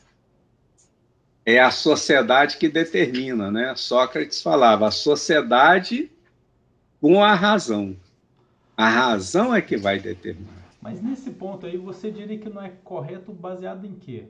é 1.50 1.60
a 1.60 1.70
sociedade 1.70 2.58
que 2.58 2.68
determina, 2.68 3.50
né? 3.50 3.74
Sócrates 3.74 4.42
falava, 4.42 4.86
a 4.86 4.90
sociedade 4.90 6.12
com 7.00 7.24
a 7.24 7.34
razão. 7.34 7.96
A 8.76 8.86
razão 8.86 9.54
é 9.54 9.62
que 9.62 9.74
vai 9.74 9.98
determinar. 9.98 10.68
Mas 10.82 11.00
nesse 11.00 11.30
ponto 11.30 11.64
aí, 11.64 11.78
você 11.78 12.10
diria 12.10 12.36
que 12.36 12.50
não 12.50 12.62
é 12.62 12.70
correto 12.84 13.32
baseado 13.32 13.86
em 13.86 13.94
quê? 13.94 14.24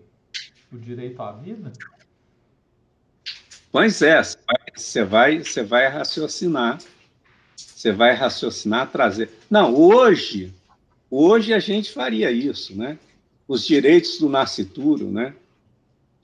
O 0.73 0.79
direito 0.79 1.21
à 1.21 1.33
vida? 1.33 1.73
Pois 3.73 4.01
é, 4.01 4.23
você 4.77 5.03
vai, 5.03 5.43
você 5.43 5.65
vai 5.65 5.89
raciocinar, 5.89 6.79
você 7.57 7.91
vai 7.91 8.15
raciocinar, 8.15 8.93
trazer. 8.93 9.29
Não, 9.51 9.75
hoje, 9.75 10.55
hoje 11.11 11.53
a 11.53 11.59
gente 11.59 11.91
faria 11.91 12.31
isso, 12.31 12.79
né? 12.79 12.97
Os 13.49 13.67
direitos 13.67 14.21
do 14.21 14.29
nascituro, 14.29 15.11
né? 15.11 15.35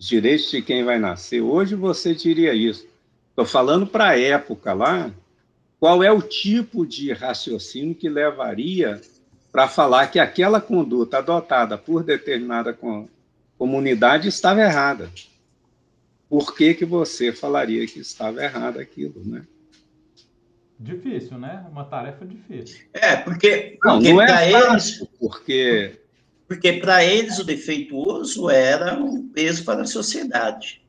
Os 0.04 0.08
direitos 0.08 0.50
de 0.50 0.60
quem 0.60 0.84
vai 0.84 0.98
nascer. 0.98 1.40
Hoje 1.40 1.74
você 1.74 2.14
diria 2.14 2.52
isso. 2.52 2.86
Estou 3.30 3.46
falando 3.46 3.86
para 3.86 4.08
a 4.08 4.20
época 4.20 4.74
lá, 4.74 5.10
qual 5.80 6.02
é 6.02 6.12
o 6.12 6.20
tipo 6.20 6.86
de 6.86 7.10
raciocínio 7.12 7.94
que 7.94 8.08
levaria 8.08 9.00
para 9.50 9.66
falar 9.66 10.08
que 10.08 10.18
aquela 10.18 10.60
conduta 10.60 11.18
adotada 11.18 11.78
por 11.78 12.04
determinada 12.04 12.78
comunidade 13.56 14.28
estava 14.28 14.60
errada. 14.60 15.10
Por 16.28 16.54
que, 16.54 16.74
que 16.74 16.84
você 16.84 17.32
falaria 17.32 17.86
que 17.86 18.00
estava 18.00 18.44
errado 18.44 18.78
aquilo, 18.78 19.22
né? 19.24 19.46
Difícil, 20.78 21.38
né? 21.38 21.64
Uma 21.70 21.84
tarefa 21.84 22.26
difícil. 22.26 22.84
É, 22.92 23.16
porque, 23.16 23.78
porque 23.80 24.08
não, 24.08 24.16
não 24.16 24.22
é 24.22 24.50
fácil, 24.50 25.04
eles... 25.04 25.18
porque 25.18 25.98
porque 26.54 26.74
para 26.74 27.04
eles 27.04 27.38
o 27.40 27.44
defeituoso 27.44 28.48
era 28.48 28.96
um 28.98 29.28
peso 29.28 29.64
para 29.64 29.82
a 29.82 29.86
sociedade. 29.86 30.82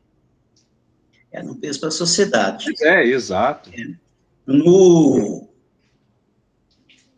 Era 1.31 1.45
um 1.45 1.55
peso 1.55 1.79
para 1.79 1.89
a 1.89 1.91
sociedade. 1.91 2.71
É, 2.81 3.03
exato. 3.03 3.71
É. 3.73 3.95
No 4.45 5.49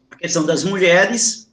a 0.10 0.16
questão 0.16 0.46
das 0.46 0.64
mulheres, 0.64 1.52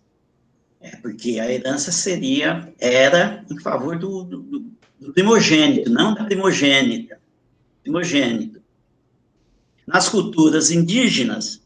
é 0.80 0.94
porque 0.96 1.40
a 1.40 1.50
herança 1.50 1.90
seria, 1.90 2.72
era 2.78 3.44
em 3.50 3.58
favor 3.60 3.98
do, 3.98 4.22
do, 4.22 4.64
do 5.00 5.12
primogênito, 5.12 5.90
não 5.90 6.14
da 6.14 6.24
primogênita. 6.24 7.20
Primogênito. 7.82 8.62
Nas 9.84 10.08
culturas 10.08 10.70
indígenas, 10.70 11.60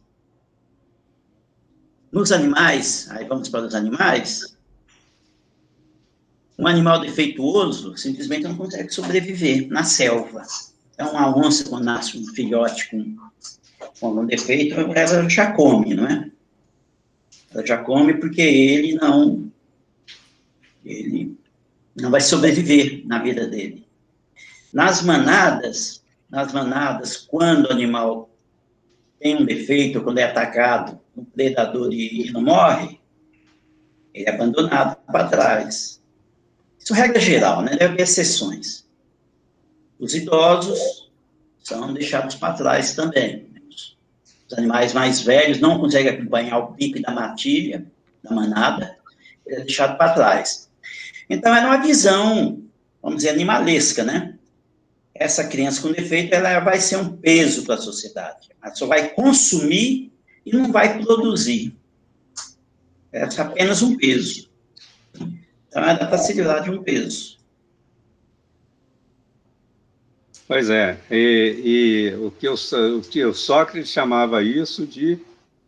nos 2.11 2.33
animais, 2.33 3.07
aí 3.11 3.27
vamos 3.27 3.49
para 3.51 3.67
os 3.67 3.75
animais, 3.75 4.58
um 6.59 6.67
animal 6.67 7.01
defeituoso 7.01 7.97
simplesmente 7.97 8.43
não 8.43 8.57
consegue 8.57 8.93
sobreviver 8.93 9.69
na 9.69 9.85
selva. 9.85 10.43
Então, 10.93 11.13
uma 11.13 11.37
onça, 11.37 11.69
quando 11.69 11.85
nasce 11.85 12.19
um 12.19 12.27
filhote 12.35 12.91
com, 12.91 13.17
com 14.01 14.11
um 14.11 14.27
defeito, 14.27 14.75
ela 14.75 15.29
já 15.29 15.53
come, 15.53 15.95
não 15.95 16.07
é? 16.07 16.29
Ela 17.55 17.65
já 17.65 17.79
come 17.79 18.15
porque 18.15 18.43
ele 18.43 18.95
não, 18.95 19.51
ele 20.85 21.39
não 21.95 22.11
vai 22.11 22.21
sobreviver 22.21 23.07
na 23.07 23.23
vida 23.23 23.47
dele. 23.47 23.87
Nas 24.73 25.03
manadas, 25.03 26.03
nas 26.29 26.53
manadas, 26.53 27.17
quando 27.17 27.67
o 27.67 27.73
animal 27.73 28.29
tem 29.21 29.37
um 29.37 29.45
defeito, 29.45 30.03
quando 30.03 30.19
é 30.19 30.25
atacado, 30.25 31.01
um 31.17 31.25
predador 31.25 31.93
e 31.93 32.31
não 32.33 32.43
morre, 32.43 33.01
ele 34.13 34.29
é 34.29 34.35
abandonado 34.35 34.97
para 35.07 35.29
trás. 35.29 35.98
Isso 36.89 36.95
é 36.95 37.01
regra 37.01 37.21
geral, 37.21 37.61
né? 37.61 37.73
Deve 37.73 37.85
haver 37.85 38.03
exceções. 38.05 38.87
Os 39.99 40.15
idosos 40.15 41.11
são 41.63 41.93
deixados 41.93 42.35
para 42.37 42.55
trás 42.55 42.95
também. 42.95 43.47
Os 44.51 44.57
animais 44.57 44.95
mais 44.95 45.21
velhos 45.21 45.61
não 45.61 45.79
conseguem 45.79 46.15
acompanhar 46.15 46.57
o 46.57 46.73
pique 46.73 47.03
da 47.03 47.13
matilha, 47.13 47.85
da 48.25 48.35
manada, 48.35 48.97
ele 49.45 49.57
é 49.57 49.65
deixado 49.65 49.99
para 49.99 50.15
trás. 50.15 50.71
Então, 51.29 51.55
é 51.55 51.61
uma 51.61 51.77
visão, 51.77 52.63
vamos 53.03 53.19
dizer, 53.19 53.35
animalesca, 53.35 54.03
né? 54.03 54.39
Essa 55.15 55.47
criança 55.47 55.83
com 55.83 55.93
defeito, 55.93 56.35
ela 56.35 56.59
vai 56.61 56.81
ser 56.81 56.97
um 56.97 57.19
peso 57.19 57.65
para 57.65 57.75
a 57.75 57.83
sociedade. 57.83 58.49
Ela 58.63 58.75
só 58.75 58.87
vai 58.87 59.11
consumir 59.11 60.11
e 60.47 60.57
não 60.57 60.73
vai 60.73 60.99
produzir. 61.03 61.77
É 63.13 63.25
apenas 63.25 63.83
um 63.83 63.95
peso. 63.95 64.48
Então, 65.69 65.93
está 65.93 66.19
se 66.19 66.33
livrar 66.33 66.63
de 66.63 66.71
um 66.71 66.83
peso. 66.83 67.39
Pois 70.47 70.71
é, 70.71 70.99
e, 71.11 71.63
e 71.65 72.15
o, 72.17 72.31
que 72.31 72.49
o, 72.49 72.55
o 72.55 73.03
que 73.03 73.23
o 73.23 73.35
Sócrates 73.35 73.91
chamava 73.91 74.43
isso 74.43 74.87
de 74.87 75.19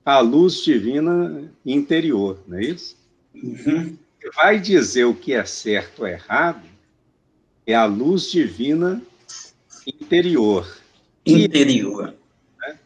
a 0.04 0.20
luz 0.20 0.64
divina 0.64 1.52
interior, 1.66 2.42
não 2.48 2.58
é 2.58 2.62
isso? 2.62 2.96
Uhum. 3.34 3.96
Vai 4.36 4.58
dizer 4.58 5.04
o 5.04 5.14
que 5.14 5.34
é 5.34 5.44
certo 5.44 6.00
ou 6.00 6.08
errado 6.08 6.62
é 7.66 7.74
a 7.74 7.84
luz 7.84 8.30
divina 8.30 9.02
interior. 9.86 10.78
Interior. 11.26 12.14
E, 12.64 12.68
né? 12.68 12.78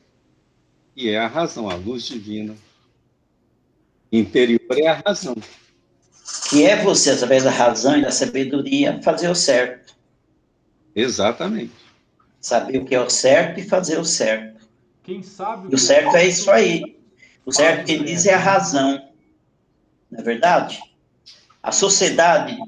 e 0.96 1.08
é 1.08 1.18
a 1.18 1.28
razão, 1.28 1.70
a 1.70 1.74
luz 1.74 2.02
divina 2.02 2.56
interior 4.10 4.60
é 4.70 4.88
a 4.88 5.02
razão. 5.04 5.36
Que 6.48 6.64
é 6.64 6.82
você, 6.82 7.10
através 7.10 7.44
da 7.44 7.50
razão 7.50 7.98
e 7.98 8.02
da 8.02 8.10
sabedoria, 8.10 9.00
fazer 9.02 9.28
o 9.28 9.34
certo. 9.34 9.94
Exatamente 10.94 11.84
saber 12.44 12.76
o 12.76 12.84
que 12.84 12.94
é 12.94 13.00
o 13.00 13.08
certo 13.08 13.58
e 13.58 13.62
fazer 13.62 13.98
o 13.98 14.04
certo. 14.04 14.68
Quem 15.02 15.22
sabe. 15.22 15.68
E 15.72 15.74
o 15.74 15.78
certo 15.78 16.14
é 16.14 16.26
isso 16.26 16.50
aí. 16.50 16.98
O 17.46 17.50
certo 17.50 17.86
quem 17.86 18.04
diz 18.04 18.26
é 18.26 18.34
a 18.34 18.38
razão. 18.38 19.02
Não 20.10 20.20
é 20.20 20.22
verdade? 20.22 20.78
A 21.62 21.72
sociedade, 21.72 22.58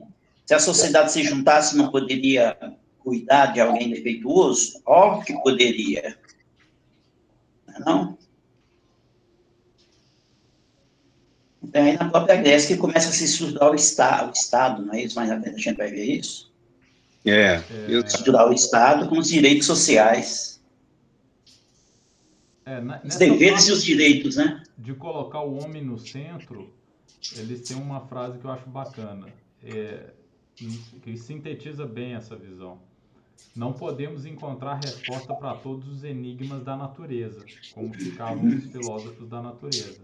se 0.46 0.54
a 0.54 0.58
sociedade 0.58 1.12
se 1.12 1.22
juntasse, 1.22 1.76
não 1.76 1.90
poderia 1.90 2.56
cuidar 3.00 3.52
de 3.52 3.60
alguém 3.60 3.90
defeituoso? 3.90 4.80
Óbvio 4.86 5.26
que 5.26 5.42
poderia. 5.42 6.16
Não 7.84 8.16
é? 11.76 11.90
Então, 11.90 12.04
aí 12.04 12.06
na 12.06 12.10
própria 12.10 12.36
Grécia 12.36 12.74
que 12.74 12.80
começa 12.80 13.08
a 13.08 13.12
se 13.12 13.24
estudar 13.24 13.70
o, 13.70 13.74
está, 13.74 14.26
o 14.26 14.32
Estado, 14.32 14.84
não 14.84 14.94
é 14.94 15.02
isso? 15.02 15.14
Frente 15.14 15.48
a 15.48 15.52
gente 15.52 15.76
vai 15.76 15.90
ver 15.90 16.04
isso. 16.04 16.52
É. 17.24 17.62
Eu... 17.88 18.00
Estruturar 18.00 18.48
o 18.48 18.52
Estado 18.52 19.08
com 19.08 19.18
os 19.18 19.28
direitos 19.28 19.66
sociais. 19.66 20.60
É, 22.64 22.80
os 23.04 23.16
deveres 23.16 23.68
e 23.68 23.72
os 23.72 23.84
direitos, 23.84 24.36
né? 24.36 24.62
De 24.76 24.92
colocar 24.94 25.40
o 25.40 25.62
homem 25.62 25.84
no 25.84 25.98
centro, 25.98 26.72
eles 27.36 27.60
têm 27.60 27.76
uma 27.76 28.00
frase 28.00 28.38
que 28.38 28.44
eu 28.44 28.50
acho 28.50 28.68
bacana, 28.68 29.28
é, 29.62 30.10
que 30.54 31.16
sintetiza 31.16 31.86
bem 31.86 32.14
essa 32.14 32.34
visão. 32.34 32.78
Não 33.54 33.72
podemos 33.72 34.26
encontrar 34.26 34.80
resposta 34.82 35.34
para 35.34 35.54
todos 35.54 35.88
os 35.88 36.04
enigmas 36.04 36.62
da 36.64 36.76
natureza, 36.76 37.44
como 37.72 37.94
ficavam 37.94 38.46
os 38.48 38.64
filósofos 38.64 39.28
da 39.28 39.40
natureza. 39.40 40.00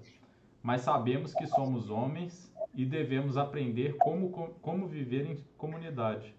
Mas 0.63 0.83
sabemos 0.83 1.35
que 1.35 1.47
somos 1.47 1.91
homens 1.91 2.53
e 2.75 2.85
devemos 2.85 3.37
aprender 3.37 3.97
como, 3.99 4.31
como 4.61 4.87
viver 4.87 5.27
em 5.27 5.45
comunidade 5.57 6.35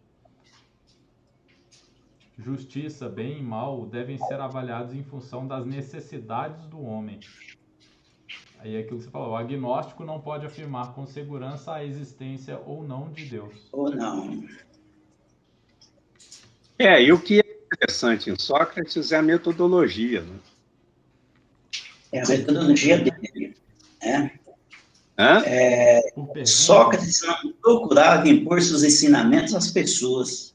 justiça, 2.38 3.08
bem 3.08 3.40
e 3.40 3.44
mal 3.44 3.86
devem 3.86 4.18
ser 4.18 4.40
avaliados 4.40 4.94
em 4.94 5.04
função 5.04 5.48
das 5.48 5.66
necessidades 5.66 6.66
do 6.66 6.82
homem. 6.82 7.20
Aí 8.60 8.76
é 8.76 8.80
aquilo 8.80 9.00
que 9.00 9.06
você 9.06 9.12
falou, 9.12 9.32
o 9.32 9.36
agnóstico 9.36 10.06
não 10.06 10.20
pode 10.22 10.46
afirmar 10.46 10.94
com 10.94 11.06
segurança 11.06 11.74
a 11.74 11.84
existência 11.84 12.60
ou 12.66 12.84
não 12.84 13.12
de 13.12 13.26
Deus. 13.26 13.68
Ou 13.72 13.90
não. 13.94 14.44
É, 16.80 17.02
e 17.04 17.12
o 17.12 17.20
que 17.20 17.40
é 17.40 17.66
interessante 17.66 18.30
em 18.30 18.40
Sócrates 18.40 19.12
é 19.12 19.18
a 19.18 19.22
metodologia. 19.22 20.22
Né? 20.22 20.40
É 22.14 22.22
a 22.22 22.28
metodologia 22.28 22.98
dele. 23.00 23.43
Né? 24.06 24.32
É, 25.18 26.02
Sócrates 26.46 27.22
não 27.22 27.54
procurava 27.62 28.28
impor 28.28 28.62
seus 28.62 28.84
ensinamentos 28.84 29.54
às 29.54 29.70
pessoas. 29.70 30.54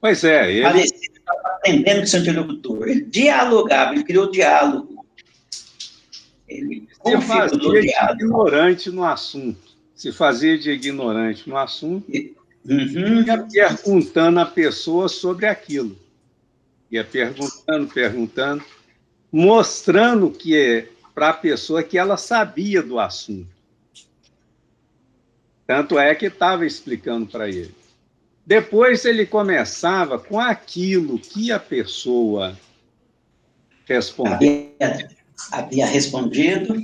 Pois 0.00 0.22
é. 0.22 0.52
Ele... 0.52 0.62
Parecido, 0.62 1.14
estava 1.16 1.56
aprendendo 1.56 2.00
com 2.00 2.06
seu 2.06 2.20
interlocutor. 2.20 2.88
Ele 2.88 3.00
dialogava, 3.02 3.94
ele 3.94 4.04
criou 4.04 4.30
diálogo. 4.30 5.04
Ele 6.46 6.86
se 7.02 7.20
fazia 7.22 7.68
de 7.68 8.22
ignorante 8.22 8.90
no 8.90 9.04
assunto. 9.04 9.74
Se 9.94 10.12
fazia 10.12 10.58
de 10.58 10.70
ignorante 10.70 11.48
no 11.48 11.56
assunto. 11.56 12.06
Uhum. 12.66 13.24
Ia 13.24 13.46
perguntando 13.50 14.40
a 14.40 14.46
pessoa 14.46 15.08
sobre 15.08 15.46
aquilo. 15.46 15.98
Ia 16.90 17.02
perguntando, 17.02 17.86
perguntando, 17.88 18.64
mostrando 19.32 20.30
que 20.30 20.56
é 20.56 20.88
para 21.14 21.28
a 21.28 21.34
pessoa 21.34 21.82
que 21.82 21.96
ela 21.96 22.16
sabia 22.16 22.82
do 22.82 22.98
assunto. 22.98 23.54
Tanto 25.66 25.98
é 25.98 26.14
que 26.14 26.26
estava 26.26 26.66
explicando 26.66 27.26
para 27.26 27.48
ele. 27.48 27.74
Depois 28.46 29.04
ele 29.04 29.24
começava 29.24 30.18
com 30.18 30.38
aquilo 30.38 31.18
que 31.18 31.50
a 31.50 31.58
pessoa 31.58 32.58
respondeu. 33.86 34.74
Havia, 34.80 35.08
havia 35.50 35.86
respondido. 35.86 36.74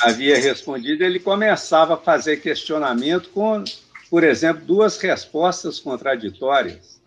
Havia 0.00 0.36
respondido, 0.40 1.04
ele 1.04 1.20
começava 1.20 1.94
a 1.94 1.98
fazer 1.98 2.38
questionamento 2.38 3.28
com, 3.30 3.62
por 4.10 4.24
exemplo, 4.24 4.64
duas 4.64 4.98
respostas 4.98 5.78
contraditórias. 5.78 7.00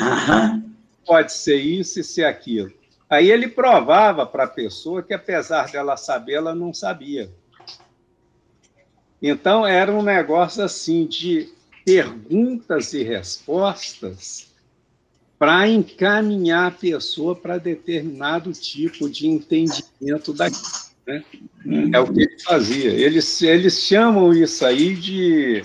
Aham. 0.00 0.64
Pode 1.04 1.32
ser 1.32 1.56
isso 1.56 2.00
e 2.00 2.04
ser 2.04 2.24
aquilo. 2.24 2.72
Aí 3.12 3.30
ele 3.30 3.46
provava 3.46 4.24
para 4.24 4.44
a 4.44 4.48
pessoa 4.48 5.02
que, 5.02 5.12
apesar 5.12 5.70
dela 5.70 5.98
saber, 5.98 6.32
ela 6.32 6.54
não 6.54 6.72
sabia. 6.72 7.30
Então, 9.20 9.66
era 9.66 9.92
um 9.92 10.02
negócio 10.02 10.64
assim 10.64 11.06
de 11.06 11.52
perguntas 11.84 12.94
e 12.94 13.02
respostas 13.02 14.50
para 15.38 15.68
encaminhar 15.68 16.68
a 16.68 16.70
pessoa 16.74 17.36
para 17.36 17.58
determinado 17.58 18.50
tipo 18.52 19.10
de 19.10 19.28
entendimento 19.28 20.32
daquilo. 20.32 20.62
Né? 21.06 21.22
É 21.92 22.00
o 22.00 22.10
que 22.10 22.22
ele 22.22 22.40
fazia. 22.42 22.92
Eles, 22.92 23.42
eles 23.42 23.74
chamam 23.80 24.32
isso 24.32 24.64
aí 24.64 24.96
de 24.96 25.62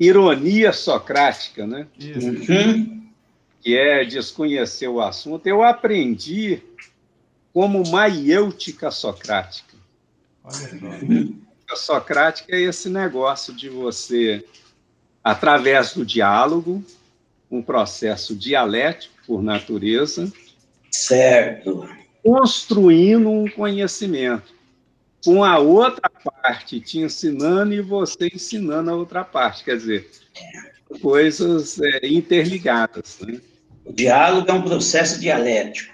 ironia 0.00 0.72
socrática, 0.72 1.64
né? 1.64 1.86
Uhum. 1.96 3.01
Que 3.62 3.76
é 3.76 4.04
desconhecer 4.04 4.88
o 4.88 5.00
assunto. 5.00 5.46
Eu 5.46 5.62
aprendi 5.62 6.60
como 7.52 7.88
maiêutica 7.88 8.90
socrática. 8.90 9.76
Olha 10.42 10.52
só. 10.52 11.72
A 11.72 11.76
socrática 11.76 12.54
é 12.54 12.60
esse 12.60 12.90
negócio 12.90 13.54
de 13.54 13.68
você 13.68 14.44
através 15.22 15.94
do 15.94 16.04
diálogo, 16.04 16.84
um 17.50 17.62
processo 17.62 18.34
dialético 18.34 19.14
por 19.26 19.42
natureza. 19.42 20.30
Certo. 20.90 21.88
Construindo 22.22 23.30
um 23.30 23.48
conhecimento. 23.48 24.52
Com 25.24 25.44
a 25.44 25.58
outra 25.58 26.10
parte 26.10 26.80
te 26.80 26.98
ensinando 26.98 27.72
e 27.72 27.80
você 27.80 28.26
ensinando 28.26 28.90
a 28.90 28.94
outra 28.94 29.24
parte. 29.24 29.64
Quer 29.64 29.76
dizer, 29.76 30.10
coisas 31.00 31.80
é, 31.80 32.06
interligadas. 32.06 33.20
Né? 33.20 33.40
O 33.84 33.92
diálogo 33.92 34.50
é 34.50 34.52
um 34.52 34.62
processo 34.62 35.20
dialético. 35.20 35.92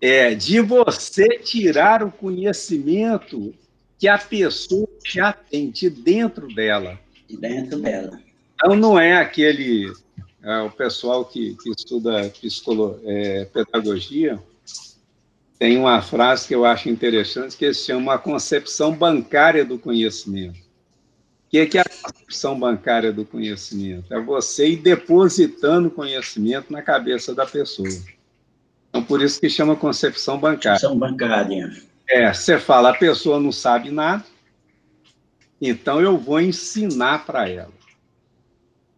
É, 0.00 0.34
de 0.34 0.60
você 0.60 1.38
tirar 1.38 2.02
o 2.02 2.10
conhecimento 2.10 3.54
que 3.98 4.08
a 4.08 4.18
pessoa 4.18 4.88
já 5.06 5.32
tem 5.32 5.70
de 5.70 5.88
dentro 5.88 6.48
dela. 6.48 6.98
De 7.28 7.36
dentro 7.36 7.78
dela. 7.78 8.20
Então, 8.54 8.74
não 8.74 8.98
é 8.98 9.16
aquele. 9.16 9.92
É, 10.42 10.60
o 10.62 10.70
pessoal 10.70 11.24
que, 11.24 11.56
que 11.62 11.70
estuda 11.70 12.28
psicolo, 12.30 13.00
é, 13.04 13.44
pedagogia 13.44 14.40
tem 15.56 15.78
uma 15.78 16.02
frase 16.02 16.48
que 16.48 16.54
eu 16.56 16.64
acho 16.64 16.88
interessante 16.88 17.56
que 17.56 17.72
se 17.72 17.86
chama 17.86 18.14
a 18.14 18.18
concepção 18.18 18.92
bancária 18.92 19.64
do 19.64 19.78
conhecimento. 19.78 20.58
O 21.52 21.54
que 21.54 21.58
é, 21.58 21.66
que 21.66 21.76
é 21.76 21.82
a 21.82 21.84
concepção 21.84 22.58
bancária 22.58 23.12
do 23.12 23.26
conhecimento? 23.26 24.14
É 24.14 24.18
você 24.18 24.70
ir 24.70 24.76
depositando 24.76 25.90
conhecimento 25.90 26.72
na 26.72 26.80
cabeça 26.80 27.34
da 27.34 27.44
pessoa. 27.44 27.90
Então, 28.88 29.04
por 29.04 29.20
isso 29.20 29.38
que 29.38 29.50
chama 29.50 29.76
concepção 29.76 30.38
bancária. 30.38 30.80
Concepção 30.80 30.98
bancária. 30.98 31.70
É, 32.08 32.32
você 32.32 32.58
fala, 32.58 32.88
a 32.88 32.96
pessoa 32.96 33.38
não 33.38 33.52
sabe 33.52 33.90
nada, 33.90 34.24
então 35.60 36.00
eu 36.00 36.16
vou 36.16 36.40
ensinar 36.40 37.26
para 37.26 37.46
ela. 37.46 37.72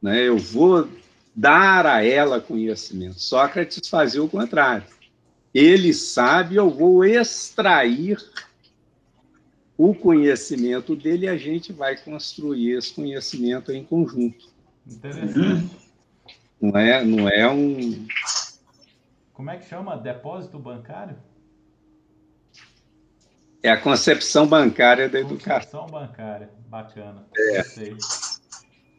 Né? 0.00 0.22
Eu 0.22 0.38
vou 0.38 0.88
dar 1.34 1.84
a 1.84 2.04
ela 2.04 2.40
conhecimento. 2.40 3.20
Sócrates 3.20 3.88
fazia 3.88 4.22
o 4.22 4.28
contrário. 4.28 4.86
Ele 5.52 5.92
sabe, 5.92 6.54
eu 6.54 6.70
vou 6.70 7.04
extrair 7.04 8.16
o 9.76 9.94
conhecimento 9.94 10.94
dele 10.94 11.26
e 11.26 11.28
a 11.28 11.36
gente 11.36 11.72
vai 11.72 11.96
construir 11.96 12.72
esse 12.76 12.92
conhecimento 12.94 13.72
em 13.72 13.84
conjunto. 13.84 14.52
Interessante. 14.86 15.70
Não 16.60 16.78
é, 16.78 17.04
não 17.04 17.28
é 17.28 17.50
um. 17.50 18.06
Como 19.32 19.50
é 19.50 19.56
que 19.58 19.66
chama? 19.66 19.96
Depósito 19.96 20.58
bancário? 20.58 21.16
É 23.62 23.70
a 23.70 23.80
concepção 23.80 24.46
bancária 24.46 25.08
da 25.08 25.18
educação. 25.18 25.80
Concepção 25.80 25.86
bancária, 25.86 26.50
bacana. 26.68 27.26
É. 27.36 27.62
Sei. 27.64 27.96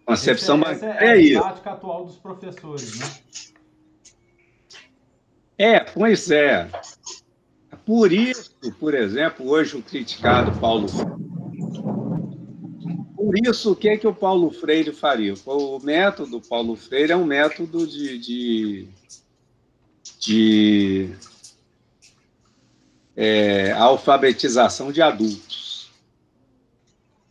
Concepção 0.06 0.60
Esse 0.62 0.66
é- 0.68 0.74
bancária 0.74 1.06
é 1.06 1.08
é 1.08 1.12
a 1.12 1.18
isso. 1.18 1.42
prática 1.42 1.72
atual 1.72 2.06
dos 2.06 2.18
professores, 2.18 3.00
né? 3.00 3.06
É, 5.58 5.80
pois 5.80 6.30
é. 6.32 6.70
Por 7.86 8.12
isso, 8.12 8.52
por 8.80 8.96
exemplo, 8.96 9.48
hoje 9.48 9.78
o 9.78 9.82
criticado 9.82 10.58
Paulo. 10.60 10.88
Por 13.16 13.38
isso, 13.48 13.72
o 13.72 13.76
que, 13.76 13.90
é 13.90 13.98
que 13.98 14.08
o 14.08 14.14
Paulo 14.14 14.50
Freire 14.50 14.92
faria? 14.92 15.36
O 15.46 15.80
método 15.80 16.42
Paulo 16.42 16.76
Freire 16.76 17.12
é 17.12 17.18
um 17.18 17.26
método 17.26 17.86
de, 17.86 18.18
de, 18.18 18.88
de 20.20 21.10
é, 23.16 23.72
alfabetização 23.74 24.92
de 24.92 25.02
adultos. 25.02 25.92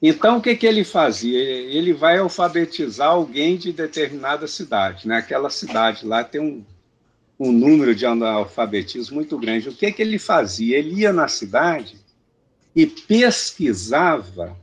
Então, 0.00 0.36
o 0.36 0.42
que, 0.42 0.54
que 0.54 0.66
ele 0.66 0.84
fazia? 0.84 1.38
Ele 1.38 1.92
vai 1.92 2.18
alfabetizar 2.18 3.08
alguém 3.08 3.56
de 3.56 3.72
determinada 3.72 4.46
cidade. 4.46 5.08
Naquela 5.08 5.50
cidade 5.50 6.06
lá 6.06 6.22
tem 6.22 6.40
um, 6.40 6.64
um 7.38 7.50
número 7.50 7.94
de 7.94 8.06
analfabetismo 8.06 9.16
muito 9.16 9.38
grande. 9.38 9.68
O 9.68 9.74
que, 9.74 9.90
que 9.92 10.02
ele 10.02 10.18
fazia? 10.18 10.78
Ele 10.78 11.00
ia 11.00 11.12
na 11.12 11.28
cidade 11.28 11.96
e 12.74 12.86
pesquisava, 12.86 14.56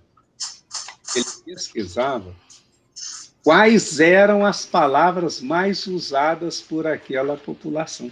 ele 1.15 1.25
pesquisava 1.45 2.35
quais 3.43 3.99
eram 3.99 4.45
as 4.45 4.65
palavras 4.65 5.41
mais 5.41 5.87
usadas 5.87 6.61
por 6.61 6.85
aquela 6.87 7.35
população. 7.37 8.11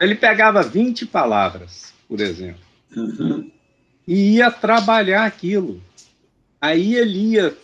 Ele 0.00 0.14
pegava 0.14 0.62
20 0.62 1.06
palavras, 1.06 1.92
por 2.08 2.20
exemplo, 2.20 2.64
Uhum. 2.94 3.50
e 4.06 4.36
ia 4.36 4.50
trabalhar 4.50 5.24
aquilo. 5.24 5.82
Aí 6.60 6.94
ele 6.94 7.32
ia 7.32 7.56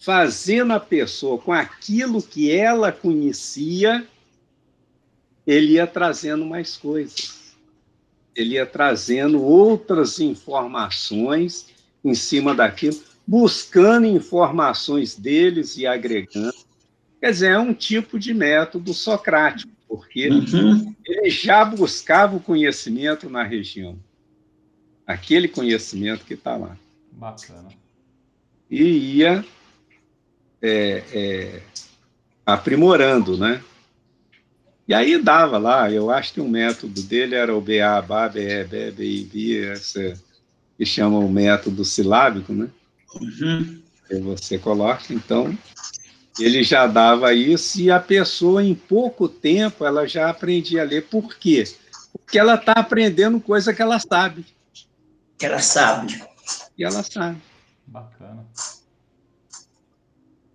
fazendo 0.00 0.72
a 0.72 0.80
pessoa 0.80 1.38
com 1.38 1.52
aquilo 1.52 2.22
que 2.22 2.50
ela 2.50 2.90
conhecia, 2.90 4.06
ele 5.46 5.72
ia 5.74 5.86
trazendo 5.86 6.44
mais 6.46 6.76
coisas. 6.76 7.54
Ele 8.34 8.54
ia 8.54 8.64
trazendo 8.64 9.42
outras 9.42 10.18
informações 10.18 11.68
em 12.02 12.14
cima 12.14 12.54
daquilo, 12.54 12.98
buscando 13.26 14.06
informações 14.06 15.14
deles 15.14 15.76
e 15.76 15.86
agregando. 15.86 16.54
Quer 17.20 17.30
dizer, 17.32 17.50
é 17.52 17.58
um 17.58 17.74
tipo 17.74 18.18
de 18.18 18.32
método 18.32 18.94
socrático, 18.94 19.70
porque 19.86 20.30
Uhum. 20.30 20.94
ele 21.04 21.28
já 21.28 21.62
buscava 21.64 22.36
o 22.36 22.40
conhecimento 22.40 23.28
na 23.28 23.42
região. 23.42 23.98
Aquele 25.06 25.48
conhecimento 25.48 26.24
que 26.24 26.34
está 26.34 26.56
lá 26.56 26.76
Bacana. 27.12 27.68
e 28.70 28.82
ia 29.18 29.44
é, 30.62 31.02
é, 31.12 31.62
aprimorando, 32.44 33.36
né? 33.36 33.62
E 34.86 34.94
aí 34.94 35.16
dava 35.22 35.56
lá, 35.56 35.90
eu 35.90 36.10
acho 36.10 36.34
que 36.34 36.40
o 36.40 36.48
método 36.48 37.00
dele 37.02 37.36
era 37.36 37.54
o 37.54 37.60
BA, 37.60 38.02
BA, 38.02 38.28
BE, 38.28 38.64
BE, 38.64 38.90
BI, 38.90 39.24
BI, 39.24 39.64
essa, 39.66 40.20
que 40.76 40.84
chama 40.84 41.18
o 41.18 41.28
método 41.28 41.84
silábico, 41.84 42.52
né? 42.52 42.68
Uhum. 43.14 43.80
Que 44.08 44.16
você 44.16 44.58
coloca, 44.58 45.14
então 45.14 45.56
ele 46.38 46.62
já 46.62 46.86
dava 46.86 47.32
isso 47.34 47.80
e 47.80 47.90
a 47.90 48.00
pessoa 48.00 48.64
em 48.64 48.74
pouco 48.74 49.28
tempo 49.28 49.84
ela 49.84 50.06
já 50.06 50.28
aprendia 50.28 50.82
a 50.82 50.84
ler. 50.84 51.06
Por 51.06 51.36
quê? 51.36 51.64
Porque 52.12 52.38
ela 52.38 52.54
está 52.54 52.72
aprendendo 52.72 53.40
coisa 53.40 53.72
que 53.74 53.82
ela 53.82 53.98
sabe. 53.98 54.44
Que 55.38 55.46
ela 55.46 55.60
sabe. 55.60 56.22
E 56.76 56.84
ela 56.84 57.02
sabe. 57.02 57.40
Bacana. 57.86 58.46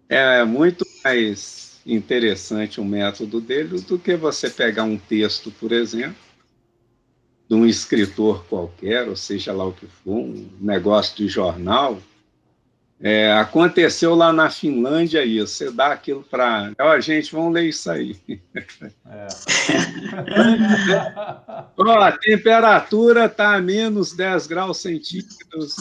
É 0.07 0.43
muito 0.43 0.85
mais 1.03 1.79
interessante 1.85 2.79
o 2.79 2.85
método 2.85 3.39
dele 3.39 3.79
do 3.81 3.97
que 3.97 4.15
você 4.15 4.49
pegar 4.49 4.83
um 4.83 4.97
texto, 4.97 5.51
por 5.51 5.71
exemplo, 5.71 6.15
de 7.47 7.55
um 7.55 7.65
escritor 7.65 8.43
qualquer, 8.45 9.07
ou 9.07 9.15
seja 9.15 9.53
lá 9.53 9.65
o 9.65 9.73
que 9.73 9.85
for, 9.85 10.17
um 10.17 10.49
negócio 10.59 11.15
de 11.15 11.27
jornal. 11.27 11.99
É, 13.01 13.33
aconteceu 13.33 14.15
lá 14.15 14.31
na 14.31 14.49
Finlândia 14.49 15.23
isso, 15.25 15.55
você 15.55 15.69
dá 15.69 15.87
aquilo 15.87 16.23
para. 16.23 16.71
Ó, 16.79 16.99
gente, 16.99 17.31
vamos 17.31 17.53
ler 17.53 17.67
isso 17.67 17.91
aí. 17.91 18.15
É. 19.05 19.27
Ó, 21.77 21.91
a 21.91 22.11
temperatura 22.13 23.25
está 23.25 23.55
a 23.55 23.61
menos 23.61 24.13
10 24.15 24.47
graus 24.47 24.81
centígrados. 24.81 25.75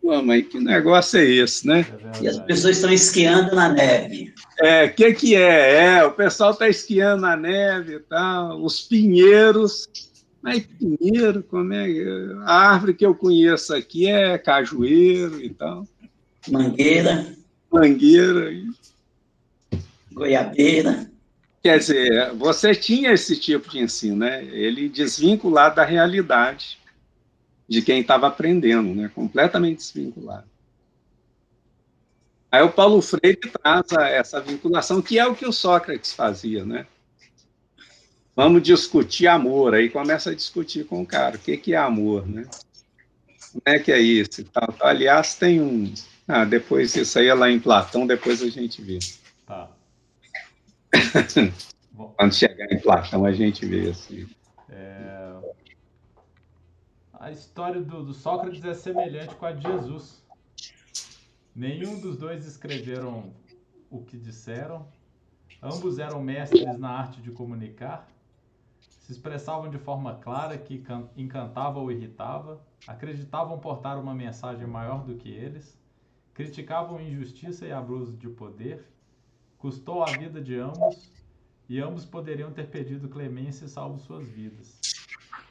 Pô, 0.00 0.22
mas 0.22 0.46
que 0.48 0.58
negócio 0.58 1.18
é 1.20 1.24
esse, 1.24 1.66
né? 1.66 1.86
É 2.18 2.24
E 2.24 2.28
as 2.28 2.38
pessoas 2.38 2.76
estão 2.76 2.92
esquiando 2.92 3.54
na 3.54 3.68
neve. 3.68 4.32
É, 4.58 4.86
o 4.86 4.94
que, 4.94 5.12
que 5.12 5.36
é? 5.36 5.84
É, 5.84 6.04
o 6.04 6.12
pessoal 6.12 6.52
está 6.52 6.66
esquiando 6.66 7.22
na 7.22 7.36
neve 7.36 7.96
e 7.96 8.00
tal, 8.00 8.64
os 8.64 8.80
pinheiros. 8.80 9.86
Mas 10.40 10.66
pinheiro, 10.66 11.42
como 11.42 11.74
é? 11.74 11.86
A 12.46 12.70
árvore 12.70 12.94
que 12.94 13.04
eu 13.04 13.14
conheço 13.14 13.74
aqui 13.74 14.08
é 14.08 14.38
cajueiro 14.38 15.42
e 15.42 15.50
tal, 15.50 15.84
Mangueira, 16.50 17.34
mangueira. 17.70 18.50
goiabeira. 20.12 21.10
Quer 21.62 21.78
dizer, 21.78 22.34
você 22.34 22.74
tinha 22.74 23.12
esse 23.12 23.38
tipo 23.38 23.68
de 23.68 23.80
ensino, 23.80 24.16
né? 24.16 24.44
Ele 24.44 24.88
desvinculado 24.88 25.76
da 25.76 25.84
realidade 25.84 26.78
de 27.68 27.82
quem 27.82 28.00
estava 28.00 28.28
aprendendo, 28.28 28.94
né? 28.94 29.10
Completamente 29.14 29.78
desvinculado. 29.78 30.46
Aí 32.50 32.62
o 32.62 32.70
Paulo 32.70 33.02
Freire 33.02 33.36
traz 33.36 33.92
essa 33.92 34.40
vinculação, 34.40 35.02
que 35.02 35.18
é 35.18 35.26
o 35.26 35.34
que 35.34 35.46
o 35.46 35.52
Sócrates 35.52 36.12
fazia, 36.12 36.64
né? 36.64 36.86
Vamos 38.34 38.62
discutir 38.62 39.26
amor, 39.26 39.74
aí 39.74 39.90
começa 39.90 40.30
a 40.30 40.34
discutir 40.34 40.86
com 40.86 41.02
o 41.02 41.06
cara, 41.06 41.36
o 41.36 41.38
que, 41.40 41.56
que 41.56 41.74
é 41.74 41.76
amor, 41.76 42.26
né? 42.26 42.46
Como 43.52 43.62
é 43.66 43.78
que 43.78 43.90
é 43.90 43.98
isso. 43.98 44.46
Aliás, 44.80 45.34
tem 45.34 45.60
um... 45.60 45.92
Ah, 46.28 46.44
depois, 46.44 46.94
isso 46.94 47.18
aí 47.18 47.26
é 47.28 47.34
lá 47.34 47.50
em 47.50 47.58
Platão, 47.58 48.06
depois 48.06 48.42
a 48.42 48.48
gente 48.50 48.82
vê. 48.82 48.98
Tá. 49.46 49.70
Quando 52.16 52.34
chegar 52.34 52.70
em 52.70 52.78
Platão, 52.80 53.24
a 53.24 53.32
gente 53.32 53.64
vê 53.64 53.90
assim. 53.90 54.28
é, 54.68 55.34
a 57.14 57.30
história 57.32 57.80
do, 57.80 58.04
do 58.04 58.12
Sócrates 58.14 58.62
é 58.64 58.74
semelhante 58.74 59.34
com 59.34 59.46
a 59.46 59.52
de 59.52 59.62
Jesus. 59.62 60.22
Nenhum 61.54 61.98
dos 61.98 62.16
dois 62.16 62.46
escreveram 62.46 63.32
o 63.90 64.02
que 64.02 64.16
disseram. 64.16 64.86
Ambos 65.62 65.98
eram 65.98 66.22
mestres 66.22 66.78
na 66.78 66.90
arte 66.90 67.20
de 67.20 67.30
comunicar. 67.30 68.06
Se 69.00 69.12
expressavam 69.12 69.68
de 69.70 69.78
forma 69.78 70.14
clara 70.16 70.56
que 70.58 70.78
can- 70.78 71.08
encantava 71.16 71.80
ou 71.80 71.90
irritava. 71.90 72.60
Acreditavam 72.86 73.58
portar 73.58 73.98
uma 73.98 74.14
mensagem 74.14 74.66
maior 74.66 75.04
do 75.04 75.16
que 75.16 75.28
eles. 75.30 75.77
Criticavam 76.38 77.00
injustiça 77.00 77.66
e 77.66 77.72
abuso 77.72 78.12
de 78.12 78.28
poder. 78.28 78.84
Custou 79.58 80.04
a 80.04 80.12
vida 80.12 80.40
de 80.40 80.54
ambos 80.54 81.10
e 81.68 81.80
ambos 81.80 82.04
poderiam 82.04 82.52
ter 82.52 82.68
pedido 82.68 83.08
clemência 83.08 83.64
e 83.64 83.68
salvo 83.68 83.98
suas 83.98 84.24
vidas. 84.28 84.78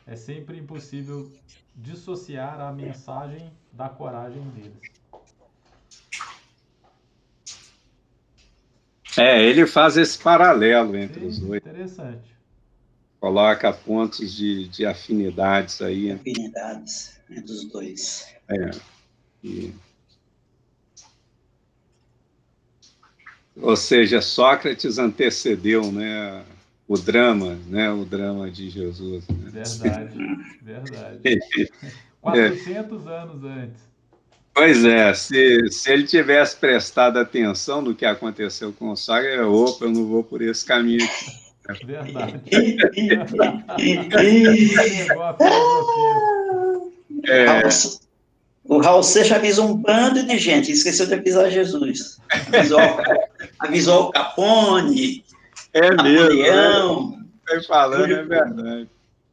É 0.08 0.16
sempre 0.16 0.58
impossível 0.58 1.30
dissociar 1.76 2.62
a 2.62 2.72
mensagem 2.72 3.52
da 3.74 3.90
coragem 3.90 4.42
deles. 4.52 4.82
É, 9.18 9.44
ele 9.44 9.68
faz 9.68 9.98
esse 9.98 10.18
paralelo 10.18 10.96
entre 10.96 11.26
os 11.26 11.36
Sim, 11.36 11.48
dois, 11.48 11.62
interessante. 11.62 12.34
coloca 13.20 13.74
pontos 13.74 14.34
de, 14.34 14.70
de 14.70 14.86
afinidades 14.86 15.82
aí. 15.82 16.14
Afinidades 16.14 17.20
entre 17.30 17.52
os 17.52 17.66
dois. 17.66 18.34
é, 18.48 18.72
e- 19.44 19.74
Ou 23.62 23.76
seja, 23.76 24.22
Sócrates 24.22 24.98
antecedeu 24.98 25.92
né, 25.92 26.44
o 26.88 26.98
drama, 26.98 27.58
né, 27.68 27.92
o 27.92 28.06
drama 28.06 28.50
de 28.50 28.70
Jesus. 28.70 29.28
Né? 29.28 29.52
Verdade, 29.52 30.18
verdade. 30.62 31.70
400 32.22 33.08
anos 33.08 33.44
antes. 33.44 33.88
Pois 34.54 34.84
é, 34.84 35.14
se, 35.14 35.70
se 35.70 35.92
ele 35.92 36.04
tivesse 36.04 36.56
prestado 36.56 37.20
atenção 37.20 37.80
no 37.80 37.94
que 37.94 38.06
aconteceu 38.06 38.74
com 38.74 38.90
o 38.90 38.96
Saga, 38.96 39.28
eu, 39.28 39.54
opa, 39.54 39.86
eu 39.86 39.92
não 39.92 40.08
vou 40.08 40.24
por 40.24 40.42
esse 40.42 40.66
caminho 40.66 41.06
aqui. 41.06 41.86
Verdade. 41.86 42.42
É, 47.30 47.62
O 48.64 48.80
Raul 48.80 49.04
Seixas 49.04 49.38
avisou 49.38 49.70
um 49.70 49.76
bando 49.76 50.26
de 50.26 50.38
gente, 50.38 50.72
esqueceu 50.72 51.08
de 51.08 51.16
avisar 51.16 51.52
Jesus. 51.52 52.18
Avisou, 52.30 52.80
avisou 53.60 54.08
o 54.08 54.12
Capone, 54.12 55.24
é 55.74 55.92
mesmo. 55.92 56.04
né? 56.04 56.14
Napoleão, 56.20 57.26
Foi 57.48 57.64
falando, 57.64 58.12
é 58.12 58.24
verdade. 58.24 58.90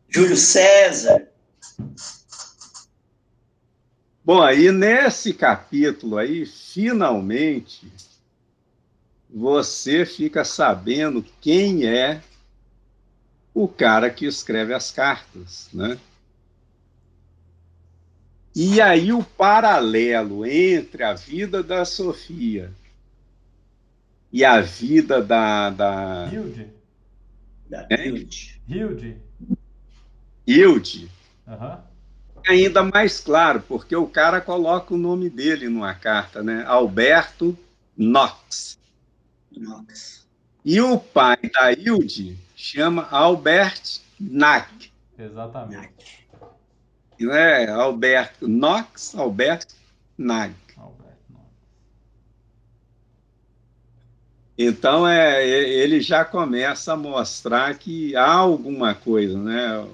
Júlio 0.09 0.37
César. 0.37 1.29
Bom, 4.25 4.41
aí 4.41 4.71
nesse 4.73 5.35
capítulo 5.35 6.17
aí, 6.17 6.47
finalmente, 6.47 7.93
você 9.29 10.07
fica 10.07 10.45
sabendo 10.45 11.25
quem 11.41 11.87
é 11.87 12.23
o 13.53 13.69
cara 13.69 14.09
que 14.09 14.25
escreve 14.25 14.73
as 14.73 14.91
cartas, 14.91 15.69
né? 15.73 15.99
E 18.57 18.81
aí 18.81 19.13
o 19.13 19.23
paralelo 19.23 20.47
entre 20.47 21.03
a 21.03 21.13
vida 21.13 21.63
da 21.63 21.85
Sofia 21.85 22.73
e 24.35 24.45
a 24.45 24.61
vida 24.61 25.23
da, 25.23 25.71
da 25.71 26.29
Hilde. 26.33 26.69
Da 27.71 27.87
É? 27.89 28.09
Hilde. 28.09 28.61
Hilde. 28.69 29.17
Hilde 30.45 31.09
Aham. 31.47 31.81
é 32.45 32.51
ainda 32.51 32.83
mais 32.83 33.21
claro, 33.21 33.63
porque 33.69 33.95
o 33.95 34.09
cara 34.09 34.41
coloca 34.41 34.93
o 34.93 34.99
nome 34.99 35.31
dele 35.31 35.69
numa 35.69 35.95
carta, 35.95 36.43
né? 36.43 36.65
Alberto 36.67 37.57
Knox. 37.97 38.77
Nossa. 39.57 40.25
E 40.65 40.81
o 40.81 40.99
pai 40.99 41.39
da 41.53 41.73
Hilde 41.73 42.37
chama 42.57 43.07
Albert 43.13 44.01
Nack. 44.19 44.91
Exatamente. 45.17 46.27
Não 47.21 47.33
é 47.33 47.71
Alberto 47.71 48.49
Knox, 48.49 49.15
Alberto 49.15 49.77
Nack. 50.19 50.57
Alberto, 50.77 51.23
não. 51.31 51.47
Então 54.57 55.07
é, 55.07 55.47
ele 55.47 56.01
já 56.01 56.25
começa 56.25 56.93
a 56.93 56.97
mostrar 56.97 57.77
que 57.77 58.15
há 58.15 58.33
alguma 58.33 58.95
coisa, 58.95 59.37
né? 59.39 59.87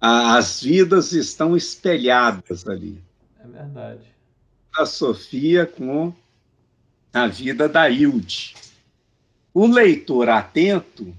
As 0.00 0.62
vidas 0.62 1.12
estão 1.12 1.54
espelhadas 1.54 2.66
ali. 2.66 3.02
É 3.38 3.46
verdade. 3.46 4.00
A 4.74 4.86
Sofia 4.86 5.66
com 5.66 6.12
a 7.12 7.26
vida 7.26 7.68
da 7.68 7.90
Hilde. 7.90 8.54
O 9.52 9.66
leitor 9.66 10.28
atento, 10.30 11.14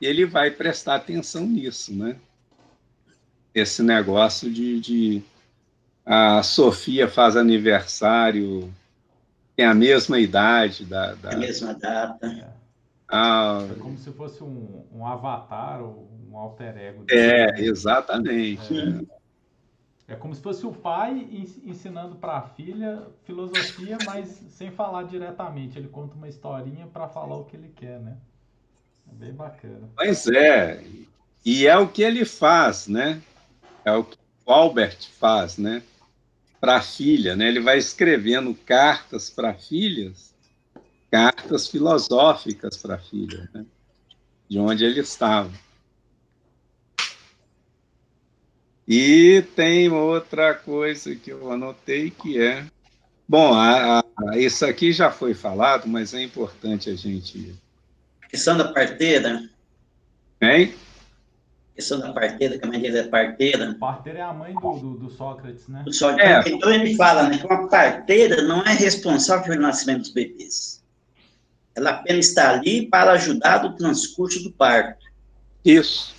ele 0.00 0.24
vai 0.24 0.50
prestar 0.50 0.94
atenção 0.94 1.46
nisso, 1.46 1.92
né? 1.92 2.16
Esse 3.54 3.82
negócio 3.82 4.50
de, 4.50 4.80
de 4.80 5.22
a 6.06 6.42
Sofia 6.42 7.08
faz 7.08 7.36
aniversário, 7.36 8.72
tem 9.56 9.66
a 9.66 9.74
mesma 9.74 10.18
idade 10.18 10.84
da, 10.84 11.14
da 11.14 11.30
É 11.30 11.34
a 11.34 11.38
mesma 11.38 11.74
data. 11.74 12.26
É. 12.26 12.54
a- 13.10 13.66
É 13.70 13.74
como 13.82 13.96
se 13.98 14.12
fosse 14.12 14.42
um, 14.42 14.84
um 14.92 15.06
avatar 15.06 15.82
ou 15.82 16.08
um 16.30 16.36
alter 16.36 16.76
ego. 16.76 17.04
é, 17.08 17.60
exatamente. 17.60 18.74
É 20.06 20.14
como 20.14 20.34
se 20.34 20.42
fosse 20.42 20.66
o 20.66 20.72
pai 20.72 21.26
ens- 21.32 21.58
ensinando 21.64 22.16
para 22.16 22.36
a 22.36 22.42
filha 22.42 23.06
filosofia, 23.24 23.98
mas 23.98 24.28
sem 24.50 24.70
falar 24.70 25.04
diretamente. 25.04 25.78
Ele 25.78 25.88
conta 25.88 26.14
uma 26.14 26.28
historinha 26.28 26.86
para 26.86 27.08
falar 27.08 27.36
o 27.36 27.44
que 27.44 27.56
ele 27.56 27.68
quer, 27.70 28.00
né? 28.00 28.18
É 29.10 29.14
bem 29.14 29.32
bacana. 29.32 29.88
Pois 29.96 30.26
é, 30.26 30.84
e 31.44 31.66
é 31.66 31.76
o 31.76 31.88
que 31.88 32.02
ele 32.02 32.24
faz, 32.24 32.86
né? 32.86 33.22
É 33.84 33.92
o 33.92 34.04
que 34.04 34.16
o 34.46 34.52
Albert 34.52 34.98
faz, 35.18 35.58
né? 35.58 35.82
Para 36.64 36.76
a 36.76 36.80
filha, 36.80 37.36
né? 37.36 37.46
Ele 37.48 37.60
vai 37.60 37.76
escrevendo 37.76 38.54
cartas 38.54 39.28
para 39.28 39.52
filhas, 39.52 40.32
cartas 41.12 41.68
filosóficas 41.68 42.78
para 42.78 42.94
a 42.94 42.98
filha, 42.98 43.46
né? 43.52 43.66
De 44.48 44.58
onde 44.58 44.82
ele 44.82 45.00
estava. 45.00 45.52
E 48.88 49.42
tem 49.54 49.90
outra 49.90 50.54
coisa 50.54 51.14
que 51.14 51.30
eu 51.30 51.52
anotei 51.52 52.10
que 52.10 52.40
é. 52.40 52.64
Bom, 53.28 53.52
a- 53.52 54.00
a- 54.00 54.38
isso 54.38 54.64
aqui 54.64 54.90
já 54.90 55.10
foi 55.10 55.34
falado, 55.34 55.86
mas 55.86 56.14
é 56.14 56.22
importante 56.22 56.88
a 56.88 56.96
gente. 56.96 57.54
Questão 58.30 58.56
da 58.56 58.72
parteira. 58.72 59.42
Hein? 60.40 60.72
Questão 61.74 61.98
da 61.98 62.12
parteira, 62.12 62.56
que 62.56 62.64
a 62.64 62.68
mãe 62.68 62.80
dele 62.80 62.98
é 62.98 63.02
parteira. 63.02 63.74
Parteira 63.74 64.20
é 64.20 64.22
a 64.22 64.32
mãe 64.32 64.54
do, 64.54 64.78
do, 64.78 64.94
do 64.96 65.10
Sócrates, 65.10 65.66
né? 65.66 65.84
Só 65.90 66.14
que, 66.14 66.20
É. 66.20 66.40
Então 66.46 66.72
ele 66.72 66.94
fala 66.94 67.28
né, 67.28 67.38
que 67.38 67.46
uma 67.46 67.68
parteira 67.68 68.42
não 68.42 68.62
é 68.62 68.72
responsável 68.74 69.44
pelo 69.44 69.62
nascimento 69.62 70.02
dos 70.02 70.12
bebês. 70.12 70.82
Ela 71.74 71.90
apenas 71.90 72.28
está 72.28 72.50
ali 72.50 72.86
para 72.86 73.12
ajudar 73.12 73.64
no 73.64 73.74
transcurso 73.74 74.40
do 74.44 74.52
parto. 74.52 75.04
Isso. 75.64 76.14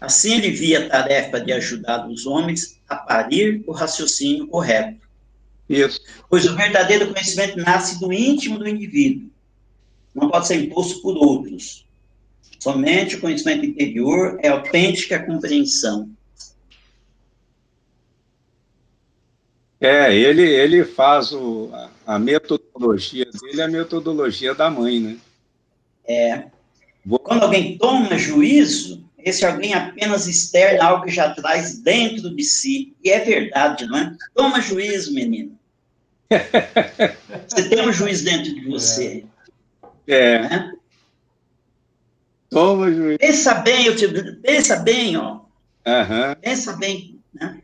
Assim 0.00 0.34
ele 0.34 0.50
via 0.50 0.86
a 0.86 0.88
tarefa 0.88 1.40
de 1.40 1.52
ajudar 1.52 2.08
os 2.08 2.26
homens 2.26 2.80
a 2.88 2.96
parir 2.96 3.62
o 3.66 3.72
raciocínio 3.72 4.48
correto. 4.48 5.06
Isso. 5.68 6.00
Pois 6.28 6.46
o 6.46 6.56
verdadeiro 6.56 7.12
conhecimento 7.12 7.58
nasce 7.58 8.00
do 8.00 8.12
íntimo 8.12 8.58
do 8.58 8.68
indivíduo. 8.68 9.30
Não 10.14 10.30
pode 10.30 10.48
ser 10.48 10.56
imposto 10.56 11.00
por 11.02 11.16
outros. 11.16 11.86
Somente 12.58 13.16
o 13.16 13.20
conhecimento 13.20 13.64
interior 13.64 14.38
é 14.42 14.48
autêntica 14.48 15.24
compreensão. 15.24 16.10
É, 19.80 20.12
ele, 20.12 20.42
ele 20.42 20.84
faz 20.84 21.32
o, 21.32 21.70
a, 22.04 22.18
metodologia 22.18 23.26
dele, 23.26 23.60
é 23.60 23.64
a 23.64 23.68
metodologia 23.68 24.54
da 24.54 24.68
mãe, 24.68 24.98
né? 24.98 25.16
É. 26.04 26.44
Quando 27.22 27.44
alguém 27.44 27.78
toma 27.78 28.18
juízo, 28.18 29.04
esse 29.18 29.46
alguém 29.46 29.74
apenas 29.74 30.26
externa 30.26 30.84
algo 30.84 31.04
que 31.04 31.12
já 31.12 31.32
traz 31.32 31.78
dentro 31.78 32.34
de 32.34 32.42
si. 32.42 32.96
E 33.04 33.10
é 33.10 33.20
verdade, 33.20 33.86
não 33.86 33.98
é? 33.98 34.16
Toma 34.34 34.60
juízo, 34.60 35.14
menino. 35.14 35.56
Você 37.48 37.68
tem 37.68 37.88
um 37.88 37.92
juiz 37.92 38.22
dentro 38.22 38.52
de 38.54 38.66
você. 38.66 39.24
É, 40.06 40.40
Né? 40.40 40.77
Toma 42.50 42.90
juízo. 42.92 43.18
Pensa 43.18 43.54
bem, 43.54 43.86
eu 43.86 43.96
te, 43.96 44.08
pensa 44.36 44.76
bem, 44.76 45.16
ó. 45.16 45.40
Aham, 45.86 46.34
Pensa 46.40 46.76
bem. 46.76 47.20
Né? 47.34 47.60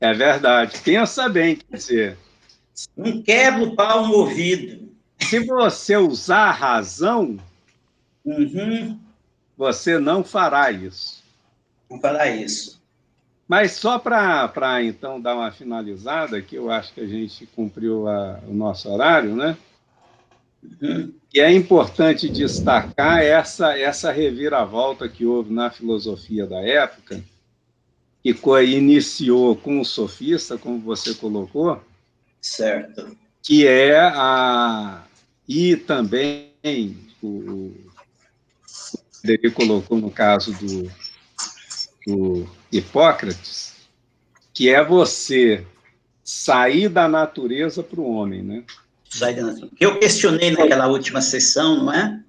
é 0.00 0.12
verdade. 0.14 0.78
Pensa 0.80 1.28
bem, 1.28 1.56
quer 1.56 1.76
dizer, 1.76 2.18
Não 2.96 3.22
quebra 3.22 3.62
o 3.62 3.74
pau 3.74 4.06
no 4.06 4.14
ouvido. 4.14 4.88
se 5.20 5.40
você 5.40 5.96
usar 5.96 6.48
a 6.48 6.52
razão, 6.52 7.38
Uhum. 8.24 8.98
você 9.56 9.98
não 9.98 10.22
fará 10.24 10.70
isso. 10.70 11.22
Vamos 11.88 12.02
falar 12.02 12.28
isso. 12.28 12.76
Mas 13.48 13.72
só 13.72 13.98
para 13.98 14.82
então 14.82 15.20
dar 15.20 15.36
uma 15.36 15.52
finalizada, 15.52 16.42
que 16.42 16.56
eu 16.56 16.68
acho 16.70 16.92
que 16.92 17.00
a 17.00 17.06
gente 17.06 17.46
cumpriu 17.46 18.08
a- 18.08 18.40
o 18.48 18.52
nosso 18.52 18.90
horário, 18.90 19.36
né? 19.36 19.56
Uhum. 20.62 21.12
E 21.32 21.40
é 21.40 21.52
importante 21.52 22.28
destacar 22.28 23.22
essa, 23.22 23.78
essa 23.78 24.10
reviravolta 24.10 25.08
que 25.08 25.26
houve 25.26 25.52
na 25.52 25.70
filosofia 25.70 26.46
da 26.46 26.60
época, 26.60 27.22
que 28.22 28.34
iniciou 28.64 29.54
com 29.54 29.80
o 29.80 29.84
sofista, 29.84 30.58
como 30.58 30.80
você 30.80 31.14
colocou, 31.14 31.80
Certo. 32.40 33.16
que 33.42 33.66
é 33.66 33.98
a. 33.98 35.04
E 35.48 35.76
também 35.76 36.50
o, 37.22 37.26
o 37.28 37.86
ele 39.22 39.50
colocou 39.50 39.98
no 39.98 40.10
caso 40.10 40.52
do, 40.54 40.90
do 42.06 42.48
Hipócrates, 42.70 43.74
que 44.52 44.68
é 44.68 44.84
você 44.84 45.66
sair 46.24 46.88
da 46.88 47.08
natureza 47.08 47.82
para 47.82 48.00
o 48.00 48.10
homem, 48.10 48.42
né? 48.42 48.64
Natureza. 49.20 49.68
Eu 49.80 49.98
questionei 49.98 50.50
naquela 50.50 50.86
última 50.86 51.20
sessão, 51.20 51.84
não 51.84 51.92
é? 51.92 52.22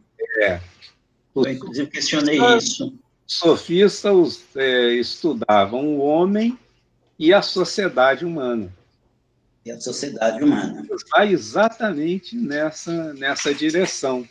Os 1.33 1.45
Eu, 1.45 1.51
inclusive, 1.53 1.89
questionei 1.89 2.39
isso. 2.57 2.93
sofistas 3.25 4.43
é, 4.55 4.93
estudavam 4.93 5.85
o 5.85 5.99
homem 5.99 6.57
e 7.19 7.33
a 7.33 7.41
sociedade 7.41 8.25
humana. 8.25 8.73
E 9.65 9.71
a 9.71 9.79
sociedade 9.79 10.43
humana. 10.43 10.85
vai 11.11 11.31
exatamente 11.31 12.35
nessa, 12.35 13.13
nessa 13.13 13.53
direção. 13.53 14.27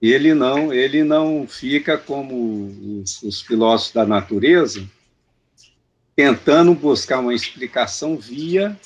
Ele 0.00 0.32
não, 0.32 0.72
ele 0.72 1.04
não 1.04 1.46
fica 1.46 1.98
como 1.98 3.02
os, 3.02 3.22
os 3.22 3.42
filósofos 3.42 3.92
da 3.92 4.06
natureza, 4.06 4.88
tentando 6.16 6.74
buscar 6.74 7.18
uma 7.20 7.34
explicação 7.34 8.16
via 8.16 8.78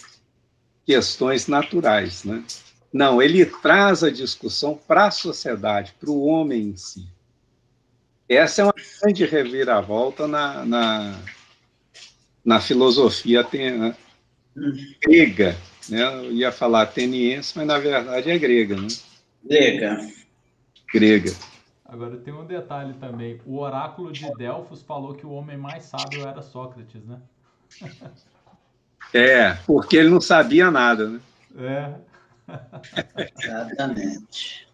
questões 0.85 1.47
naturais, 1.47 2.25
né? 2.25 2.45
Não, 2.93 3.21
ele 3.21 3.45
traz 3.45 4.05
a 4.05 4.11
discussão 4.11 4.79
para 4.87 5.07
a 5.07 5.11
sociedade, 5.11 5.95
para 5.99 6.11
o 6.11 6.25
homem 6.25 6.69
em 6.69 6.77
si. 6.77 7.07
Essa 8.29 8.63
é 8.63 8.65
uma 8.65 8.75
grande 9.01 9.27
reviravolta 9.27 10.29
na, 10.29 10.65
na, 10.65 11.21
na 12.45 12.61
filosofia 12.61 13.47
né, 13.53 13.97
grega. 15.03 15.57
Né? 15.89 16.03
Eu 16.03 16.33
ia 16.33 16.53
falar 16.53 16.83
ateniense, 16.83 17.53
mas 17.57 17.67
na 17.67 17.79
verdade 17.79 18.31
é 18.31 18.39
grega. 18.39 18.81
Né? 18.81 18.89
Grega. 19.45 20.09
Grega. 20.93 21.33
Agora 21.85 22.17
tem 22.17 22.33
um 22.33 22.47
detalhe 22.47 22.95
também. 22.95 23.41
O 23.45 23.59
oráculo 23.59 24.13
de 24.13 24.33
Delfos 24.37 24.83
falou 24.83 25.15
que 25.15 25.27
o 25.27 25.33
homem 25.33 25.57
mais 25.57 25.85
sábio 25.85 26.27
era 26.27 26.43
Sócrates, 26.43 27.05
né? 27.05 27.21
É, 29.15 29.55
porque 29.65 29.97
ele 29.97 30.09
não 30.11 30.21
sabia 30.21 30.73
nada, 30.73 31.09
né? 31.09 31.21
É. 31.57 31.95
Exatamente. 33.39 34.67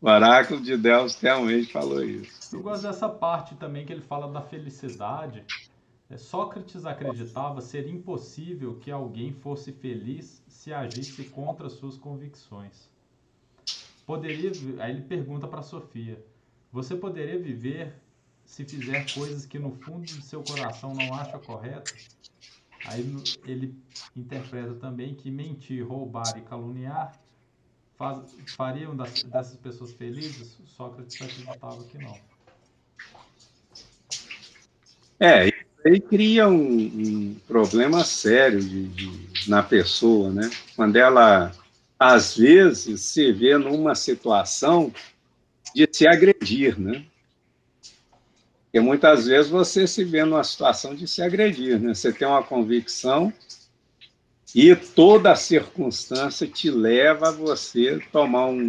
O 0.00 0.08
oráculo 0.08 0.60
de 0.60 0.76
Delfos 0.76 1.20
realmente 1.20 1.72
falou 1.72 2.04
isso. 2.04 2.54
Eu 2.54 2.62
gosto 2.62 2.82
dessa 2.82 3.08
parte 3.08 3.56
também 3.56 3.84
que 3.84 3.92
ele 3.92 4.00
fala 4.00 4.30
da 4.30 4.40
felicidade. 4.40 5.44
É, 6.08 6.16
Sócrates 6.16 6.86
acreditava 6.86 7.60
ser 7.60 7.88
impossível 7.88 8.76
que 8.76 8.92
alguém 8.92 9.32
fosse 9.32 9.72
feliz 9.72 10.40
se 10.46 10.72
agisse 10.72 11.24
contra 11.24 11.68
suas 11.68 11.96
convicções. 11.96 12.88
Poderia, 14.06 14.52
aí 14.78 14.92
ele 14.92 15.02
pergunta 15.02 15.48
para 15.48 15.62
Sofia: 15.62 16.22
Você 16.70 16.94
poderia 16.94 17.40
viver 17.40 17.92
se 18.44 18.64
fizer 18.64 19.12
coisas 19.12 19.46
que 19.46 19.58
no 19.58 19.72
fundo 19.72 20.04
do 20.04 20.22
seu 20.22 20.44
coração 20.44 20.94
não 20.94 21.12
acha 21.14 21.38
correto? 21.38 21.92
Aí 22.86 23.00
ele 23.46 23.74
interpreta 24.14 24.74
também 24.74 25.14
que 25.14 25.30
mentir, 25.30 25.86
roubar 25.86 26.36
e 26.36 26.42
caluniar 26.42 27.18
faz, 27.96 28.20
fariam 28.56 28.94
das, 28.94 29.22
dessas 29.22 29.56
pessoas 29.56 29.92
felizes? 29.92 30.58
Sócrates 30.66 31.20
acreditava 31.20 31.82
que 31.84 31.98
não. 31.98 32.18
É, 35.18 35.50
aí 35.86 36.00
cria 36.00 36.48
um, 36.48 36.56
um 36.56 37.36
problema 37.46 38.04
sério 38.04 38.60
de, 38.60 38.88
de, 38.88 39.50
na 39.50 39.62
pessoa, 39.62 40.30
né? 40.30 40.50
Quando 40.76 40.96
ela, 40.96 41.52
às 41.98 42.36
vezes, 42.36 43.00
se 43.00 43.32
vê 43.32 43.56
numa 43.56 43.94
situação 43.94 44.92
de 45.74 45.88
se 45.90 46.06
agredir, 46.06 46.78
né? 46.78 47.04
Porque 48.74 48.84
muitas 48.84 49.26
vezes 49.26 49.52
você 49.52 49.86
se 49.86 50.02
vê 50.02 50.24
numa 50.24 50.42
situação 50.42 50.96
de 50.96 51.06
se 51.06 51.22
agredir, 51.22 51.78
né? 51.78 51.94
Você 51.94 52.12
tem 52.12 52.26
uma 52.26 52.42
convicção 52.42 53.32
e 54.52 54.74
toda 54.74 55.30
a 55.30 55.36
circunstância 55.36 56.44
te 56.48 56.72
leva 56.72 57.28
a 57.28 57.30
você 57.30 58.00
tomar 58.10 58.46
um, 58.46 58.68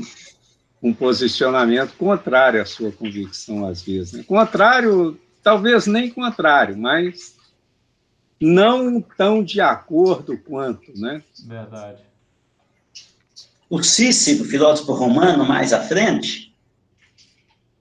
um 0.80 0.94
posicionamento 0.94 1.98
contrário 1.98 2.62
à 2.62 2.66
sua 2.66 2.92
convicção, 2.92 3.68
às 3.68 3.82
vezes. 3.82 4.14
Né? 4.14 4.24
Contrário, 4.28 5.20
talvez 5.42 5.88
nem 5.88 6.12
contrário, 6.12 6.78
mas 6.78 7.36
não 8.40 9.02
tão 9.02 9.44
de 9.44 9.60
acordo 9.60 10.38
quanto, 10.38 10.96
né? 10.96 11.24
Verdade. 11.44 12.04
O 13.68 13.82
Cícero, 13.82 14.46
filósofo 14.46 14.94
romano, 14.94 15.44
mais 15.44 15.74
à 15.74 15.82
frente, 15.82 16.54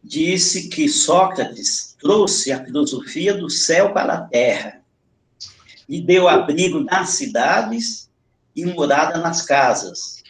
disse 0.03 0.71
que 0.71 0.89
Sócrates 0.89 1.94
trouxe 2.05 2.53
a 2.53 2.63
filosofia 2.63 3.33
do 3.33 3.49
céu 3.49 3.95
para 3.95 4.13
a 4.13 4.21
terra 4.21 4.83
e 5.89 6.03
deu 6.03 6.29
abrigo 6.29 6.81
nas 6.81 7.09
cidades 7.11 8.11
e 8.55 8.67
morada 8.67 9.17
nas 9.17 9.41
casas, 9.41 10.23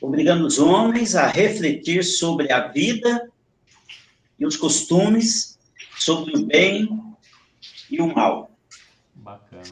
obrigando 0.00 0.46
os 0.46 0.58
homens 0.58 1.14
a 1.14 1.26
refletir 1.26 2.02
sobre 2.02 2.50
a 2.50 2.68
vida 2.68 3.30
e 4.38 4.46
os 4.46 4.56
costumes, 4.56 5.58
sobre 5.98 6.34
o 6.34 6.46
bem 6.46 6.88
e 7.90 8.00
o 8.00 8.14
mal. 8.14 8.50
Bacana. 9.14 9.64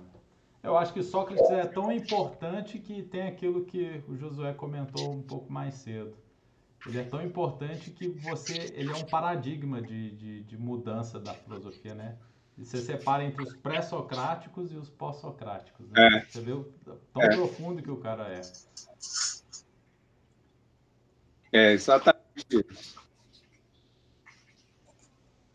Eu 0.63 0.77
acho 0.77 0.93
que 0.93 1.03
Sócrates 1.03 1.49
é 1.51 1.65
tão 1.65 1.91
importante 1.91 2.79
que 2.79 3.03
tem 3.03 3.23
aquilo 3.23 3.65
que 3.65 4.03
o 4.07 4.15
Josué 4.15 4.53
comentou 4.53 5.11
um 5.11 5.23
pouco 5.23 5.51
mais 5.51 5.75
cedo 5.77 6.15
ele 6.87 6.99
é 6.99 7.05
tão 7.05 7.23
importante 7.25 7.91
que 7.91 8.09
você 8.09 8.73
ele 8.75 8.91
é 8.91 8.97
um 8.97 9.05
paradigma 9.05 9.81
de, 9.81 10.11
de, 10.11 10.43
de 10.43 10.57
mudança 10.59 11.19
da 11.19 11.33
filosofia, 11.33 11.95
né? 11.95 12.17
Você 12.57 12.79
separa 12.79 13.25
entre 13.25 13.43
os 13.43 13.55
pré-socráticos 13.57 14.71
e 14.71 14.77
os 14.77 14.89
pós-socráticos. 14.89 15.91
Né? 15.91 16.19
É. 16.19 16.21
Você 16.21 16.41
vê 16.41 16.53
o 16.53 16.65
tão 16.85 17.23
é. 17.23 17.35
profundo 17.35 17.83
que 17.83 17.91
o 17.91 17.97
cara 17.97 18.29
é. 18.29 18.43
É, 21.53 21.73
exatamente 21.73 22.65
isso. 22.71 22.95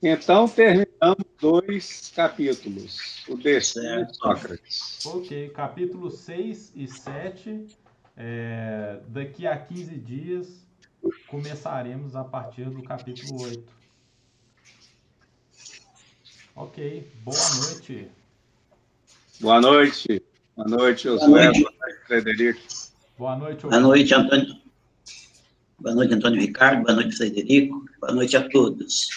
Então, 0.02 0.48
terminamos 0.48 1.26
dois 1.40 2.12
capítulos. 2.16 3.26
O 3.28 3.36
destino 3.36 4.06
de 4.06 4.16
Sócrates. 4.16 5.06
Ok, 5.06 5.50
capítulo 5.50 6.10
6 6.10 6.74
e 6.76 6.88
7. 6.88 7.68
É, 8.16 9.02
daqui 9.08 9.46
a 9.46 9.58
15 9.58 9.98
dias 9.98 10.69
começaremos 11.28 12.16
a 12.16 12.24
partir 12.24 12.70
do 12.70 12.84
capítulo 12.84 13.42
8. 13.44 13.80
Ok, 16.56 17.12
boa 17.24 17.38
noite. 17.56 18.12
Boa 19.40 19.62
noite. 19.62 20.22
Boa 20.56 20.68
noite, 20.68 21.04
Josué. 21.04 21.28
Boa 21.28 21.54
noite, 21.54 22.06
Frederico. 22.06 22.60
Boa 23.18 23.36
noite, 23.38 23.62
Boa 23.62 23.80
noite, 23.80 24.14
Antônio. 24.14 24.62
Boa 25.80 25.96
noite, 25.96 26.14
Antônio 26.14 26.42
Ricardo. 26.42 26.84
Boa 26.84 26.96
noite, 26.96 27.16
Frederico. 27.16 27.86
Boa 28.02 28.14
noite 28.14 28.36
a 28.36 28.50
todos. 28.50 29.08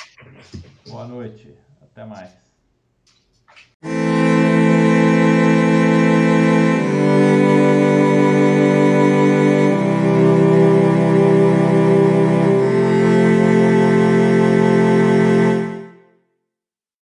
Boa 0.86 1.06
noite. 1.06 1.54
Até 1.80 2.04
mais. 2.04 2.41